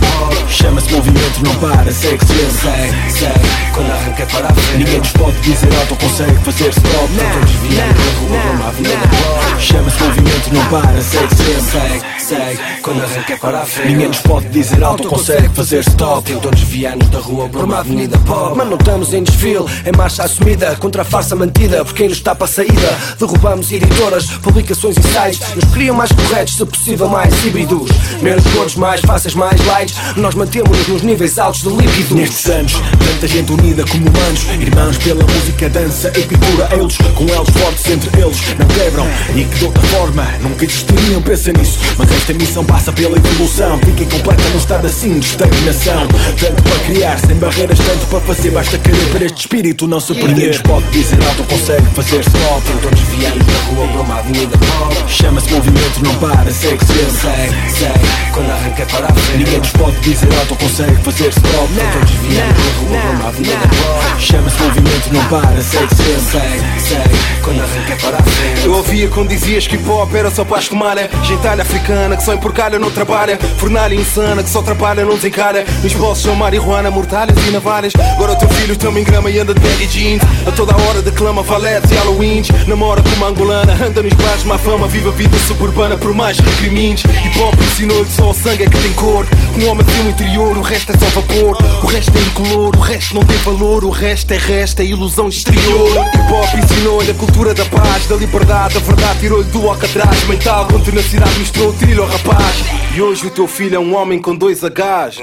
Chama-se 0.49 0.93
movimento, 0.93 1.45
não 1.45 1.55
para, 1.57 1.93
segue 1.93 2.25
sempre 2.25 2.53
Segue, 2.53 3.13
segue, 3.13 3.73
quando 3.73 3.91
arranca 3.91 4.27
para 4.27 4.47
a 4.47 4.55
frente. 4.55 4.79
Ninguém 4.79 4.99
nos 4.99 5.11
pode 5.13 5.41
dizer 5.41 5.73
nada, 5.73 5.87
não 5.91 5.97
consegue 5.97 6.37
fazer 6.45 6.69
stop 6.69 7.13
Então 7.17 7.41
desviamos 7.43 7.99
da 7.99 8.13
rua 8.21 8.39
para 8.39 8.51
uma 8.53 8.69
avenida 8.69 9.11
Chama-se 9.59 10.03
movimento, 10.03 10.53
não 10.53 10.67
para, 10.67 11.01
segue 11.01 11.35
sempre 11.35 11.63
Segue, 11.63 12.03
segue, 12.21 12.81
quando 12.83 13.03
arranca 13.03 13.37
para 13.39 13.61
a 13.61 13.67
frente. 13.67 13.89
Ninguém 13.89 14.09
nos 14.09 14.21
pode 14.21 14.49
dizer 14.49 14.85
alto, 14.85 15.09
consegue 15.09 15.49
fazer 15.49 15.81
stop 15.81 16.31
Tentam 16.31 16.51
desviar-nos 16.51 17.09
da 17.09 17.19
rua 17.19 17.49
para 17.49 17.65
uma 17.65 17.79
avenida 17.79 18.19
pop 18.19 18.57
Mas 18.57 18.69
não 18.69 18.77
estamos 18.77 19.15
em 19.15 19.23
desfile, 19.33 19.65
é 19.85 19.97
marcha 19.97 20.23
assumida 20.23 20.77
Contra 20.77 21.03
a 21.03 21.05
farsa 21.05 21.35
mantida, 21.35 21.85
por 21.85 21.95
quem 21.95 22.09
nos 22.09 22.21
para 22.21 22.45
a 22.45 22.47
saída. 22.47 22.99
Derrubamos 23.19 23.71
editoras, 23.73 24.27
publicações 24.43 24.97
e 24.97 25.03
sites. 25.03 25.55
Nos 25.55 25.65
criam 25.73 25.97
mais 25.97 26.13
corretos, 26.13 26.57
se 26.57 26.65
possível 26.65 27.09
mais 27.09 27.33
híbridos. 27.45 27.91
Menos 28.21 28.45
cores, 28.53 28.75
mais 28.77 29.01
fáceis, 29.01 29.35
mais 29.35 29.65
light. 29.67 29.95
Nós 30.17 30.35
mantemos-nos 30.35 30.89
nos 30.89 31.03
níveis 31.03 31.39
altos 31.39 31.63
de 31.63 31.69
líquidos. 31.69 32.13
Nestes 32.13 32.47
anos, 32.47 32.73
tanta 32.73 33.27
gente 33.27 33.53
unida 33.53 33.85
como 33.87 34.09
humanos. 34.09 34.45
Irmãos 34.61 34.99
pela 34.99 35.25
música, 35.25 35.69
dança 35.69 36.09
e 36.17 36.23
pintura 36.23 36.69
Eles, 36.73 36.97
com 37.15 37.29
elos 37.29 37.51
fortes 37.51 37.91
entre 37.91 38.21
eles, 38.21 38.39
não 38.59 38.67
quebram. 38.69 39.07
E 39.35 39.45
que 39.45 39.59
de 39.59 39.65
outra 39.65 39.83
forma, 39.83 40.25
nunca 40.41 40.65
existiriam, 40.65 41.23
pensa 41.23 41.53
nisso. 41.53 41.79
Mas 41.99 42.11
esta 42.13 42.33
missão 42.35 42.65
passa 42.65 42.93
pela 42.93 43.17
evolução. 43.17 43.79
Fiquem 43.79 44.09
completa 44.09 44.43
num 44.51 44.59
estado 44.59 44.87
assim 44.87 45.19
de 45.19 45.27
estagnação. 45.27 46.07
Tanto 46.39 46.63
para 46.63 46.79
criar, 46.87 47.19
sem 47.19 47.37
barreiras, 47.37 47.79
tanto 47.79 48.07
para 48.07 48.21
fazer 48.21 48.51
Basta 48.51 48.77
querer 48.79 49.13
este 49.25 49.41
espírito 49.41 49.87
não 49.87 50.01
se 50.01 50.15
perder. 50.15 50.29
Ninguém 50.29 50.49
nos 50.49 50.63
pode 50.63 50.87
dizer 50.91 51.19
alto, 51.23 51.45
consegue 51.45 51.87
fazer 51.95 52.21
stop 52.21 52.63
Tentam 52.67 52.91
desviar-nos 52.91 53.47
da 53.47 53.53
rua 53.53 53.89
para 53.89 54.01
uma 54.01 54.19
avenida 54.19 54.59
pop 54.59 55.13
Chama-se 55.13 55.53
movimento, 55.53 56.03
não 56.03 56.15
para, 56.17 56.51
segue 56.51 56.85
Segue, 56.85 57.71
segue, 57.71 58.33
quando 58.33 58.51
arranca 58.51 58.83
é 58.83 58.87
para 58.87 59.07
a 59.07 59.13
frente. 59.13 59.39
Ninguém 59.39 59.59
nos 59.59 59.71
pode 59.71 60.01
dizer 60.01 60.29
alto, 60.39 60.57
consegue 60.57 60.97
fazer 60.97 61.29
stop 61.29 61.73
Tentam 61.75 62.05
desviar-nos 62.05 62.57
da 62.57 62.73
rua 62.73 63.01
para 63.01 63.11
uma 63.11 63.29
avenida 63.29 63.69
pop 63.69 64.23
Chama-se 64.23 64.63
movimento, 64.63 65.13
não 65.13 65.25
para, 65.27 65.61
segue 65.63 65.95
Segue, 65.95 66.81
segue, 66.81 67.43
quando 67.43 67.61
arranca 67.61 67.93
é 67.93 67.97
para 67.97 68.17
a 68.17 68.23
frente. 68.23 68.65
Eu 68.65 68.75
ouvia 68.75 69.09
quando 69.09 69.29
dizias 69.29 69.67
que 69.67 69.77
hip 69.77 69.89
hop 69.89 70.15
era 70.15 70.31
só 70.31 70.45
para 70.45 70.59
escumalha 70.59 71.11
Gentalha 71.25 71.63
africana 71.63 72.17
que 72.17 72.25
só 72.25 72.35
emporcalha 72.35 72.79
não 72.79 72.91
trabalha. 72.91 73.39
Fornalha 73.59 73.95
insana 73.95 74.43
que 74.43 74.51
só 74.51 74.61
atrapalha 74.61 75.05
não 75.05 75.15
desencalha 75.15 75.65
Nos 75.83 75.93
bolsos 75.95 76.25
são 76.25 76.35
marihuana, 76.35 76.91
mortalhas 76.91 77.37
e 77.47 77.51
navalhas. 77.51 77.93
Agora 78.15 78.33
o 78.33 78.37
teu 78.37 78.49
filho 78.49 78.77
também 78.77 79.05
grama 79.13 79.31
e 79.31 79.39
anda 79.39 79.53
de 79.53 79.61
baggy 79.61 79.87
jeans. 79.87 80.23
A 80.47 80.51
toda 80.53 80.75
hora 80.75 81.03
declama 81.03 81.43
valetes 81.43 81.91
e 81.91 81.95
halloweens. 81.95 82.49
Namora 82.67 83.03
com 83.03 83.11
uma 83.11 83.29
angolana, 83.29 83.73
anda 83.85 84.03
nos 84.03 84.13
bares 84.15 84.45
má 84.45 84.57
fama 84.57 84.89
Vive 84.89 85.09
a 85.09 85.13
vida 85.13 85.39
suburbana 85.41 85.97
por 85.99 86.15
mais 86.15 86.39
recrimintes 86.39 87.05
Hip 87.05 87.39
hop 87.39 87.55
ensinou-lhe 87.61 88.11
só 88.11 88.31
o 88.31 88.35
sangue 88.35 88.65
é 88.65 88.67
que 88.67 88.79
tem 88.79 88.93
cor. 88.95 89.27
Um 89.61 89.69
homem 89.69 89.85
tem 89.85 90.07
um 90.07 90.09
interior, 90.09 90.57
o 90.57 90.63
resto 90.63 90.93
é 90.93 90.99
só 90.99 91.07
vapor. 91.21 91.59
O 91.83 91.87
resto 91.87 92.17
é 92.17 92.21
incolor, 92.23 92.75
o 92.75 92.81
resto 92.81 93.15
não 93.15 93.23
tem 93.23 93.37
valor. 93.39 93.85
O 93.85 93.91
resto 93.91 94.33
é 94.33 94.39
resto, 94.39 94.81
é 94.81 94.85
ilusão 94.87 95.29
exterior. 95.29 95.91
Hip 95.91 96.33
hop 96.33 96.65
ensinou-lhe 96.65 97.11
a 97.11 97.15
cultura 97.15 97.53
da 97.53 97.65
paz 97.67 98.07
Da 98.07 98.17
liberdade, 98.17 98.79
a 98.79 98.81
verdade 98.81 99.21
tirou-lhe 99.21 99.51
do 99.51 99.69
alcatraz 99.69 100.25
Mental 100.25 100.67
com 100.69 100.81
tenacidade 100.81 101.39
misturou 101.39 101.73
trilho 101.75 102.03
ao 102.03 102.09
rapaz. 102.09 102.65
E 102.95 103.03
hoje 103.03 103.27
o 103.27 103.31
teu 103.31 103.47
filho 103.47 103.77
é 103.77 103.79
um 103.79 103.95
homem 103.95 104.21
com 104.21 104.35
dois 104.35 104.63
Hs. 104.63 105.21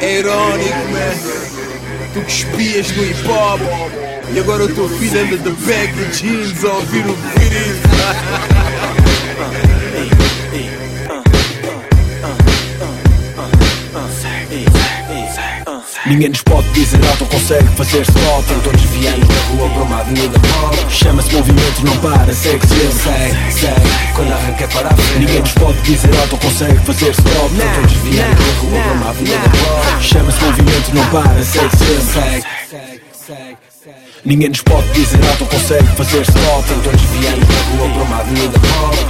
É 0.00 0.18
irónico, 0.18 0.88
man 0.92 1.73
Tu 2.14 2.20
que 2.20 2.30
espias 2.30 2.96
no 2.96 3.04
hip 3.04 3.28
hop. 3.28 3.60
E 4.32 4.38
agora 4.38 4.64
o 4.64 4.68
teu 4.68 4.88
filho 4.88 5.20
anda 5.20 5.36
de 5.36 5.50
bag 5.50 5.92
jeans 6.12 6.64
a 6.64 6.74
ouvir 6.74 7.04
o 7.06 7.12
Beatles 7.12 7.80
Ninguém 16.06 16.28
nos 16.28 16.42
pode 16.42 16.68
dizer 16.72 17.00
alto, 17.06 17.24
consegue 17.26 17.66
fazer 17.76 18.02
stop 18.02 18.44
Tentam 18.46 18.72
desviar-nos 18.72 19.26
da 19.26 19.34
rua 19.34 19.70
para 19.70 19.82
uma 19.84 20.00
avenida 20.00 20.38
pop 20.38 20.92
Chama-se 20.92 21.34
movimento, 21.34 21.82
não 21.82 21.96
para, 21.98 22.34
segue 22.34 22.66
sempre. 22.66 22.92
Segue, 22.92 23.52
segue, 23.52 24.12
quando 24.14 24.32
arranca 24.32 24.64
é 24.64 24.66
para 24.66 24.88
a 24.88 24.96
frente. 24.96 25.18
Ninguém 25.20 25.40
nos 25.40 25.52
pode 25.52 25.80
dizer 25.80 26.16
alto, 26.18 26.36
consegue 26.36 26.78
fazer 26.80 27.10
stop 27.10 27.54
Tentam 27.54 27.86
desviar-nos 27.86 28.38
da 28.38 28.52
rua 28.60 28.82
para 28.82 28.92
uma 28.92 29.10
avenida 29.10 29.38
pop 29.38 30.02
Chama-se 30.04 30.44
movimento, 30.44 30.94
não 30.94 31.06
para, 31.10 31.42
segue 31.42 31.76
Segue, 31.76 32.02
segue, 32.02 32.44
segue, 32.68 33.02
segue 33.26 33.63
Ninguém 34.26 34.48
nos 34.48 34.62
pode 34.62 34.90
dizer 34.92 35.20
alto, 35.26 35.44
consegue 35.44 35.86
fazer 35.96 36.22
stop 36.22 36.64
Tentam 36.66 36.92
desviar-nos 36.92 37.46
da 37.46 37.54
rua 37.76 37.90
para 37.90 38.02
uma 38.04 38.20
avenida 38.20 38.58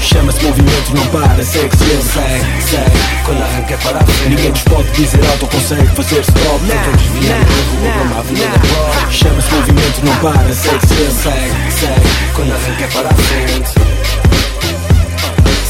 Chama-se 0.01 0.45
movimento, 0.45 0.93
não 0.93 1.07
para, 1.07 1.45
segue 1.45 1.77
Segue, 1.77 2.63
segue, 2.69 2.99
quando 3.25 3.43
arranca 3.43 3.75
é 3.75 3.77
para 3.77 3.99
a 3.99 4.05
frente 4.05 4.29
Ninguém 4.31 4.51
nos 4.51 4.63
pode 4.63 4.91
dizer 4.91 5.25
alto, 5.31 5.47
consegue 5.47 5.87
fazer 5.87 6.21
stop 6.21 6.67
Tentam 6.67 6.93
desviar-nos 6.97 7.47
da 7.47 7.63
rua 7.63 7.93
para 7.93 8.03
uma 8.03 8.19
avenida 8.19 8.61
Chama-se 9.13 9.55
movimento, 9.55 10.05
não 10.05 10.17
para, 10.17 10.53
segue 10.53 10.87
Segue, 10.89 11.73
segue, 11.79 12.33
quando 12.35 12.53
arranca 12.53 12.83
é 12.83 12.89
para 12.89 13.09
a 13.09 13.15
frente 13.15 13.71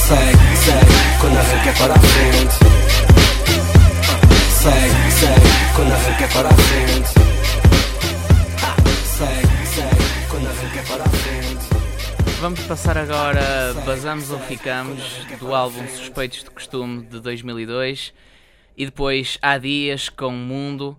Segue, 0.08 0.56
segue, 0.64 1.18
quando 1.20 1.36
arranca 1.36 1.68
é 1.68 1.72
para 1.72 1.92
a 1.92 1.98
frente 1.98 2.54
Segue, 4.62 5.12
segue, 5.12 5.74
quando 5.76 5.92
arranca 5.92 6.24
é 6.24 6.28
para 6.28 6.48
a 6.48 6.54
frente 6.54 7.33
Vamos 12.44 12.60
passar 12.64 12.98
agora 12.98 13.72
Basamos 13.86 14.30
ou 14.30 14.38
Ficamos, 14.38 15.02
do 15.40 15.54
álbum 15.54 15.88
Suspeitos 15.88 16.44
de 16.44 16.50
Costume 16.50 17.02
de 17.02 17.18
2002 17.18 18.12
e 18.76 18.84
depois 18.84 19.38
Há 19.40 19.56
Dias 19.56 20.10
com 20.10 20.28
o 20.28 20.32
Mundo, 20.32 20.94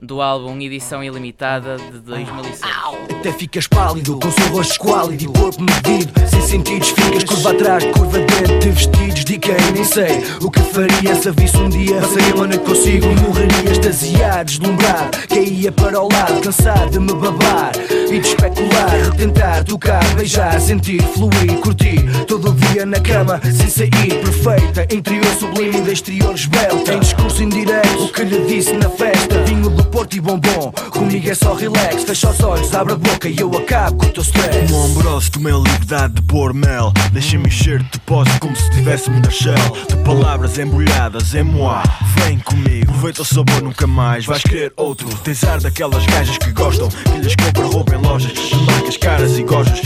do 0.00 0.22
álbum 0.22 0.56
Edição 0.60 1.02
Ilimitada 1.02 1.78
de 1.78 1.98
2006. 1.98 3.13
Até 3.24 3.32
ficas 3.32 3.66
pálido, 3.66 4.18
com 4.20 4.30
seu 4.30 4.48
rosto 4.48 4.72
esquálido 4.72 5.24
e 5.24 5.26
corpo 5.26 5.62
medido 5.62 6.12
Sem 6.28 6.42
sentidos, 6.42 6.90
ficas 6.90 7.24
curva 7.24 7.52
atrás, 7.52 7.82
curva 7.84 8.18
dentro 8.18 8.58
de 8.58 8.68
vestidos 8.68 9.24
De 9.24 9.38
quem 9.38 9.54
nem 9.72 9.82
sei 9.82 10.22
o 10.42 10.50
que 10.50 10.60
faria 10.60 11.14
se 11.14 11.30
a 11.30 11.32
visse 11.32 11.56
um 11.56 11.70
dia 11.70 12.02
Passaria 12.02 12.34
uma 12.34 12.46
noite 12.46 12.64
consigo, 12.66 13.06
morreria 13.22 13.72
extasiado, 13.72 14.44
deslumbrado 14.44 15.18
Caía 15.26 15.72
para 15.72 16.02
o 16.02 16.12
lado, 16.12 16.38
cansado 16.42 16.90
de 16.90 17.00
me 17.00 17.14
babar 17.14 17.72
E 17.90 18.20
de 18.20 18.28
especular, 18.28 19.16
tentar 19.16 19.64
tocar, 19.64 20.04
beijar, 20.16 20.60
sentir, 20.60 21.02
fluir, 21.14 21.58
curtir 21.62 22.04
Todo 22.26 22.52
dia 22.52 22.84
na 22.84 23.00
cama, 23.00 23.40
sem 23.42 23.70
sair, 23.70 24.20
perfeita 24.20 24.82
Interior 24.94 25.34
sublime 25.36 25.78
e 25.78 25.80
de 25.80 25.92
exterior 25.92 26.34
esbelta 26.34 26.92
Em 26.92 27.00
discurso 27.00 27.42
indireto, 27.42 28.04
o 28.04 28.12
que 28.12 28.22
lhe 28.22 28.44
disse 28.44 28.74
na 28.74 28.90
festa 28.90 29.42
Vinho 29.44 29.70
do 29.70 29.84
Porto 29.84 30.14
e 30.16 30.20
bombom. 30.20 30.72
Comigo 30.90 31.30
é 31.30 31.34
só 31.34 31.54
relax, 31.54 32.02
fecha 32.02 32.28
os 32.28 32.40
olhos, 32.40 32.74
abre 32.74 32.94
a 32.94 32.96
boca 32.96 33.13
e 33.24 33.40
eu 33.40 33.50
acabo 33.56 33.96
com 33.98 34.06
o 34.06 34.12
teu 34.12 34.22
stress. 34.22 34.58
Como 34.66 34.84
ombroso, 34.84 35.30
tomei 35.30 35.52
a 35.52 35.56
liberdade 35.56 36.14
de 36.14 36.22
pôr 36.22 36.52
mel. 36.52 36.92
Deixa-me 37.12 37.46
encher-te 37.46 37.98
posse 38.00 38.38
como 38.40 38.54
se 38.56 38.64
estivéssemos 38.64 39.20
na 39.20 39.30
shell. 39.30 39.54
De 39.88 39.96
palavras 40.04 40.58
embrulhadas 40.58 41.34
em 41.34 41.42
moi. 41.42 41.82
Vem 42.16 42.38
comigo, 42.38 42.90
aproveita 42.90 43.22
o 43.22 43.24
sabor 43.24 43.62
nunca 43.62 43.86
mais. 43.86 44.26
Vais 44.26 44.42
querer 44.42 44.72
outro. 44.76 45.08
Tens 45.18 45.44
ar 45.44 45.60
daquelas 45.60 46.04
gajas 46.06 46.38
que 46.38 46.50
gostam. 46.52 46.88
Que 46.88 47.18
lhes 47.18 47.34
compra 47.36 47.66
roupa 47.66 47.94
em 47.94 47.98
lojas. 47.98 48.32
De 48.32 48.56
marcas 48.66 48.96
caras 48.96 49.38
e 49.38 49.42
gojas. 49.42 49.80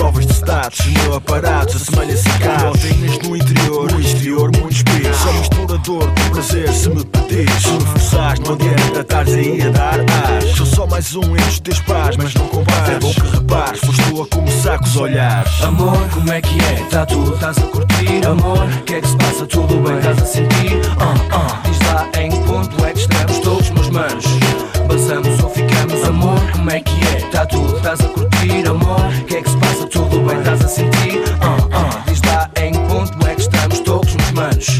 Provas 0.00 0.26
de 0.26 0.32
status. 0.32 0.80
O 0.86 0.90
meu 1.02 1.14
aparato 1.16 1.76
assemelha-se 1.76 2.26
a 2.30 2.38
carros. 2.38 2.80
Tenhas 2.80 3.18
no 3.18 3.36
interior, 3.36 3.92
no 3.92 4.00
exterior, 4.00 4.50
muitos 4.58 4.82
pisos. 4.82 5.16
Sou 5.18 5.32
misturador 5.34 6.06
do 6.06 6.30
prazer 6.30 6.72
se 6.72 6.88
me 6.88 7.04
pedires. 7.04 7.62
Se 7.62 7.70
me 7.70 7.80
forçares, 7.80 8.40
não 8.40 8.54
adianta 8.54 9.00
estares 9.00 9.34
aí 9.34 9.60
a 9.60 9.68
dar 9.68 10.00
ar. 10.00 10.42
Sou 10.56 10.64
só 10.64 10.86
mais 10.86 11.14
um 11.14 11.36
entre 11.36 11.48
os 11.50 11.60
teus 11.60 11.80
pais, 11.80 12.16
mas 12.16 12.32
não 12.32 12.48
compares. 12.48 12.96
É 12.96 12.98
bom 12.98 13.12
que 13.12 13.20
repares, 13.20 13.80
foste 13.80 14.02
tu 14.04 14.22
a 14.22 14.26
começar 14.26 14.78
com 14.78 14.84
os 14.86 14.96
olhares. 14.96 15.62
Amor, 15.62 16.08
como 16.14 16.32
é 16.32 16.40
que 16.40 16.58
é? 16.64 16.82
Tá 16.90 17.04
tudo, 17.04 17.34
estás 17.34 17.58
a 17.58 17.62
curtir, 17.66 18.26
amor? 18.26 18.66
Que 18.86 18.94
é 18.94 19.00
que 19.02 19.06
se 19.06 19.16
passa? 19.18 19.46
Tudo 19.46 19.76
bem, 19.86 19.98
estás 19.98 20.22
a 20.22 20.24
sentir? 20.24 20.80
Ah, 20.98 21.14
ah, 21.30 21.62
diz 21.68 21.78
lá 21.92 22.08
em 22.18 22.30
que 22.30 22.38
ponto 22.46 22.84
é 22.86 22.92
que 22.92 23.00
estamos 23.00 23.38
todos, 23.40 23.68
meus 23.68 23.90
manos. 23.90 24.24
Basamos 24.90 25.40
ou 25.44 25.48
ficamos, 25.50 26.02
amor? 26.02 26.40
Como 26.50 26.68
é 26.68 26.80
que 26.80 26.92
é? 27.06 27.20
Tá 27.30 27.46
tudo, 27.46 27.76
estás 27.76 28.00
a 28.00 28.08
curtir, 28.08 28.66
amor? 28.68 29.08
Que 29.28 29.36
é 29.36 29.42
que 29.42 29.48
se 29.48 29.56
passa? 29.58 29.86
Tudo 29.86 30.18
bem, 30.26 30.36
estás 30.38 30.64
a 30.64 30.68
sentir? 30.68 31.22
Ah, 31.40 31.58
ah, 31.70 32.02
diz 32.08 32.20
lá 32.22 32.50
em 32.60 32.72
que 32.72 32.78
ponto 32.88 33.26
é 33.28 33.34
que 33.36 33.40
estamos 33.40 33.78
todos, 33.78 34.16
meus 34.16 34.32
manos. 34.32 34.79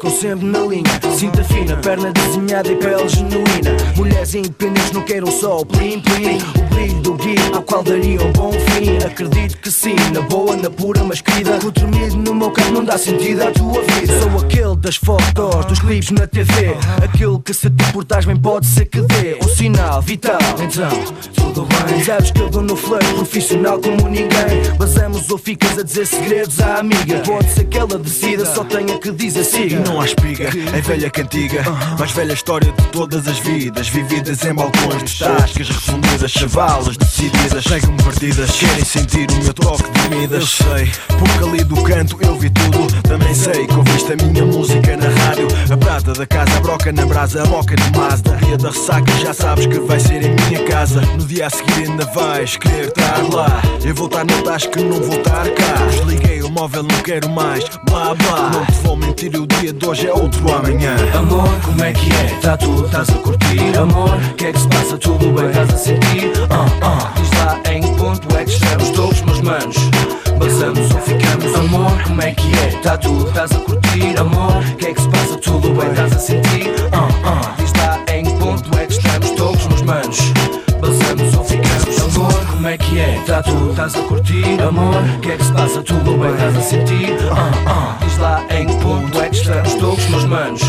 Ficam 0.00 0.10
sempre 0.10 0.46
na 0.46 0.60
linha. 0.60 0.84
Cinta 1.14 1.44
fina, 1.44 1.76
perna 1.76 2.10
desenhada 2.12 2.72
e 2.72 2.76
pele 2.76 3.08
genuína. 3.08 3.76
Mulheres 3.96 4.34
independentes 4.34 4.92
não 4.92 5.02
queiram 5.02 5.30
só 5.30 5.58
o 5.58 5.66
plim 5.66 6.00
plim. 6.00 6.38
O 6.58 6.74
brilho 6.74 7.00
do 7.02 7.14
guia 7.14 7.54
ao 7.54 7.62
qual 7.62 7.82
daria 7.82 8.22
um 8.22 8.32
bom 8.32 8.52
fim. 8.52 8.96
Acredito 9.04 9.58
que 9.58 9.70
sim, 9.70 9.96
na 10.14 10.22
boa, 10.22 10.56
na 10.56 10.70
pura, 10.70 11.04
mas 11.04 11.20
querida. 11.20 11.58
O 11.64 11.70
tremido 11.70 12.16
no 12.16 12.34
meu 12.34 12.50
caso 12.50 12.72
não 12.72 12.84
dá 12.84 12.96
sentido 12.96 13.42
à 13.42 13.50
tua 13.50 13.82
vida. 13.82 14.20
Sou 14.20 14.38
aquele 14.38 14.76
das 14.76 14.96
fotos, 14.96 15.66
dos 15.66 15.78
clipes 15.80 16.10
na 16.10 16.26
TV. 16.26 16.74
Aquele 17.04 17.38
que 17.40 17.52
se 17.52 17.68
te 17.68 18.26
bem 18.26 18.36
pode 18.36 18.66
ser 18.66 18.86
que 18.86 19.02
dê 19.02 19.38
um 19.42 19.48
sinal 19.48 20.00
vital. 20.00 20.38
Então, 20.62 20.90
tudo 21.34 21.66
bem. 21.66 22.02
Sabes 22.04 22.30
que 22.30 22.40
eu 22.40 22.48
dou 22.48 22.62
no 22.62 22.74
flare 22.74 23.06
profissional 23.14 23.78
como 23.78 24.08
ninguém. 24.08 24.30
Basamos 24.78 25.30
ou 25.30 25.36
ficas 25.36 25.78
a 25.78 25.82
dizer 25.82 26.06
segredos 26.06 26.58
à 26.60 26.78
amiga. 26.78 27.18
Pode 27.26 27.50
ser 27.50 27.64
que 27.64 27.76
ela 27.76 27.98
decida, 27.98 28.46
só 28.46 28.64
tenha 28.64 28.98
que 28.98 29.10
dizer 29.12 29.44
siga. 29.44 29.89
Não 29.90 30.00
há 30.00 30.04
espiga, 30.04 30.48
é 30.72 30.80
velha 30.80 31.10
cantiga 31.10 31.62
Mais 31.98 32.12
velha 32.12 32.32
história 32.32 32.72
de 32.72 32.86
todas 32.88 33.26
as 33.26 33.38
vidas 33.40 33.88
Vividas 33.88 34.44
em 34.44 34.54
balcões 34.54 35.02
de 35.04 35.18
tascas 35.18 35.68
refundidas 35.68 36.30
Chavalas 36.30 36.96
decididas, 36.96 37.64
chegam 37.64 37.96
partidas 37.96 38.50
Querem 38.52 38.84
sentir 38.84 39.26
o 39.30 39.44
meu 39.44 39.52
toque 39.52 39.90
de 39.90 40.16
Midas 40.16 40.42
Eu 40.42 40.46
sei, 40.46 40.92
porque 41.18 41.44
ali 41.44 41.64
do 41.64 41.82
canto 41.82 42.16
eu 42.20 42.38
vi 42.38 42.50
tudo 42.50 42.86
Também 43.02 43.34
sei 43.34 43.66
que 43.66 43.74
ouviste 43.74 44.12
a 44.12 44.16
minha 44.16 44.44
música 44.44 44.96
na 44.96 45.08
rádio. 45.08 45.48
A 45.70 45.76
prata 45.76 46.12
da 46.12 46.26
casa, 46.26 46.56
a 46.56 46.60
broca 46.60 46.92
na 46.92 47.06
brasa 47.06 47.42
A 47.42 47.46
boca 47.46 47.74
no 47.74 47.98
Mazda, 47.98 48.36
ria 48.36 48.56
da 48.56 48.70
ressaca 48.70 49.12
Já 49.18 49.34
sabes 49.34 49.66
que 49.66 49.80
vai 49.80 49.98
ser 49.98 50.22
em 50.24 50.34
minha 50.34 50.64
casa. 50.64 51.00
No 51.00 51.26
dia 51.26 51.46
a 51.46 51.50
seguir 51.50 51.88
ainda 51.88 52.04
vais 52.06 52.56
querer 52.56 52.88
estar 52.88 53.22
lá. 53.32 53.62
Eu 53.84 53.94
vou 53.94 54.06
estar 54.06 54.24
no 54.24 54.42
tasco, 54.42 54.78
não 54.78 55.00
vou 55.00 55.18
estar 55.18 55.48
cá. 55.50 55.86
Desliguei 55.90 56.42
o 56.42 56.50
móvel, 56.50 56.82
não 56.82 57.02
quero 57.02 57.28
mais 57.30 57.64
Blá 57.88 58.14
blá, 58.14 58.50
não 58.50 58.66
te 58.66 58.72
vou 58.82 58.96
mentir 58.96 59.34
O 59.36 59.46
dia 59.46 59.69
de 59.72 59.86
hoje 59.86 60.08
é 60.08 60.12
outro 60.12 60.52
amanhã 60.52 60.96
Amor, 61.14 61.48
como 61.64 61.84
é 61.84 61.92
que 61.92 62.10
é? 62.12 62.38
Tá 62.40 62.56
tudo, 62.56 62.86
estás 62.86 63.08
a 63.10 63.14
curtir 63.14 63.78
Amor, 63.78 64.18
que 64.36 64.46
é 64.46 64.52
que 64.52 64.60
se 64.60 64.68
passa? 64.68 64.98
Tudo 64.98 65.32
bem, 65.32 65.48
estás 65.48 65.74
a 65.74 65.76
sentir? 65.76 66.32
Ah, 66.50 66.66
ah, 66.82 67.12
diz 67.14 67.30
lá 67.38 67.60
em 67.72 67.80
que 67.82 67.90
ponto 67.96 68.36
é 68.36 68.44
que 68.44 68.50
estamos 68.50 68.90
todos, 68.90 69.20
meus 69.22 69.40
manos 69.40 69.76
Basamos 70.38 70.90
ou 70.92 71.00
ficamos 71.00 71.54
Amor, 71.54 72.02
como 72.02 72.22
é 72.22 72.32
que 72.32 72.52
é? 72.58 72.80
Tá 72.82 72.96
tudo, 72.96 73.28
estás 73.28 73.52
a 73.52 73.58
curtir 73.60 74.18
Amor, 74.18 74.64
que 74.78 74.86
é 74.86 74.94
que 74.94 75.00
se 75.00 75.08
passa? 75.08 75.36
Tudo 75.38 75.70
bem, 75.74 75.90
estás 75.90 76.12
a 76.12 76.18
sentir? 76.18 76.74
Ah, 76.92 77.08
ah, 77.24 77.54
diz 77.58 77.72
lá 77.74 78.00
em 78.12 78.24
que 78.24 78.32
ponto 78.38 78.78
é 78.78 78.86
que 78.86 78.92
estamos 78.92 79.30
todos, 79.32 79.66
meus 79.66 79.82
manos 79.82 80.18
Basamos 80.80 81.34
ou 81.36 81.44
ficamos 81.44 82.16
Amor, 82.16 82.46
como 82.46 82.66
é 82.66 82.76
que 82.76 82.98
é? 82.98 83.22
Tá 83.26 83.42
tudo, 83.42 83.70
estás 83.70 83.94
a 83.94 84.02
curtir 84.02 84.60
Amor, 84.66 85.02
que 85.22 85.30
é 85.30 85.36
que 85.36 85.44
se 85.44 85.52
passa? 85.52 85.82
Tudo 85.82 86.18
bem, 86.18 86.32
estás 86.32 86.56
a 86.56 86.60
sentir? 86.60 87.16
Ah, 87.30 87.50
ah, 87.66 87.96
diz 88.04 88.18
lá 88.18 88.42
em 88.50 88.66
que 88.66 88.74
ponto 88.76 89.19
que 89.30 89.36
estamos 89.36 89.74
todos, 89.74 90.08
meus 90.08 90.24
manos. 90.24 90.62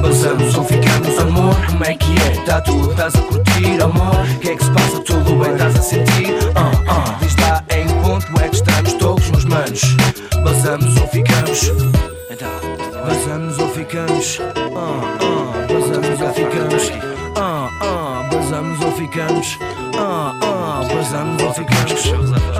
Basamos 0.00 0.56
ou 0.56 0.64
ficamos 0.64 1.18
Amor, 1.18 1.54
como 1.66 1.84
é 1.84 1.94
que 1.94 2.14
é? 2.22 2.40
Tá 2.44 2.60
tudo, 2.60 2.90
estás 2.90 3.14
a 3.14 3.20
curtir 3.22 3.82
Amor, 3.82 4.26
que 4.40 4.50
é 4.50 4.56
que 4.56 4.64
se 4.64 4.70
passa? 4.70 5.00
Tudo 5.00 5.36
bem, 5.36 5.52
estás 5.52 5.76
a 5.76 5.82
sentir? 5.82 6.34
Ah, 6.54 6.70
ah, 6.88 7.18
diz 7.20 7.36
lá 7.36 7.62
em 7.70 7.86
ponto 8.02 8.26
é 8.40 8.48
que 8.48 8.56
estamos. 8.56 8.92
Todos, 8.94 9.30
meus 9.30 9.44
manos. 9.44 9.96
Basamos 10.42 10.96
ou 11.00 11.08
ficamos. 11.08 11.72
Então, 12.30 12.48
basamos 13.04 13.58
ou 13.58 13.68
ficamos. 13.68 14.38
Ah, 14.74 15.18
ah, 15.20 15.66
basamos 15.72 16.20
ou 16.20 16.32
ficamos. 16.32 16.92
Ah, 17.36 17.68
ah, 17.82 18.28
basamos 18.32 18.84
ou 18.84 18.92
ficamos. 18.92 19.58
Ah, 19.98 20.34
ah, 20.42 20.82
basamos 20.94 21.42
ou 21.42 21.54
ficamos 21.54 22.57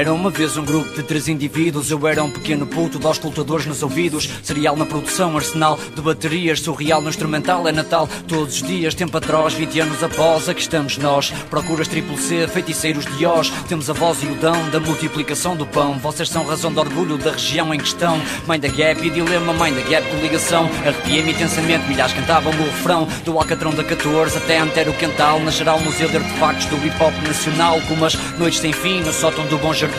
Era 0.00 0.14
uma 0.14 0.30
vez 0.30 0.56
um 0.56 0.64
grupo 0.64 0.90
de 0.94 1.02
três 1.02 1.28
indivíduos. 1.28 1.90
Eu 1.90 2.08
era 2.08 2.24
um 2.24 2.30
pequeno 2.30 2.66
puto 2.66 2.98
de 2.98 3.06
auscultadores 3.06 3.66
nos 3.66 3.82
ouvidos. 3.82 4.30
Serial 4.42 4.74
na 4.74 4.86
produção, 4.86 5.36
arsenal 5.36 5.78
de 5.94 6.00
baterias 6.00 6.60
Surreal 6.60 7.02
no 7.02 7.10
instrumental, 7.10 7.68
é 7.68 7.72
Natal 7.72 8.08
todos 8.26 8.54
os 8.54 8.62
dias 8.62 8.94
Tempo 8.94 9.14
atroz, 9.14 9.52
20 9.52 9.80
anos 9.80 10.02
após, 10.02 10.48
aqui 10.48 10.62
estamos 10.62 10.96
nós 10.96 11.30
Procuras 11.50 11.86
triplo 11.86 12.16
C, 12.16 12.48
feiticeiros 12.48 13.04
de 13.04 13.26
Oz. 13.26 13.50
Temos 13.68 13.90
a 13.90 13.92
voz 13.92 14.22
e 14.22 14.26
o 14.26 14.34
dão 14.36 14.70
da 14.70 14.80
multiplicação 14.80 15.54
do 15.54 15.66
pão. 15.66 15.98
Vocês 15.98 16.30
são 16.30 16.46
razão 16.46 16.72
de 16.72 16.78
orgulho 16.78 17.18
da 17.18 17.32
região 17.32 17.74
em 17.74 17.78
questão. 17.78 18.18
Mãe 18.46 18.58
da 18.58 18.68
gap 18.68 19.06
e 19.06 19.10
dilema, 19.10 19.52
mãe 19.52 19.70
da 19.70 19.82
gap 19.82 20.08
coligação. 20.08 20.64
Arrepiei-me 20.80 21.32
intensamente, 21.32 21.86
milhares 21.86 22.14
cantavam 22.14 22.54
o 22.54 22.64
refrão. 22.64 23.06
Do 23.22 23.36
Alcatrão 23.36 23.74
da 23.74 23.84
14 23.84 24.38
até 24.38 24.60
Antero 24.60 24.94
Quental 24.94 25.40
Na 25.40 25.50
geral 25.50 25.78
museu 25.80 26.08
de 26.08 26.16
artefactos 26.16 26.64
do 26.68 26.76
hip 26.86 26.96
hop 27.02 27.12
nacional. 27.28 27.78
Como 27.86 28.02
as 28.02 28.14
noites 28.38 28.60
sem 28.60 28.72
fim 28.72 29.02
no 29.02 29.12
sótão 29.12 29.44
do 29.46 29.58
Bom 29.58 29.74
Jardim 29.74 29.89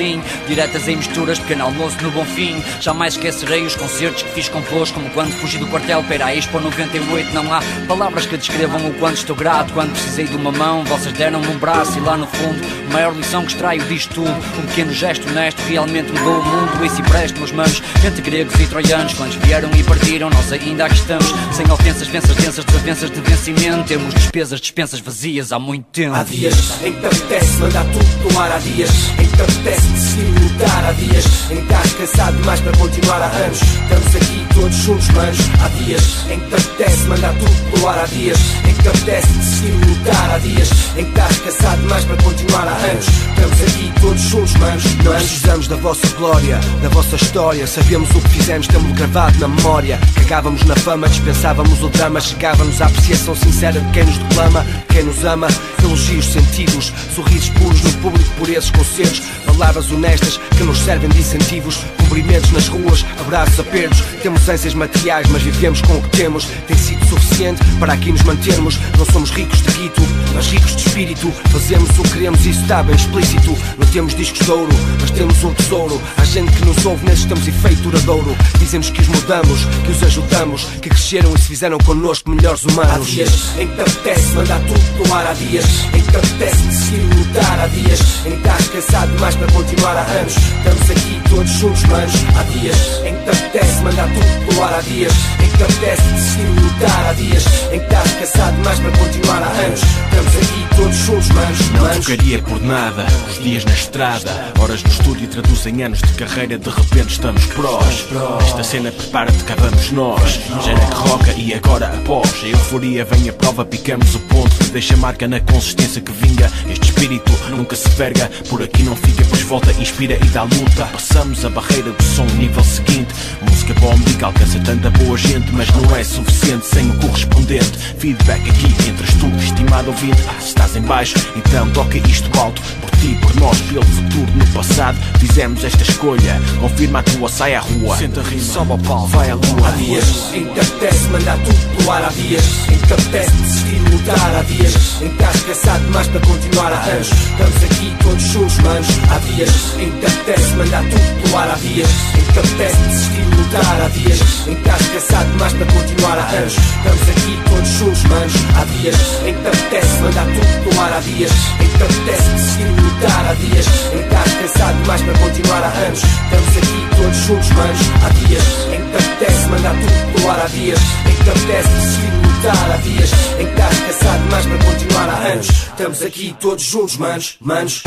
Diretas 0.48 0.88
em 0.88 0.96
misturas, 0.96 1.39
pequeno 1.39 1.66
almoço 1.66 1.98
no 2.02 2.12
Bom 2.12 2.26
Fim. 2.26 2.64
Jamais 2.80 3.14
esquecerei 3.14 3.64
os 3.64 3.76
concertos 3.76 4.24
que 4.24 4.30
fiz 4.30 4.50
flores 4.72 4.92
Como 4.92 5.10
quando 5.12 5.32
fugi 5.34 5.58
do 5.58 5.68
quartel 5.68 6.04
para 6.04 6.26
a 6.26 6.36
Expo 6.36 6.60
98 6.60 7.34
Não 7.34 7.54
há 7.54 7.62
palavras 7.88 8.26
que 8.26 8.38
descrevam 8.38 8.88
o 8.88 8.94
quanto 8.96 9.18
estou 9.18 9.36
grato 9.36 9.74
Quando 9.74 9.92
precisei 9.92 10.26
de 10.26 10.36
uma 10.36 10.52
mão, 10.52 10.84
vocês 10.86 11.14
deram-me 11.14 11.48
um 11.48 11.58
braço 11.58 11.98
E 11.98 12.02
lá 12.02 12.18
no 12.18 12.28
fundo, 12.28 12.62
a 12.89 12.94
maior 12.94 13.16
lição 13.16 13.46
que 13.46 13.52
extraio 13.52 13.82
disto. 13.84 14.16
Tudo 14.16 14.30
Um 14.30 14.66
pequeno 14.68 14.94
gesto 14.94 15.28
honesto 15.30 15.60
realmente 15.62 16.12
mudou 16.12 16.39
o 16.39 16.44
mundo. 16.44 16.86
E 16.86 16.89
se 16.89 17.02
preste, 17.04 17.38
meus 17.38 17.52
manos, 17.52 17.82
entre 18.06 18.22
gregos 18.22 18.54
e 18.60 18.68
troianos 18.68 19.14
Quantos 19.14 19.36
vieram 19.38 19.70
e 19.72 19.84
partiram, 19.84 20.30
nós 20.30 20.52
ainda 20.52 20.86
aqui 20.86 20.96
estamos. 20.96 21.28
Sem 21.54 21.70
ofensas, 21.72 22.08
fensas 22.08 22.36
densas, 22.36 22.66
desavenças 22.66 23.12
de 23.12 23.22
vencimento. 23.22 23.88
Temos 23.88 24.14
despesas, 24.14 24.60
dispensas 24.60 25.00
vazias 25.00 25.52
há 25.52 25.60
muito 25.60 25.86
tempo. 25.86 26.16
Há 26.16 26.24
dias 26.24 26.84
em 26.84 26.94
que 26.94 27.00
te 27.00 27.06
apetece 27.06 27.58
mandar 27.60 27.86
tudo 27.86 28.28
pro 28.28 28.39
ar 28.39 28.52
Há 28.52 28.58
dias 28.60 28.92
em 29.18 29.28
que 29.28 29.42
te 29.82 29.88
apetece 29.88 29.88
decidir 29.88 30.40
lutar 30.42 30.86
Há 30.86 30.92
dias 30.94 31.26
em 31.50 31.56
que 31.56 31.62
estás 31.62 31.94
cansado 31.94 32.38
demais 32.38 32.60
para 32.62 32.78
continuar 32.78 33.22
há 33.22 33.28
anos. 33.28 33.62
Estamos 33.62 34.16
aqui 34.16 34.48
todos 34.54 34.76
juntos, 34.76 35.08
manos 35.10 35.40
Há 35.64 35.68
dias 35.84 36.26
em 36.30 36.40
que 36.40 36.48
te 36.48 36.56
apetece 36.56 37.08
mandar 37.08 37.34
tudo 37.36 37.72
pro 37.72 37.88
ar 37.88 38.00
Há 38.00 38.06
dias 38.06 38.40
em 38.68 38.74
que 38.74 38.82
te 38.84 38.90
apetece 38.90 39.28
decidir 39.28 39.86
lutar 39.88 40.32
Há 40.32 40.38
dias 40.40 40.70
em 40.98 41.06
que 41.06 41.10
estás 41.10 41.38
cansado 41.40 41.82
demais 41.82 42.06
para 42.06 42.24
continuar 42.24 42.68
há 42.68 42.76
anos. 42.92 43.08
Estamos 43.08 43.62
aqui 43.62 43.94
todos 44.02 44.22
juntos, 44.22 44.54
manos 44.56 44.84
Não 45.04 45.14
precisamos 45.14 45.68
da 45.68 45.76
vossa 45.78 46.08
glória, 46.18 46.60
da 46.82 46.90
vossa 46.90 47.16
história. 47.16 47.68
Sabemos 47.68 48.10
o 48.12 48.22
que 48.22 48.30
fizemos, 48.30 48.68
temos 48.68 48.92
gravado 48.94 49.40
na 49.40 49.48
memória. 49.48 50.00
Cagávamos 50.16 50.64
na 50.66 50.76
fama, 50.76 51.08
dispensávamos 51.08 51.82
o 51.84 51.90
drama. 51.90 52.20
Chegávamos 52.22 52.82
à 52.82 52.86
apreciação 52.86 53.36
sincera 53.36 53.80
de 53.80 53.92
quem 53.92 54.06
nos 54.06 54.18
declama 54.18 54.66
Quem 54.90 55.04
nos 55.04 55.24
ama, 55.24 55.48
elogios 55.84 56.26
sentidos 56.26 56.94
Sorrisos 57.16 57.50
puros 57.50 57.82
no 57.82 57.92
público 57.94 58.30
por 58.38 58.50
esses 58.50 58.72
concertos 58.72 59.22
Palavras 59.62 59.91
honestas 59.91 60.39
que 60.57 60.64
nos 60.64 60.80
servem 60.80 61.07
de 61.07 61.20
incentivos 61.20 61.86
cumprimentos 62.12 62.51
nas 62.51 62.68
ruas, 62.68 63.05
abraços, 63.22 63.59
apertos. 63.59 64.01
Temos 64.22 64.47
ânsias 64.49 64.74
materiais, 64.74 65.28
mas 65.30 65.41
vivemos 65.41 65.82
com 65.82 65.93
o 65.93 66.01
que 66.01 66.18
temos. 66.18 66.45
Tem 66.68 66.78
sido 66.78 67.05
suficiente 67.07 67.64
para 67.80 67.93
aqui 67.93 68.12
nos 68.12 68.22
mantermos. 68.24 68.78
Não 68.97 69.05
somos 69.05 69.32
ricos 69.32 69.62
de 69.62 69.72
guito, 69.72 70.01
mas 70.36 70.47
ricos 70.47 70.76
de 70.76 70.88
espírito. 70.88 71.32
Fazemos 71.49 71.89
o 71.97 72.03
que 72.03 72.09
queremos, 72.09 72.45
isso 72.45 72.62
está 72.62 72.84
bem 72.84 72.95
explícito. 72.95 73.57
Não 73.78 73.88
temos 73.88 74.14
discos 74.14 74.45
de 74.45 74.51
ouro, 74.51 74.74
mas 74.99 75.12
temos 75.12 75.41
um 75.43 75.53
tesouro. 75.53 76.01
Há 76.18 76.26
gente 76.26 76.51
que 76.51 76.66
nos 76.66 76.86
ouve, 76.86 77.05
nesses 77.05 77.26
temos 77.26 77.47
efeito 77.47 77.82
duradouro. 77.82 78.36
Dizemos 78.59 78.89
que 78.89 79.01
os 79.01 79.07
mudamos, 79.07 79.66
que 79.86 79.91
os 79.91 80.03
ajudamos, 80.03 80.66
que 80.82 80.89
cresceram 80.89 81.34
e 81.34 81.39
se 81.39 81.47
fizeram 81.47 81.78
connosco 81.78 82.30
melhores 82.30 82.64
humanos. 82.66 83.07
Há 83.07 83.12
dias 83.12 83.51
em 83.57 83.68
que 83.68 83.76
te 83.76 83.82
apetece 83.82 84.34
mandar 84.34 84.59
tudo 84.62 85.07
no 85.07 85.16
ar. 85.16 85.28
Há 85.28 85.34
dias 85.34 85.66
em 85.93 86.01
que 86.01 86.12
te 86.12 86.18
apetece 86.18 86.62
decidir 86.64 87.16
lutar. 87.16 87.59
Há 87.62 87.68
dias 87.68 88.01
em 88.26 88.32
que 88.32 88.38
estás 88.38 88.68
cansado 88.68 89.14
demais 89.14 89.36
para 89.36 89.51
continuar 89.53 89.95
há 89.95 90.01
anos. 90.01 90.36
Estamos 90.36 90.91
aqui 90.91 91.22
todos 91.30 91.49
juntos, 91.51 91.84
manos. 92.02 92.14
Há 92.38 92.43
dias 92.43 93.02
em 93.06 93.16
que 93.16 93.24
te 93.24 93.30
apetece 93.30 93.84
mandar 93.84 94.08
tudo 94.08 94.56
no 94.56 94.64
ar. 94.64 94.74
Há 94.74 94.82
dias 94.82 95.14
em 95.39 95.49
que 95.49 95.58
te 95.58 95.64
apetece 95.64 96.02
decidir 96.02 96.62
lutar. 96.62 97.06
Há 97.08 97.14
dias 97.14 97.45
em 97.72 97.80
que 97.80 97.86
estás 97.86 98.12
cansado 98.14 98.56
demais 98.56 98.80
para 98.80 98.91
continuar 98.91 99.43
há 99.43 99.49
anos. 99.49 99.82
Estamos 99.82 100.36
aqui 100.36 100.76
todos 100.76 100.95
juntos, 100.95 101.30
manos. 101.30 101.70
Não 101.72 101.82
manos. 101.82 102.06
trocaria 102.06 102.39
por 102.39 102.62
nada 102.62 103.06
os 103.30 103.43
dias 103.43 103.66
na 103.66 103.74
estrada. 103.74 104.54
Horas 104.60 104.84
no 104.84 104.89
estúdio 104.89 105.28
traduzem 105.28 105.84
anos 105.84 105.99
de 105.99 106.14
carreira, 106.14 106.58
de 106.58 106.70
repente 106.70 107.10
estamos 107.10 107.45
prós. 107.47 108.08
Esta 108.47 108.64
cena 108.64 108.91
prepara-te, 108.91 109.43
cá 109.43 109.56
vamos 109.58 109.91
nós. 109.91 110.39
Já 110.64 110.72
era 110.72 110.86
que 110.86 110.95
roca 110.95 111.32
e 111.34 111.54
agora 111.54 111.88
após. 111.88 112.43
A 112.43 112.47
euforia 112.47 113.06
vem 113.06 113.30
a 113.30 113.34
prova, 113.34 113.66
picamos 113.66 114.16
o 114.16 114.20
ponto 114.22 114.56
que 114.58 114.72
deixa 114.72 114.97
marca 114.97 115.28
na 115.28 115.39
consistência 115.39 116.02
que 116.02 116.12
vinga. 116.12 116.52
Este 116.70 116.86
espírito 116.86 117.32
nunca 117.49 117.76
se 117.76 117.89
verga, 117.89 118.30
por 118.49 118.62
aqui 118.64 118.84
não 118.84 118.95
fica, 118.95 119.24
pois 119.30 119.41
volta, 119.43 119.72
inspira 119.74 120.16
e 120.16 120.26
dá 120.30 120.43
luta. 120.43 120.86
Passamos 120.91 121.43
a 121.45 121.49
barreira 121.49 121.91
do 121.92 122.04
som, 122.04 122.26
nível 122.38 122.64
seguinte. 122.64 123.14
Música 123.42 123.74
bombica 123.76 124.26
alcança 124.28 124.60
tanta 124.60 124.89
boa 124.92 125.18
gente, 125.18 125.52
mas 125.52 125.68
não 125.70 125.96
é 125.96 126.04
suficiente 126.04 126.66
sem 126.66 126.89
o 126.89 126.94
correspondente. 127.00 127.78
Feedback 127.98 128.50
aqui, 128.50 128.89
entras 128.89 129.14
tu, 129.16 129.28
estimado 129.38 129.89
ouvinte. 129.89 130.22
Se 130.39 130.48
estás 130.48 130.76
em 130.76 130.82
baixo, 130.82 131.16
então 131.36 131.70
toca 131.72 131.98
isto 131.98 132.39
alto. 132.39 132.62
Por 132.82 132.92
ti, 133.00 133.18
por 133.22 133.36
nós, 133.36 133.60
pelo 133.62 133.86
futuro, 133.86 134.32
no 134.36 134.46
passado, 134.48 134.98
fizemos 135.20 135.64
esta 135.64 135.84
escolha. 135.84 136.42
Confirma 136.60 137.00
a 137.00 137.04
tua, 137.04 137.30
sai 137.30 137.56
à 137.56 137.60
rua. 137.62 137.98
Senta 137.98 138.22
rima, 138.22 138.42
sobe 138.42 138.72
ao 138.72 138.80
pau, 138.80 139.08
vai 139.08 139.30
à 139.32 139.36
lua. 139.36 139.68
Há 139.68 139.72
dias 139.72 140.34
em 140.34 140.46
que 140.46 140.54
te 140.54 140.60
apetece 140.60 141.08
mandar 141.10 141.38
tudo 141.39 141.76
pro 141.78 141.92
ar 141.92 142.04
Há 142.04 142.10
dias 142.10 142.44
em 142.70 142.78
que 142.78 142.88
te 142.88 142.94
apetece 142.94 143.32
decidir 143.32 143.82
lutar 143.92 144.36
Há 144.36 144.44
dias 144.44 145.02
em 145.02 145.10
que 145.10 145.24
estás 145.24 145.44
cansado 145.44 145.86
demais 145.86 146.08
para 146.08 146.20
continuar 146.22 146.74
há 146.74 146.82
anos 146.84 147.08
Estamos 147.12 147.64
aqui 147.64 147.96
todos 148.04 148.24
juntos, 148.24 148.58
manos 148.60 148.88
Há 149.10 149.20
dias 149.20 149.50
em 149.80 149.92
que 149.92 150.00
te 150.00 150.06
apetece 150.06 150.56
mandar 150.56 150.84
tudo 150.84 151.22
pro 151.22 151.38
ar 151.38 151.52
Há 151.52 151.56
dias 151.56 151.81
em 151.82 152.24
que 152.26 152.34
te 152.34 152.40
apetece 152.40 152.78
decidir 152.78 153.26
lutar 153.36 153.82
Há 153.82 153.88
dias. 153.90 154.20
Em 154.48 154.56
que 154.56 154.70
estás 154.70 154.88
cansado 154.88 155.32
demais 155.32 155.54
para 155.54 155.66
continuar 155.74 156.20
há 156.20 156.28
anos. 156.38 156.54
Estamos 156.54 157.10
aqui 157.10 157.40
todos 157.50 157.68
juntos, 157.68 158.04
manos 158.04 158.34
Há 158.56 158.66
dias. 158.66 158.96
Em 159.26 159.34
que 159.34 159.42
te 159.42 159.48
apetece 159.48 160.02
mandar 160.02 160.26
tudo 160.26 160.70
pro 160.70 160.82
ar 160.82 160.94
Há 160.94 161.00
dias. 161.00 161.32
Em 161.60 161.68
que 161.68 161.78
te 161.78 161.84
apetece 161.84 162.30
decidir 162.32 162.68
lutar 162.82 163.26
Há 163.26 163.34
dias. 163.34 163.68
Em 163.68 163.98
que 163.98 164.04
estás 164.04 164.34
cansado 164.34 164.82
demais 164.82 165.02
para 165.02 165.20
continuar 165.20 165.64
há 165.64 165.68
anos. 165.68 166.02
Estamos 166.04 166.58
aqui 166.58 166.80
todos 166.98 167.18
juntos, 167.18 167.50
manos 167.50 167.82
Há 168.04 168.10
dias. 168.28 168.44
Em 168.72 168.82
que 168.82 168.88
te 168.92 168.98
apetece 168.98 169.48
mandar 169.50 169.76
tudo 169.76 170.14
pro 170.14 170.32
ar 170.32 170.40
Há 170.40 170.48
dias. 170.48 170.80
Em 171.06 171.16
que 171.16 171.24
te 171.24 171.30
apetece 171.30 171.70
decidir 171.70 172.14
lutar 172.22 172.72
Há 172.72 172.78
dias. 172.78 173.12
Em 173.40 173.46
que 173.46 173.52
estás 173.52 173.80
cansado 173.80 174.24
demais 174.24 174.46
para 174.46 174.58
continuar 174.66 175.10
há 175.10 175.18
anos. 175.34 175.48
Estamos 175.50 176.02
aqui 176.02 176.36
todos 176.40 176.64
juntos, 176.64 176.98
manos, 176.98 177.38
manos. 177.42 177.84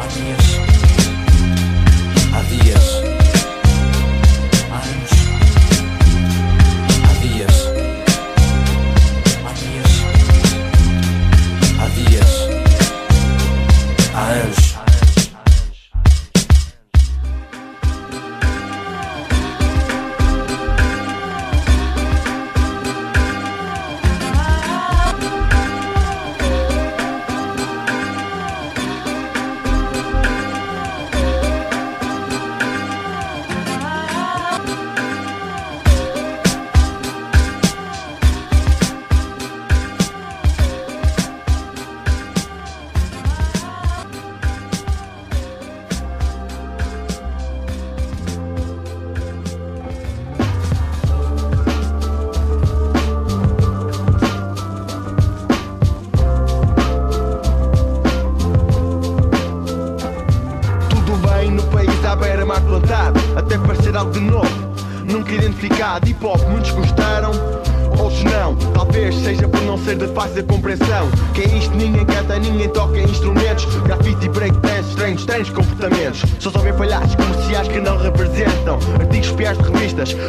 Há 0.00 0.06
dias 0.14 0.47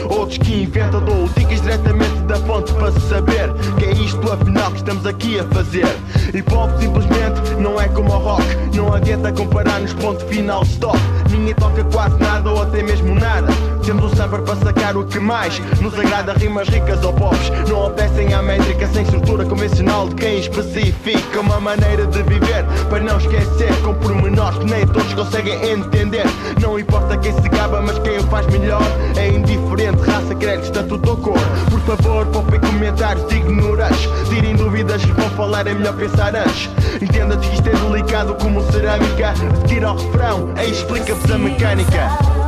outros 0.09 0.37
que 0.37 0.63
inventam 0.63 1.01
Dou 1.01 1.27
dicas 1.35 1.61
diretamente 1.61 2.19
da 2.27 2.35
fonte 2.35 2.73
para 2.73 2.91
saber 2.91 3.53
Que 3.77 3.85
é 3.85 3.93
isto 3.93 4.31
afinal 4.31 4.71
que 4.71 4.77
estamos 4.77 5.05
aqui 5.05 5.39
a 5.39 5.43
fazer. 5.45 5.87
Hip 6.33 6.53
hop 6.53 6.69
simplesmente 6.79 7.41
não 7.59 7.79
é 7.79 7.87
como 7.89 8.11
o 8.11 8.17
rock. 8.17 8.43
Não 8.75 8.93
adianta 8.93 9.31
comparar-nos 9.31 9.93
ponto 9.93 10.23
final 10.25 10.63
stop. 10.63 10.97
Ninguém 11.29 11.53
toca 11.55 11.83
quase 11.85 12.17
nada 12.19 12.28
Temos 13.89 14.13
um 14.13 14.15
saber 14.15 14.43
para 14.43 14.55
sacar 14.57 14.95
o 14.95 15.03
que 15.03 15.19
mais 15.19 15.57
Nos 15.81 15.97
agrada. 15.97 16.33
Rimas 16.33 16.69
ricas 16.69 17.03
ou 17.03 17.11
pops 17.11 17.49
Não 17.67 17.87
obedecem 17.87 18.31
à 18.35 18.43
métrica 18.43 18.85
sem 18.85 19.01
estrutura 19.01 19.43
convencional 19.45 20.07
De 20.07 20.13
quem 20.13 20.39
especifica 20.41 21.39
uma 21.39 21.59
maneira 21.59 22.05
de 22.05 22.21
viver. 22.21 22.65
Para 22.87 22.99
não 22.99 23.17
esquecer 23.17 23.75
com 23.81 23.95
pormenores 23.95 24.59
que 24.59 24.65
nem 24.65 24.85
todos 24.85 25.11
conseguem 25.15 25.71
entender. 25.71 26.25
Não 26.61 26.77
importa 26.77 27.17
quem 27.17 27.33
se 27.33 27.49
gaba 27.49 27.81
mas 27.81 27.97
quem 27.97 28.19
o 28.19 28.23
faz 28.27 28.45
melhor 28.45 28.83
É 29.17 29.27
indiferente, 29.29 30.03
raça, 30.03 30.35
crédito, 30.35 30.65
estatuto 30.65 31.09
ou 31.09 31.17
cor. 31.17 31.39
Por 31.71 31.79
favor, 31.79 32.27
poupem 32.27 32.59
comentários 32.59 33.31
ignorantes. 33.31 34.07
Tirem 34.29 34.55
dúvidas 34.55 35.01
e 35.01 35.11
vão 35.13 35.31
falar 35.31 35.65
é 35.65 35.73
melhor 35.73 35.95
pensar 35.95 36.35
antes. 36.35 36.69
Entenda-se 37.01 37.39
que 37.39 37.55
isto 37.55 37.67
é 37.67 37.71
delicado 37.71 38.35
como 38.35 38.61
cerâmica. 38.71 39.31
A 39.31 39.67
seguir 39.67 39.83
ao 39.83 39.97
refrão, 39.97 40.53
aí 40.55 40.69
explica-vos 40.69 41.31
a 41.31 41.39
mecânica 41.39 42.38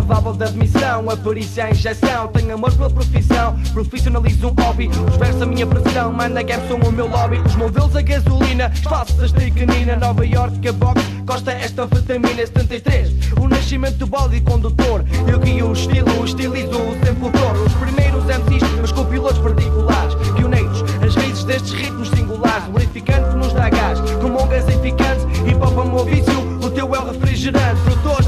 válvula 0.00 0.36
da 0.36 0.46
admissão, 0.46 1.10
a 1.10 1.16
perícia, 1.16 1.64
a 1.64 1.70
injeção. 1.70 2.28
Tenho 2.28 2.54
amor 2.54 2.72
pela 2.72 2.90
profissão, 2.90 3.56
profissionalizo 3.72 4.48
um 4.48 4.62
hobby. 4.62 4.88
Os 4.88 5.16
versos 5.16 5.42
a 5.42 5.46
minha 5.46 5.66
pressão, 5.66 6.12
manda 6.12 6.42
gap 6.42 6.66
são 6.68 6.78
o 6.78 6.92
meu 6.92 7.06
lobby. 7.06 7.38
Os 7.38 7.54
modelos 7.56 7.94
a 7.96 8.02
gasolina, 8.02 8.70
falsas 8.82 9.32
de 9.32 9.50
canina. 9.50 9.96
Nova 9.96 10.24
York, 10.26 10.66
a 10.66 10.72
box, 10.72 11.02
costa 11.26 11.52
esta 11.52 11.82
anfetamina 11.82 12.46
73. 12.46 13.10
O 13.40 13.48
nascimento 13.48 13.98
do 13.98 14.06
bode 14.06 14.40
condutor. 14.40 15.04
Eu 15.26 15.38
guio 15.38 15.68
o 15.68 15.72
estilo, 15.72 16.24
estilizo 16.24 16.78
o 16.78 16.94
sempre 17.04 17.38
flor. 17.38 17.56
Os 17.66 17.72
primeiros 17.74 18.24
MCs, 18.24 18.62
os 18.82 18.92
copilotos 18.92 19.38
particulares. 19.38 20.14
Pioneiros, 20.36 20.82
as 21.04 21.14
raízes 21.14 21.44
destes 21.44 21.72
ritmos 21.72 22.08
singulares. 22.10 22.64
Glorificante 22.66 23.30
que 23.30 23.36
nos 23.36 23.52
dá 23.52 23.68
gás, 23.68 24.00
com 24.00 24.28
mongas 24.28 24.68
eficantes. 24.68 25.24
Hip 25.46 25.56
hop 25.56 25.78
é 25.78 26.00
o 26.00 26.04
vício, 26.04 26.58
o 26.62 26.70
teu 26.70 26.94
é 26.94 26.98
o 26.98 27.10
refrigerante. 27.10 27.80
Com 28.02 28.21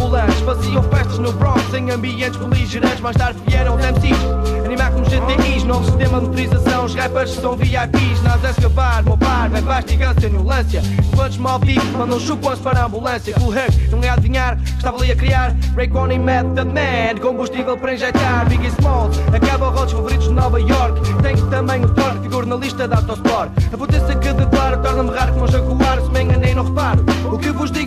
ambulantes. 0.00 0.40
Faziam 0.40 0.82
festas 0.84 1.18
no 1.18 1.32
Bronx 1.32 1.74
em 1.74 1.90
ambientes 1.90 2.36
beligerantes. 2.36 3.00
Mais 3.00 3.16
tarde 3.16 3.38
vieram 3.46 3.76
os 3.76 3.84
MCs, 3.84 4.64
animar 4.64 4.92
com 4.92 5.04
GTIs. 5.04 5.64
Novo 5.64 5.84
sistema 5.84 6.20
de 6.20 6.26
motorização, 6.26 6.84
os 6.84 6.94
rappers 6.94 7.30
são 7.32 7.56
VIPs. 7.56 8.22
Nós 8.22 8.44
a 8.44 8.50
escavar, 8.50 9.04
meu 9.04 9.16
par, 9.16 9.48
vai 9.50 9.60
vastigância, 9.60 10.28
violência. 10.28 10.82
Quantos 11.14 11.36
mal 11.36 11.58
vivo, 11.58 11.98
mandam 11.98 12.18
chupões 12.18 12.58
para 12.58 12.80
a 12.80 12.86
ambulância. 12.86 13.34
Cool 13.34 13.54
Herc, 13.54 13.88
não 13.90 14.02
é 14.02 14.08
adivinhar, 14.08 14.58
estava 14.64 14.96
ali 14.96 15.12
a 15.12 15.16
criar. 15.16 15.54
Break 15.74 15.96
on 15.96 16.10
e 16.10 16.18
Method 16.18 16.72
Man, 16.72 17.20
combustível 17.20 17.76
para 17.76 17.94
injetar. 17.94 18.48
Biggie 18.48 18.68
Smalls, 18.68 19.18
acaba 19.32 19.68
rodos 19.68 19.92
favoritos 19.92 20.28
de 20.28 20.34
Nova 20.34 20.60
York. 20.60 21.00
Tem 21.22 21.36
também 21.48 21.84
o 21.84 21.88
torque, 21.90 22.20
figura 22.20 22.46
na 22.46 22.56
lista 22.56 22.88
da 22.88 22.96
Autosport. 22.96 23.50
A 23.72 23.76
potência 23.76 24.16
que 24.16 24.32
declaro 24.32 24.82
torna-me 24.82 25.10
raro 25.10 25.32
como 25.32 25.44
um 25.44 25.48
jaguar. 25.48 26.00
Se 26.00 26.10
me 26.10 26.22
enganei, 26.22 26.54
não 26.54 26.64
reparo. 26.64 27.04
O 27.30 27.38
que 27.38 27.50
vos 27.50 27.70
digo 27.70 27.79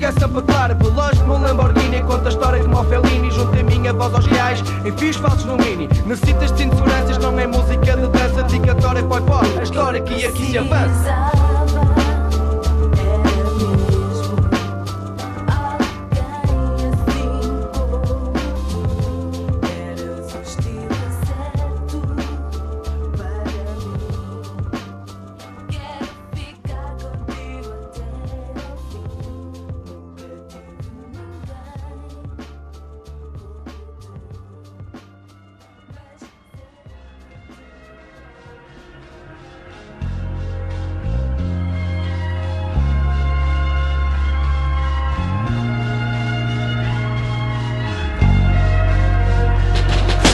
aos 4.83 4.85
reais, 4.85 4.85
em 4.85 4.97
fios 4.97 5.15
falsos 5.17 5.45
no 5.45 5.57
mini. 5.57 5.87
Necessitas 6.05 6.51
de 6.51 6.57
cinto 6.57 6.75
de 6.75 6.77
seguranças, 6.77 7.17
não 7.17 7.39
é 7.39 7.47
música 7.47 7.97
de 7.97 8.07
dança. 8.07 8.43
Dedicatória, 8.43 9.03
poi 9.03 9.21
poi, 9.21 9.59
a 9.59 9.63
história 9.63 10.01
que 10.01 10.25
aqui 10.25 10.57
avança. 10.57 11.32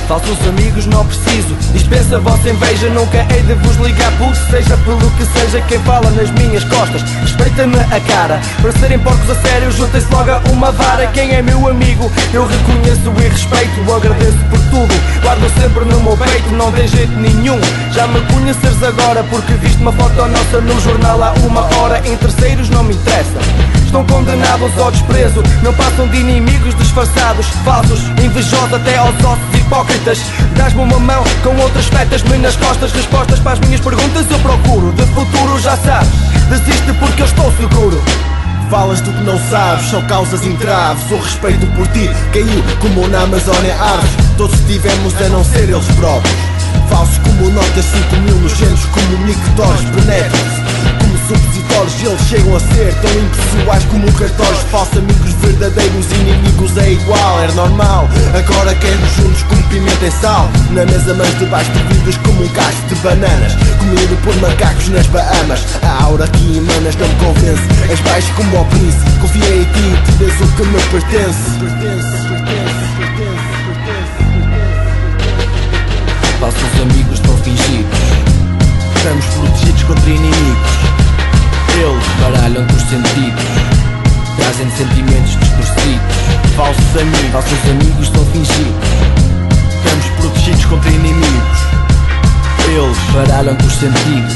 Falsos 0.09 0.39
amigos 0.47 0.87
não 0.87 1.05
preciso. 1.05 1.55
Dispensa 1.71 2.15
a 2.15 2.19
vossa 2.19 2.49
inveja 2.49 2.89
Nunca 2.89 3.27
hei 3.31 3.43
de 3.43 3.53
vos 3.53 3.75
ligar 3.75 4.11
por 4.13 4.35
Seja 4.35 4.75
pelo 4.77 5.07
que 5.11 5.23
seja 5.23 5.61
quem 5.67 5.77
fala 5.83 6.09
nas 6.09 6.31
minhas 6.31 6.63
costas 6.63 7.03
Respeita-me 7.21 7.77
a 7.77 7.99
cara. 7.99 8.41
Para 8.59 8.71
serem 8.71 8.97
porcos 8.97 9.29
a 9.29 9.35
sério 9.35 9.71
Juntem-se 9.71 10.11
logo 10.11 10.31
a 10.31 10.41
uma 10.49 10.71
vara. 10.71 11.05
Quem 11.13 11.35
é 11.35 11.43
meu 11.43 11.69
amigo 11.69 12.11
Eu 12.33 12.47
reconheço 12.47 13.13
e 13.19 13.27
respeito 13.29 13.93
Agradeço 13.93 14.39
por 14.49 14.59
tudo. 14.71 15.21
Guardo 15.21 15.47
sempre 15.61 15.85
no 15.85 15.99
meu 15.99 16.17
peito 16.17 16.49
Não 16.53 16.71
tem 16.71 16.87
jeito 16.87 17.13
nenhum. 17.13 17.61
Já 17.91 18.07
me 18.07 18.19
conheceres 18.33 18.81
agora 18.81 19.23
Porque 19.29 19.53
viste 19.53 19.79
uma 19.79 19.91
foto 19.91 20.25
nossa 20.25 20.59
no 20.59 20.81
jornal 20.81 21.21
há 21.21 21.33
uma 21.45 21.61
hora. 21.77 22.01
Em 22.03 22.17
terceiros 22.17 22.67
não 22.71 22.83
me 22.83 22.95
interessa 22.95 23.68
Estão 23.89 24.05
condenados 24.05 24.77
ao 24.77 24.91
desprezo. 24.91 25.41
Não 25.63 25.73
passam 25.73 26.07
de 26.09 26.17
inimigos 26.17 26.75
disfarçados 26.75 27.47
Falsos, 27.65 28.01
invejosos 28.23 28.71
até 28.71 28.95
aos 28.99 29.15
ossos 29.15 29.59
hipócritas. 29.59 30.19
Dás-me 30.55 30.83
uma 30.83 30.99
mão 30.99 31.23
com 31.41 31.55
outras 31.59 31.87
fetas-me 31.87 32.37
nas 32.37 32.55
costas 32.55 32.91
Respostas 32.91 33.39
para 33.39 33.53
as 33.53 33.59
minhas 33.61 33.81
perguntas. 33.81 34.29
Eu 34.29 34.37
procuro 34.41 34.91
De 34.91 35.01
futuro 35.07 35.59
já 35.59 35.75
sabes 35.77 36.07
Desiste 36.49 36.93
porque 36.99 37.23
eu 37.23 37.25
estou 37.25 37.51
seguro. 37.53 37.99
Falas 38.69 39.01
do 39.01 39.11
que 39.11 39.23
não 39.23 39.39
sabes, 39.49 39.89
são 39.89 40.03
causas 40.03 40.45
entraves. 40.45 41.09
O 41.09 41.17
respeito 41.17 41.65
por 41.75 41.87
ti 41.87 42.07
caiu 42.31 42.63
como 42.81 43.07
na 43.07 43.23
Amazónia 43.23 43.73
Árvores 43.73 44.11
Todos 44.37 44.59
tivemos 44.67 45.19
a 45.19 45.29
não 45.29 45.43
ser 45.43 45.67
eles 45.67 45.87
próprios. 45.95 46.37
Falsos 46.91 47.17
como 47.17 47.49
notas 47.49 47.85
5 47.85 48.15
mil 48.17 48.35
nojentos 48.35 48.85
como 48.85 49.17
mictórios 49.25 49.81
penetram-se 49.81 50.61
Como 50.61 50.68
supositórios 51.29 51.93
eles 52.03 52.21
chegam 52.27 52.55
a 52.55 52.59
ser 52.59 52.93
Tão 53.01 53.11
impessoais 53.11 53.85
como 53.85 54.11
cartórios 54.13 54.61
Falsos 54.71 54.97
amigos 54.97 55.33
verdadeiros, 55.41 56.11
inimigos 56.11 56.77
é 56.77 56.91
igual 56.91 57.39
Era 57.41 57.53
normal, 57.53 58.09
agora 58.37 58.73
queremos 58.75 59.09
juntos 59.15 59.43
como 59.43 59.59
pimenta 59.69 60.05
e 60.05 60.11
sal. 60.11 60.49
Na 60.71 60.85
mesa 60.85 61.13
mas 61.13 61.37
debaixo 61.37 61.71
de 61.71 61.83
vidros 61.83 62.17
como 62.17 62.43
um 62.43 62.47
cacho 62.49 62.81
de 62.87 62.95
bananas. 62.95 63.53
Comido 63.77 64.17
por 64.23 64.35
macacos 64.37 64.89
nas 64.89 65.07
Bahamas. 65.07 65.65
A 65.83 66.03
aura 66.03 66.27
que 66.27 66.57
emanas 66.57 66.95
não 66.95 67.07
me 67.07 67.15
convence. 67.15 67.63
És 67.89 67.99
baixo 68.01 68.31
como 68.35 68.61
o 68.61 68.65
príncipe. 68.65 69.11
Confiei 69.21 69.61
em 69.61 69.65
ti, 69.65 70.17
tiras 70.17 70.41
o 70.41 70.47
que 70.55 70.63
me 70.63 70.81
pertence, 70.81 71.39
Falsos 76.39 76.81
amigos 76.81 77.13
estão 77.13 77.37
fingidos. 77.37 77.99
Estamos 78.95 79.25
protegidos 79.25 79.83
contra 79.83 80.09
inimigos 80.09 80.78
Eles 81.79 82.05
baralham-te 82.19 82.75
os 82.75 82.81
sentidos 82.81 83.43
Trazem 84.35 84.69
sentimentos 84.71 85.31
distorcidos 85.39 86.15
Falsos 86.57 86.97
amigos. 86.99 87.31
Falsos 87.31 87.69
amigos 87.69 88.03
estão 88.03 88.25
fingidos. 88.25 88.89
Estamos 89.77 90.05
protegidos 90.19 90.65
contra 90.65 90.89
inimigos. 90.89 91.59
Eles 92.67 92.97
baralham-te 93.13 93.65
os 93.65 93.73
sentidos 93.75 94.35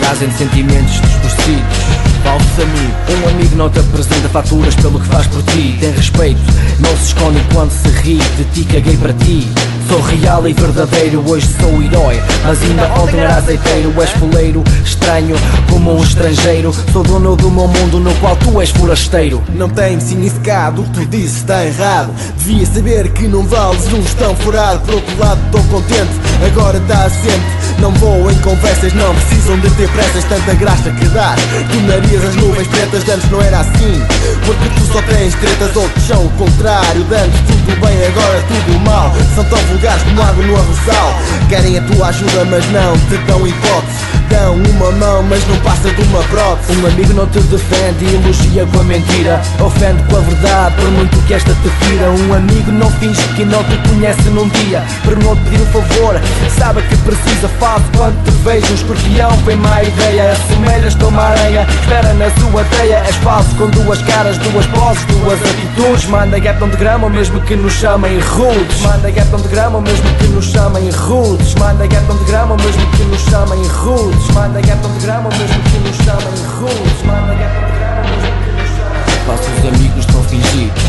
Trazem 0.00 0.30
sentimentos 0.32 1.00
distorcidos 1.00 1.78
Falso 2.24 2.62
amigo 2.62 3.22
Um 3.22 3.28
amigo 3.28 3.56
não 3.56 3.70
te 3.70 3.78
apresenta 3.78 4.28
faturas 4.30 4.74
pelo 4.74 4.98
que 4.98 5.06
faz 5.06 5.28
por 5.28 5.44
ti. 5.44 5.76
Tem 5.78 5.92
respeito, 5.92 6.40
não 6.80 6.96
se 6.96 7.04
esconde 7.04 7.38
enquanto 7.38 7.70
se 7.70 7.88
ri 8.02 8.18
De 8.36 8.44
ti 8.52 8.64
caguei 8.64 8.96
para 8.96 9.12
ti 9.12 9.48
Sou 9.90 10.00
real 10.02 10.46
e 10.46 10.52
verdadeiro, 10.52 11.20
hoje 11.28 11.48
sou 11.60 11.82
herói. 11.82 12.22
Mas 12.44 12.62
ainda 12.62 12.86
ontem 13.00 13.18
era 13.18 13.34
azeiteiro. 13.34 13.92
És 14.00 14.10
fuleiro, 14.10 14.62
estranho, 14.84 15.34
como 15.68 15.98
um 15.98 16.02
estrangeiro. 16.04 16.72
Sou 16.92 17.02
dono 17.02 17.34
do 17.34 17.50
meu 17.50 17.66
mundo 17.66 17.98
no 17.98 18.14
qual 18.20 18.36
tu 18.36 18.60
és 18.60 18.70
forasteiro. 18.70 19.42
Não 19.52 19.68
tem 19.68 19.98
significado, 19.98 20.82
o 20.82 20.84
que 20.84 20.90
tu 20.92 21.06
dizes 21.06 21.38
está 21.38 21.66
errado. 21.66 22.14
Devia 22.38 22.64
saber 22.66 23.08
que 23.08 23.26
não 23.26 23.42
vales 23.42 23.92
um 23.92 24.00
tão 24.16 24.36
furado. 24.36 24.78
Por 24.86 24.94
outro 24.94 25.18
lado 25.18 25.40
estou 25.46 25.64
contente, 25.64 26.12
agora 26.46 26.78
está 26.78 27.06
assente. 27.06 27.60
Não 27.80 27.90
vou 27.92 28.30
em 28.30 28.38
conversas, 28.40 28.92
não 28.92 29.12
precisam 29.14 29.58
de 29.58 29.70
ter 29.70 29.88
pressas. 29.88 30.22
Tanta 30.22 30.54
graça 30.54 30.90
que 30.90 31.06
dás, 31.06 31.40
tu 31.72 31.80
nariz 31.88 32.24
as 32.24 32.36
nuvens 32.36 32.68
pretas 32.68 33.08
Antes 33.08 33.30
não 33.30 33.40
era 33.42 33.60
assim, 33.60 34.02
porque 34.44 34.68
tu 34.76 34.92
só 34.92 35.02
tens 35.02 35.34
tretas 35.34 35.74
Outros 35.74 36.04
são 36.04 36.26
o 36.26 36.30
contrário, 36.30 37.02
de 37.02 37.14
antes. 37.16 37.40
Tudo 37.40 37.80
bem, 37.80 38.06
agora 38.06 38.44
tudo 38.46 38.80
mal. 38.84 39.12
São 39.34 39.44
tão 39.44 39.58
como 40.04 40.22
água 40.22 40.44
no 40.44 40.56
arrozal 40.56 41.14
Querem 41.48 41.78
a 41.78 41.82
tua 41.82 42.08
ajuda 42.08 42.44
mas 42.44 42.66
não 42.70 42.98
te 43.08 43.16
dão 43.26 43.46
hipótese 43.46 44.19
Dão 44.30 44.54
uma 44.54 44.92
mão 44.92 45.22
mas 45.24 45.44
não 45.48 45.56
passa 45.58 45.90
de 45.90 46.02
uma 46.02 46.22
prótese 46.24 46.78
Um 46.78 46.86
amigo 46.86 47.12
não 47.14 47.26
te 47.26 47.40
defende 47.40 48.04
e 48.04 48.14
elogia 48.14 48.64
com 48.66 48.80
a 48.80 48.84
mentira. 48.84 49.40
Ofende 49.58 50.02
com 50.04 50.16
a 50.16 50.20
verdade, 50.20 50.74
por 50.76 50.90
muito 50.92 51.18
que 51.26 51.34
esta 51.34 51.52
te 51.52 51.68
fira. 51.84 52.10
Um 52.10 52.34
amigo 52.34 52.70
não 52.70 52.88
finge 52.92 53.20
que 53.34 53.44
não 53.44 53.62
te 53.64 53.76
conhece 53.88 54.22
num 54.30 54.48
dia. 54.48 54.84
Por 55.02 55.16
não 55.18 55.34
te 55.34 55.42
pedir 55.42 55.62
um 55.62 55.66
favor, 55.66 56.20
sabe 56.56 56.80
que 56.82 56.96
precisa. 56.98 57.48
Faço 57.58 57.84
quando 57.96 58.22
te 58.22 58.30
vejo 58.44 58.70
um 58.70 58.74
escorpião, 58.74 59.30
vem 59.44 59.56
má 59.56 59.82
ideia 59.82 60.32
Assemelhas-te 60.32 61.02
a 61.02 61.08
uma 61.08 61.22
aranha, 61.22 61.66
espera 61.80 62.14
na 62.14 62.30
sua 62.30 62.64
teia 62.76 63.02
És 63.06 63.16
falso 63.16 63.54
com 63.56 63.68
duas 63.70 64.00
caras, 64.02 64.38
duas 64.38 64.66
poses, 64.66 65.04
duas 65.06 65.40
atitudes. 65.42 66.04
Manda 66.06 66.38
gap 66.38 66.64
de 66.64 66.76
grama 66.76 67.08
mesmo 67.08 67.40
que 67.40 67.56
nos 67.56 67.72
chamem 67.72 68.18
rudes. 68.20 68.80
Manda 68.82 69.10
gap 69.10 69.36
de 69.36 69.48
grama 69.48 69.80
mesmo 69.80 70.14
que 70.14 70.26
nos 70.28 70.44
chamem 70.46 70.88
rudes. 70.90 71.54
Manda 71.56 71.86
gap 71.86 72.06
de 72.06 72.24
grama 72.24 72.56
mesmo 72.56 72.86
que 72.92 73.02
nos 73.04 73.20
chamem 73.22 73.66
rudes 73.66 74.19
Manda 74.34 74.60
gap 74.60 74.86
de 74.86 75.06
grama 75.06 75.28
mesmo 75.30 75.62
que 75.62 75.78
nos 75.78 75.96
chamem 75.96 76.36
rudes 76.58 77.02
Manda 77.04 77.34
gap 77.34 77.54
de 77.54 77.78
grama 77.78 78.00
mesmo 78.16 78.38
que 78.44 78.50
nos 78.56 78.70
chamem 78.76 79.00
Falsos 79.26 79.66
amigos 79.68 80.04
estão 80.04 80.24
fingidos. 80.24 80.82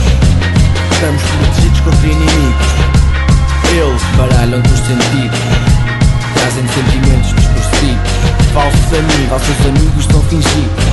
Estamos 0.91 1.21
protegidos 1.21 1.79
contra 1.81 2.07
inimigos. 2.07 2.67
Eles 3.71 4.01
baralham-te 4.17 4.71
os 4.71 4.79
sentidos. 4.79 5.39
Trazem 6.33 6.67
sentimentos 6.67 7.33
distorcidos. 7.35 8.11
Falsos 8.53 8.93
amigos 8.93 9.29
Falsos 9.29 9.65
amigos 9.67 9.99
estão 9.99 10.21
fingidos. 10.23 10.83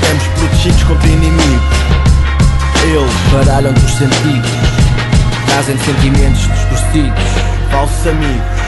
Estamos 0.00 0.24
protegidos 0.38 0.82
contra 0.84 1.08
inimigos. 1.08 1.82
Eles 2.84 3.12
baralham-te 3.32 3.84
os 3.84 3.92
sentidos, 3.92 4.50
trazem 5.46 5.78
sentimentos 5.78 6.40
distorcidos. 6.40 7.24
Falsos 7.70 8.06
amigos. 8.08 8.61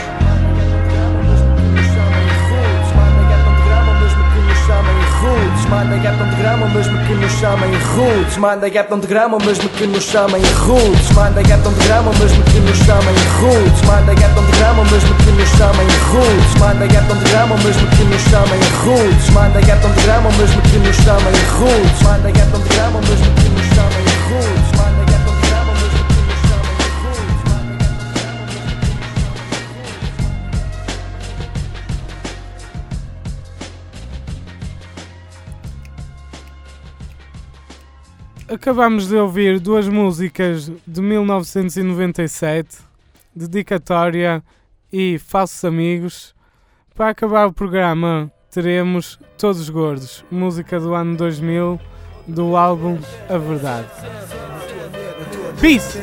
man 5.69 5.89
da 5.89 5.97
gebt 5.97 6.21
und 6.21 6.33
gram 6.39 6.61
und 6.61 6.73
mis 6.75 6.87
mit 6.91 7.05
kin 7.07 7.19
no 7.19 7.65
in 7.65 7.79
gut 7.95 8.39
man 8.39 8.61
da 8.61 8.69
gebt 8.69 8.91
und 8.91 9.07
gram 9.07 9.33
und 9.33 9.45
mis 9.45 9.61
mit 9.63 9.75
kin 9.77 9.91
no 9.91 10.35
in 10.35 10.43
gut 10.65 11.15
man 11.15 11.33
da 11.35 11.41
gebt 11.41 11.65
und 11.65 11.77
gram 11.85 12.07
und 12.07 12.19
mis 12.19 12.33
mit 12.37 12.47
kin 12.51 12.65
no 12.65 12.71
in 12.71 13.25
gut 13.39 13.77
man 13.87 14.05
da 14.05 14.13
gebt 14.13 14.37
und 14.37 14.51
gram 14.57 14.79
und 14.79 14.91
mis 14.91 15.03
mit 15.03 15.17
kin 15.23 15.35
no 15.37 15.69
in 15.81 15.93
gut 16.11 16.59
man 16.59 16.79
da 16.79 16.85
gebt 16.87 17.11
und 17.11 17.23
gram 17.25 17.51
und 17.51 17.63
mis 17.63 17.81
mit 17.81 17.91
kin 17.97 18.09
no 18.09 18.39
in 18.55 18.65
gut 18.83 19.33
man 19.33 19.53
da 19.53 19.59
gebt 19.61 19.85
und 19.85 19.95
gram 20.03 20.25
und 20.25 20.37
mis 20.37 20.55
mit 20.55 20.65
kin 20.71 20.83
no 20.83 20.89
in 20.89 21.45
gut 21.57 22.03
man 22.03 22.23
da 22.23 22.31
gebt 22.31 22.53
und 22.55 22.69
gram 22.69 22.95
und 22.95 23.09
mis 23.09 23.19
mit 23.19 23.35
kin 23.39 23.53
no 23.55 23.83
in 23.99 24.19
gut 24.29 24.74
Acabamos 38.47 39.07
de 39.07 39.15
ouvir 39.15 39.59
duas 39.59 39.87
músicas 39.87 40.71
de 40.85 41.01
1997, 41.01 42.77
Dedicatória 43.35 44.43
e 44.93 45.17
Falsos 45.17 45.65
Amigos. 45.65 46.35
Para 46.93 47.09
acabar 47.09 47.47
o 47.47 47.53
programa, 47.53 48.31
teremos 48.51 49.19
Todos 49.35 49.67
Gordos, 49.67 50.23
música 50.29 50.79
do 50.79 50.93
ano 50.93 51.17
2000 51.17 51.79
do 52.27 52.55
álbum 52.55 52.99
A 53.27 53.37
Verdade. 53.39 53.89
Peace! 55.59 55.97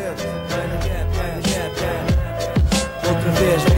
Outra 3.07 3.31
vez, 3.39 3.73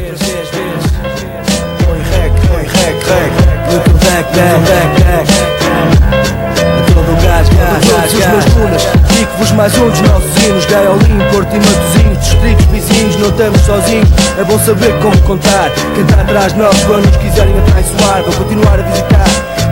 A 5.74 6.94
todo 6.94 7.22
gás, 7.22 7.48
gás, 7.48 7.84
gás, 7.84 8.12
os 8.12 8.26
meus 8.26 8.44
dunas, 8.54 8.82
digo-vos 9.16 9.50
mais 9.52 9.76
um 9.78 9.90
dos 9.90 10.00
nossos 10.02 10.42
hinos. 10.44 10.64
Gaiolim, 10.66 11.18
Porto 11.32 11.54
e 11.54 11.58
Matozinhos, 11.58 12.18
distritos 12.18 12.66
vizinhos, 12.66 13.16
não 13.16 13.28
estamos 13.28 13.60
sozinhos. 13.60 14.08
É 14.38 14.44
bom 14.44 14.58
saber 14.58 14.92
como 15.00 15.16
contar, 15.22 15.70
quem 15.94 16.04
está 16.04 16.20
atrás 16.20 16.52
de 16.52 16.58
nós 16.58 16.76
Quando 16.84 17.06
nos 17.06 17.16
quiserem 17.18 17.56
atraiçoar, 17.58 18.22
vou 18.24 18.32
continuar 18.34 18.80
a 18.80 18.82
visitar 18.82 19.24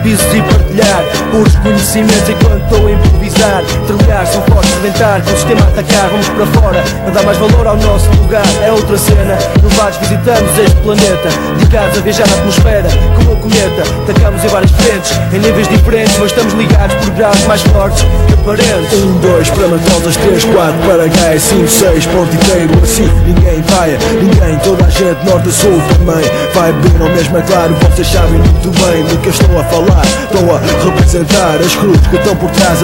Pisos 0.03 0.33
e 0.33 0.41
partilhar, 0.41 1.03
puros 1.31 1.55
conhecimentos 1.57 2.29
enquanto 2.29 2.63
estou 2.63 2.87
a 2.87 2.91
improvisar 2.91 3.32
Trilhar, 3.33 4.27
são 4.27 4.41
fortes, 4.43 4.71
reventar, 4.75 5.21
com 5.23 5.31
o 5.31 5.33
sistema 5.33 5.61
atacar 5.61 6.09
Vamos 6.09 6.29
para 6.29 6.45
fora, 6.61 6.83
a 7.07 7.09
dar 7.09 7.23
mais 7.23 7.37
valor 7.37 7.65
ao 7.65 7.75
nosso 7.77 8.09
lugar. 8.11 8.45
É 8.63 8.71
outra 8.71 8.97
cena, 8.97 9.37
levados 9.61 9.97
visitamos 9.97 10.57
este 10.59 10.75
planeta. 10.81 11.29
Dedicados 11.57 11.97
a 11.97 12.01
viajar 12.01 12.27
na 12.27 12.35
atmosfera, 12.35 12.87
como 13.15 13.33
um 13.33 13.35
cometa 13.41 13.81
Atacamos 14.03 14.43
em 14.43 14.47
várias 14.47 14.71
frentes, 14.71 15.11
em 15.33 15.39
níveis 15.39 15.67
diferentes 15.67 16.17
Mas 16.17 16.27
estamos 16.27 16.53
ligados 16.53 16.95
por 16.95 17.09
graus 17.11 17.43
mais 17.45 17.61
fortes 17.63 18.03
que 18.27 18.33
aparentes. 18.33 18.93
Um, 18.93 19.19
dois, 19.19 19.49
para 19.49 19.67
Matosas, 19.67 20.15
três, 20.17 20.45
quatro, 20.45 20.79
para 20.85 21.07
Gaia, 21.07 21.39
cinco, 21.39 21.67
seis, 21.67 22.05
ponto 22.05 22.35
inteiro, 22.35 22.73
assim 22.83 23.09
ninguém 23.25 23.61
vai, 23.69 23.97
ninguém, 24.21 24.59
toda 24.63 24.85
a 24.85 24.89
gente, 24.89 25.25
norte 25.25 25.49
a 25.49 25.51
sul 25.51 25.81
também. 25.97 26.23
Vai 26.53 26.71
beber 26.73 27.01
ao 27.01 27.09
mesmo, 27.09 27.37
é 27.37 27.41
claro, 27.41 27.73
vocês 27.89 28.07
sabem 28.07 28.39
muito 28.39 28.69
bem 28.79 29.03
do 29.03 29.17
que 29.21 29.27
eu 29.27 29.31
estou 29.31 29.59
a 29.59 29.63
falar, 29.65 30.05
estou 30.05 30.55
a 30.55 30.59
representar 30.59 31.55
as 31.55 31.75
cruzes 31.75 32.07
que 32.07 32.15
estão 32.15 32.35
por 32.35 32.49
trás, 32.51 32.83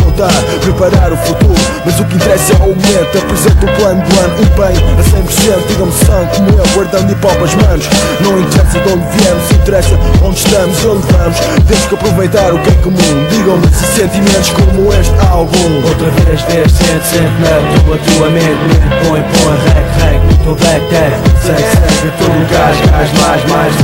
montar, 0.00 0.32
preparar 0.62 1.12
o 1.12 1.16
futuro, 1.18 1.54
mas 1.84 2.00
o 2.00 2.04
que 2.04 2.16
interessa 2.16 2.52
é 2.54 2.56
o 2.56 2.68
momento, 2.68 3.18
apresento 3.18 3.66
o 3.66 3.76
plano 3.76 4.02
do 4.02 4.20
ano, 4.20 4.34
empenho 4.42 4.98
a 4.98 5.02
100%, 5.02 5.66
digam-me 5.68 5.92
sangue 5.92 6.36
como 6.36 6.50
eu, 6.50 6.66
guardando 6.74 7.12
hip 7.12 7.26
hop 7.26 7.42
as 7.42 7.54
manos, 7.54 7.88
não 8.20 8.40
interessa 8.40 8.80
de 8.80 8.88
onde 8.88 9.04
viemos, 9.16 9.50
interessa 9.52 9.98
onde 10.22 10.38
estamos, 10.38 10.84
onde 10.84 11.12
vamos, 11.12 11.38
temos 11.66 11.86
que 11.86 11.94
aproveitar 11.94 12.54
o 12.54 12.58
que 12.60 12.70
é 12.70 12.74
comum, 12.82 13.26
digam-me 13.30 13.68
se 13.68 13.84
sentimentos 14.00 14.50
como 14.50 14.92
este 14.94 15.14
álbum. 15.28 15.82
Outra 15.84 16.10
vez, 16.24 16.40
sente, 16.40 16.72
sente 16.72 17.34
na 17.42 17.82
tua, 17.84 17.98
tua 17.98 18.30
mente, 18.30 18.46
mente, 18.46 18.88
põe, 19.04 19.20
põe, 19.20 19.56
rec, 19.68 19.88
rec, 20.00 20.20
no 20.24 20.36
teu 20.44 20.54
deck, 20.54 20.80
deck, 20.88 21.12
segue, 21.44 21.62
segue, 21.62 22.12
todo 22.18 22.32
o 22.32 22.46
gás, 22.46 22.76
gás, 22.90 23.10
mais, 23.20 23.44
mais, 23.50 23.77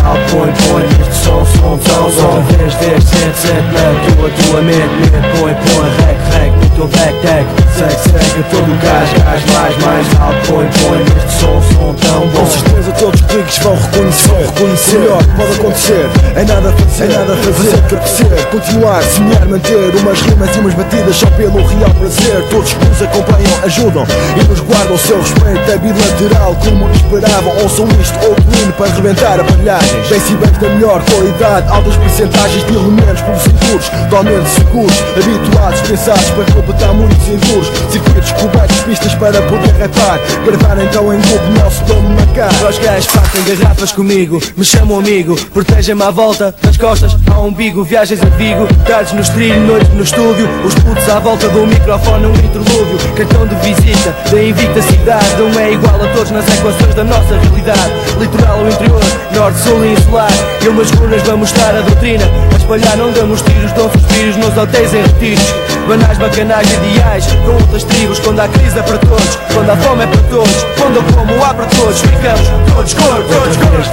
vez, 3.54 3.64
sente, 3.64 3.74
sente 3.74 3.82
na 3.82 4.16
tua, 4.16 4.30
tua 4.30 4.62
mente, 4.62 4.78
mente, 4.88 5.22
põe, 5.38 5.54
põe, 5.54 5.90
rec, 6.06 6.33
teu 6.74 6.88
deck, 6.88 7.14
deck, 7.22 7.46
segue, 7.76 7.94
segue, 7.94 8.44
todo 8.50 8.66
o 8.66 8.76
gás, 8.78 9.08
gás, 9.12 9.42
mais, 9.52 9.76
mais, 9.84 10.06
alto, 10.20 10.48
põe, 10.48 10.68
põe, 10.82 10.98
neste 10.98 11.32
som, 11.40 11.62
som, 11.62 11.94
tão 11.94 12.20
bom. 12.28 12.40
Com 12.40 12.46
certeza 12.46 12.92
todos 12.98 13.20
os 13.20 13.26
cliques 13.26 13.58
vão 13.58 13.76
reconhecer, 13.76 14.46
reconhecer. 14.46 14.96
O 14.96 15.00
melhor 15.00 15.24
pode 15.36 15.52
acontecer, 15.52 16.10
é 16.34 16.44
nada 16.44 16.68
a 16.68 16.72
fazer, 16.72 17.04
é 17.04 17.18
nada 17.18 17.32
a 17.32 17.36
fazer, 17.36 17.74
apetecer, 17.74 18.46
continuar, 18.50 19.02
sonhar, 19.02 19.46
manter 19.46 19.96
umas 19.96 20.20
rimas 20.20 20.56
e 20.56 20.58
umas 20.58 20.74
batidas 20.74 21.16
só 21.16 21.26
pelo 21.30 21.66
real 21.66 21.90
prazer. 21.90 22.44
Todos 22.50 22.72
que 22.72 22.84
nos 22.84 23.02
acompanham, 23.02 23.64
ajudam 23.64 24.06
e 24.36 24.48
nos 24.48 24.60
guardam 24.60 24.94
o 24.94 24.98
seu 24.98 25.18
respeito. 25.18 25.70
É 25.70 25.78
bilateral, 25.78 26.56
como 26.56 26.90
esperavam, 26.90 27.52
ouçam 27.62 27.86
isto, 28.00 28.18
outro 28.26 28.44
hino 28.58 28.72
para 28.72 28.92
rebentar 28.92 29.40
aparelhagens. 29.40 30.08
Decibéis 30.08 30.58
da 30.58 30.68
melhor 30.68 31.02
qualidade, 31.04 31.70
altas 31.70 31.96
percentagens 31.96 32.66
de 32.66 32.74
elementos 32.74 33.22
produzidos, 33.22 33.88
totalmente 34.10 34.48
seguros, 34.50 35.02
habituados, 35.16 35.80
pensados 35.82 36.30
para 36.30 36.44
completar 36.64 36.94
muitos 36.94 37.28
enduros. 37.28 37.68
Circuitos 37.90 38.32
cobertos, 38.32 38.80
pistas 38.80 39.14
para 39.14 39.42
poder 39.42 39.72
rapar, 39.78 40.18
gravar 40.44 40.82
então 40.82 41.12
em 41.12 41.20
grupo, 41.20 41.62
nosso 41.62 41.84
dono 41.84 42.08
marcar. 42.10 42.50
Os 42.68 42.78
gajos 42.78 43.06
partem 43.06 43.44
garrafas 43.44 43.92
comigo, 43.92 44.40
me 44.56 44.64
chamam 44.64 44.98
amigo, 44.98 45.36
protegem-me 45.52 46.02
à 46.02 46.10
volta, 46.10 46.54
nas 46.64 46.76
costas, 46.76 47.16
ao 47.32 47.46
umbigo, 47.46 47.84
viagens 47.84 48.20
a 48.22 48.26
Vigo, 48.36 48.66
tardes 48.86 49.12
no 49.12 49.34
trilho, 49.34 49.60
noites 49.60 49.88
no 49.90 50.02
estúdio, 50.02 50.48
os 50.64 50.74
putos 50.74 51.08
à 51.08 51.20
volta 51.20 51.48
do 51.48 51.66
microfone, 51.66 52.26
um 52.26 52.34
interlúdio, 52.34 52.98
cartão 53.14 53.46
de 53.46 53.54
visita, 53.56 54.14
da 54.30 54.42
invicta 54.42 54.82
cidade, 54.82 55.26
não 55.38 55.60
é 55.60 55.72
igual 55.72 55.94
a 55.94 56.08
todos 56.14 56.30
nas 56.30 56.46
equações 56.48 56.94
da 56.94 57.04
nossa 57.04 57.38
realidade, 57.38 57.92
litoral 58.18 58.58
ao 58.58 58.68
interior, 58.68 59.00
norte, 59.34 59.58
sul 59.60 59.84
e 59.84 59.92
insular, 59.92 60.30
eu 60.64 60.72
umas 60.72 60.90
runas 60.92 61.22
vamos 61.22 61.50
estar 61.50 61.76
a 61.76 61.80
doutrina, 61.80 62.24
a 62.52 62.56
espalhar 62.56 62.96
não 62.96 63.12
damos 63.12 63.42
tiros, 63.42 63.72
dão 63.72 63.90
suspiros 63.90 64.36
nos 64.36 64.56
hotéis 64.56 64.94
em 64.94 65.02
retiros, 65.02 65.54
banais, 65.86 66.18
bacanais, 66.18 66.53
ideais, 66.62 67.26
com 67.44 67.52
outras 67.52 67.84
tribos, 67.84 68.18
quando 68.20 68.40
há 68.40 68.48
crise 68.48 68.78
é 68.78 68.82
para 68.82 68.98
todos, 68.98 69.38
quando 69.52 69.70
há 69.70 69.76
fome 69.76 70.04
é 70.04 70.06
para 70.06 70.22
todos, 70.22 70.66
quando 70.78 70.96
eu 70.96 71.02
como 71.14 71.44
há 71.44 71.54
para 71.54 71.66
todos, 71.66 72.00
ficamos 72.00 72.48
todos 72.72 72.94
gordos, 72.94 73.26
todos 73.26 73.56
gordos. 73.56 73.88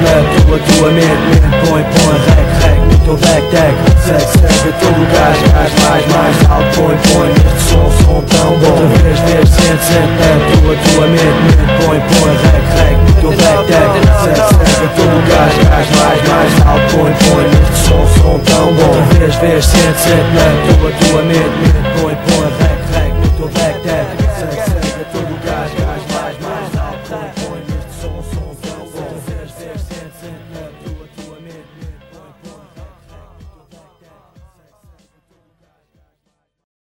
Na 0.00 0.14
tua, 0.44 0.58
tua 0.58 0.90
mente, 0.90 1.40
põe, 1.64 1.82
põe, 1.84 2.18
rec, 2.26 2.50
rec, 2.62 2.69
no 3.10 3.16
deck, 3.16 3.42
deck, 3.50 3.74
segue, 4.06 4.20
segue, 4.20 4.72
todo 4.78 5.02
o 5.02 5.06
gás, 5.10 5.36
gás, 5.52 5.72
mais, 5.82 6.06
mais, 6.06 6.36
alto, 6.48 6.80
põe, 6.80 6.96
põe, 7.10 7.28
neste 7.28 7.60
som, 7.70 7.90
som 8.04 8.22
tão 8.22 8.50
bom. 8.60 8.70
Outra 8.70 8.98
vez, 9.02 9.18
vez, 9.20 9.48
sente, 9.48 9.84
sente 9.84 10.14
na 10.20 10.30
tua, 10.46 10.76
tua 10.76 11.06
mente, 11.08 11.40
mente, 11.42 11.74
põe, 11.82 11.98
põe, 12.00 12.32
rec, 12.46 12.64
rec, 12.78 12.98
no 13.22 13.30
deck, 13.30 13.66
deck, 13.66 13.92
segue, 14.22 14.88
todo 14.94 15.18
gás, 15.26 15.54
mais, 15.70 15.88
mais, 16.28 16.66
alto, 16.66 16.96
põe, 16.96 17.12
põe, 17.12 17.44
neste 17.50 17.78
som, 17.88 18.06
som 18.14 18.38
tão 18.38 18.72
bom. 18.74 18.94
Outra 18.94 19.18
vez, 19.18 19.34
vez, 19.36 19.64
sente, 19.64 19.98
sente 19.98 20.30
na 20.34 20.46
tua, 20.78 20.90
tua 20.92 21.22
mente, 21.22 21.50
mente, 21.66 22.00
põe, 22.00 22.14
põe, 22.14 22.59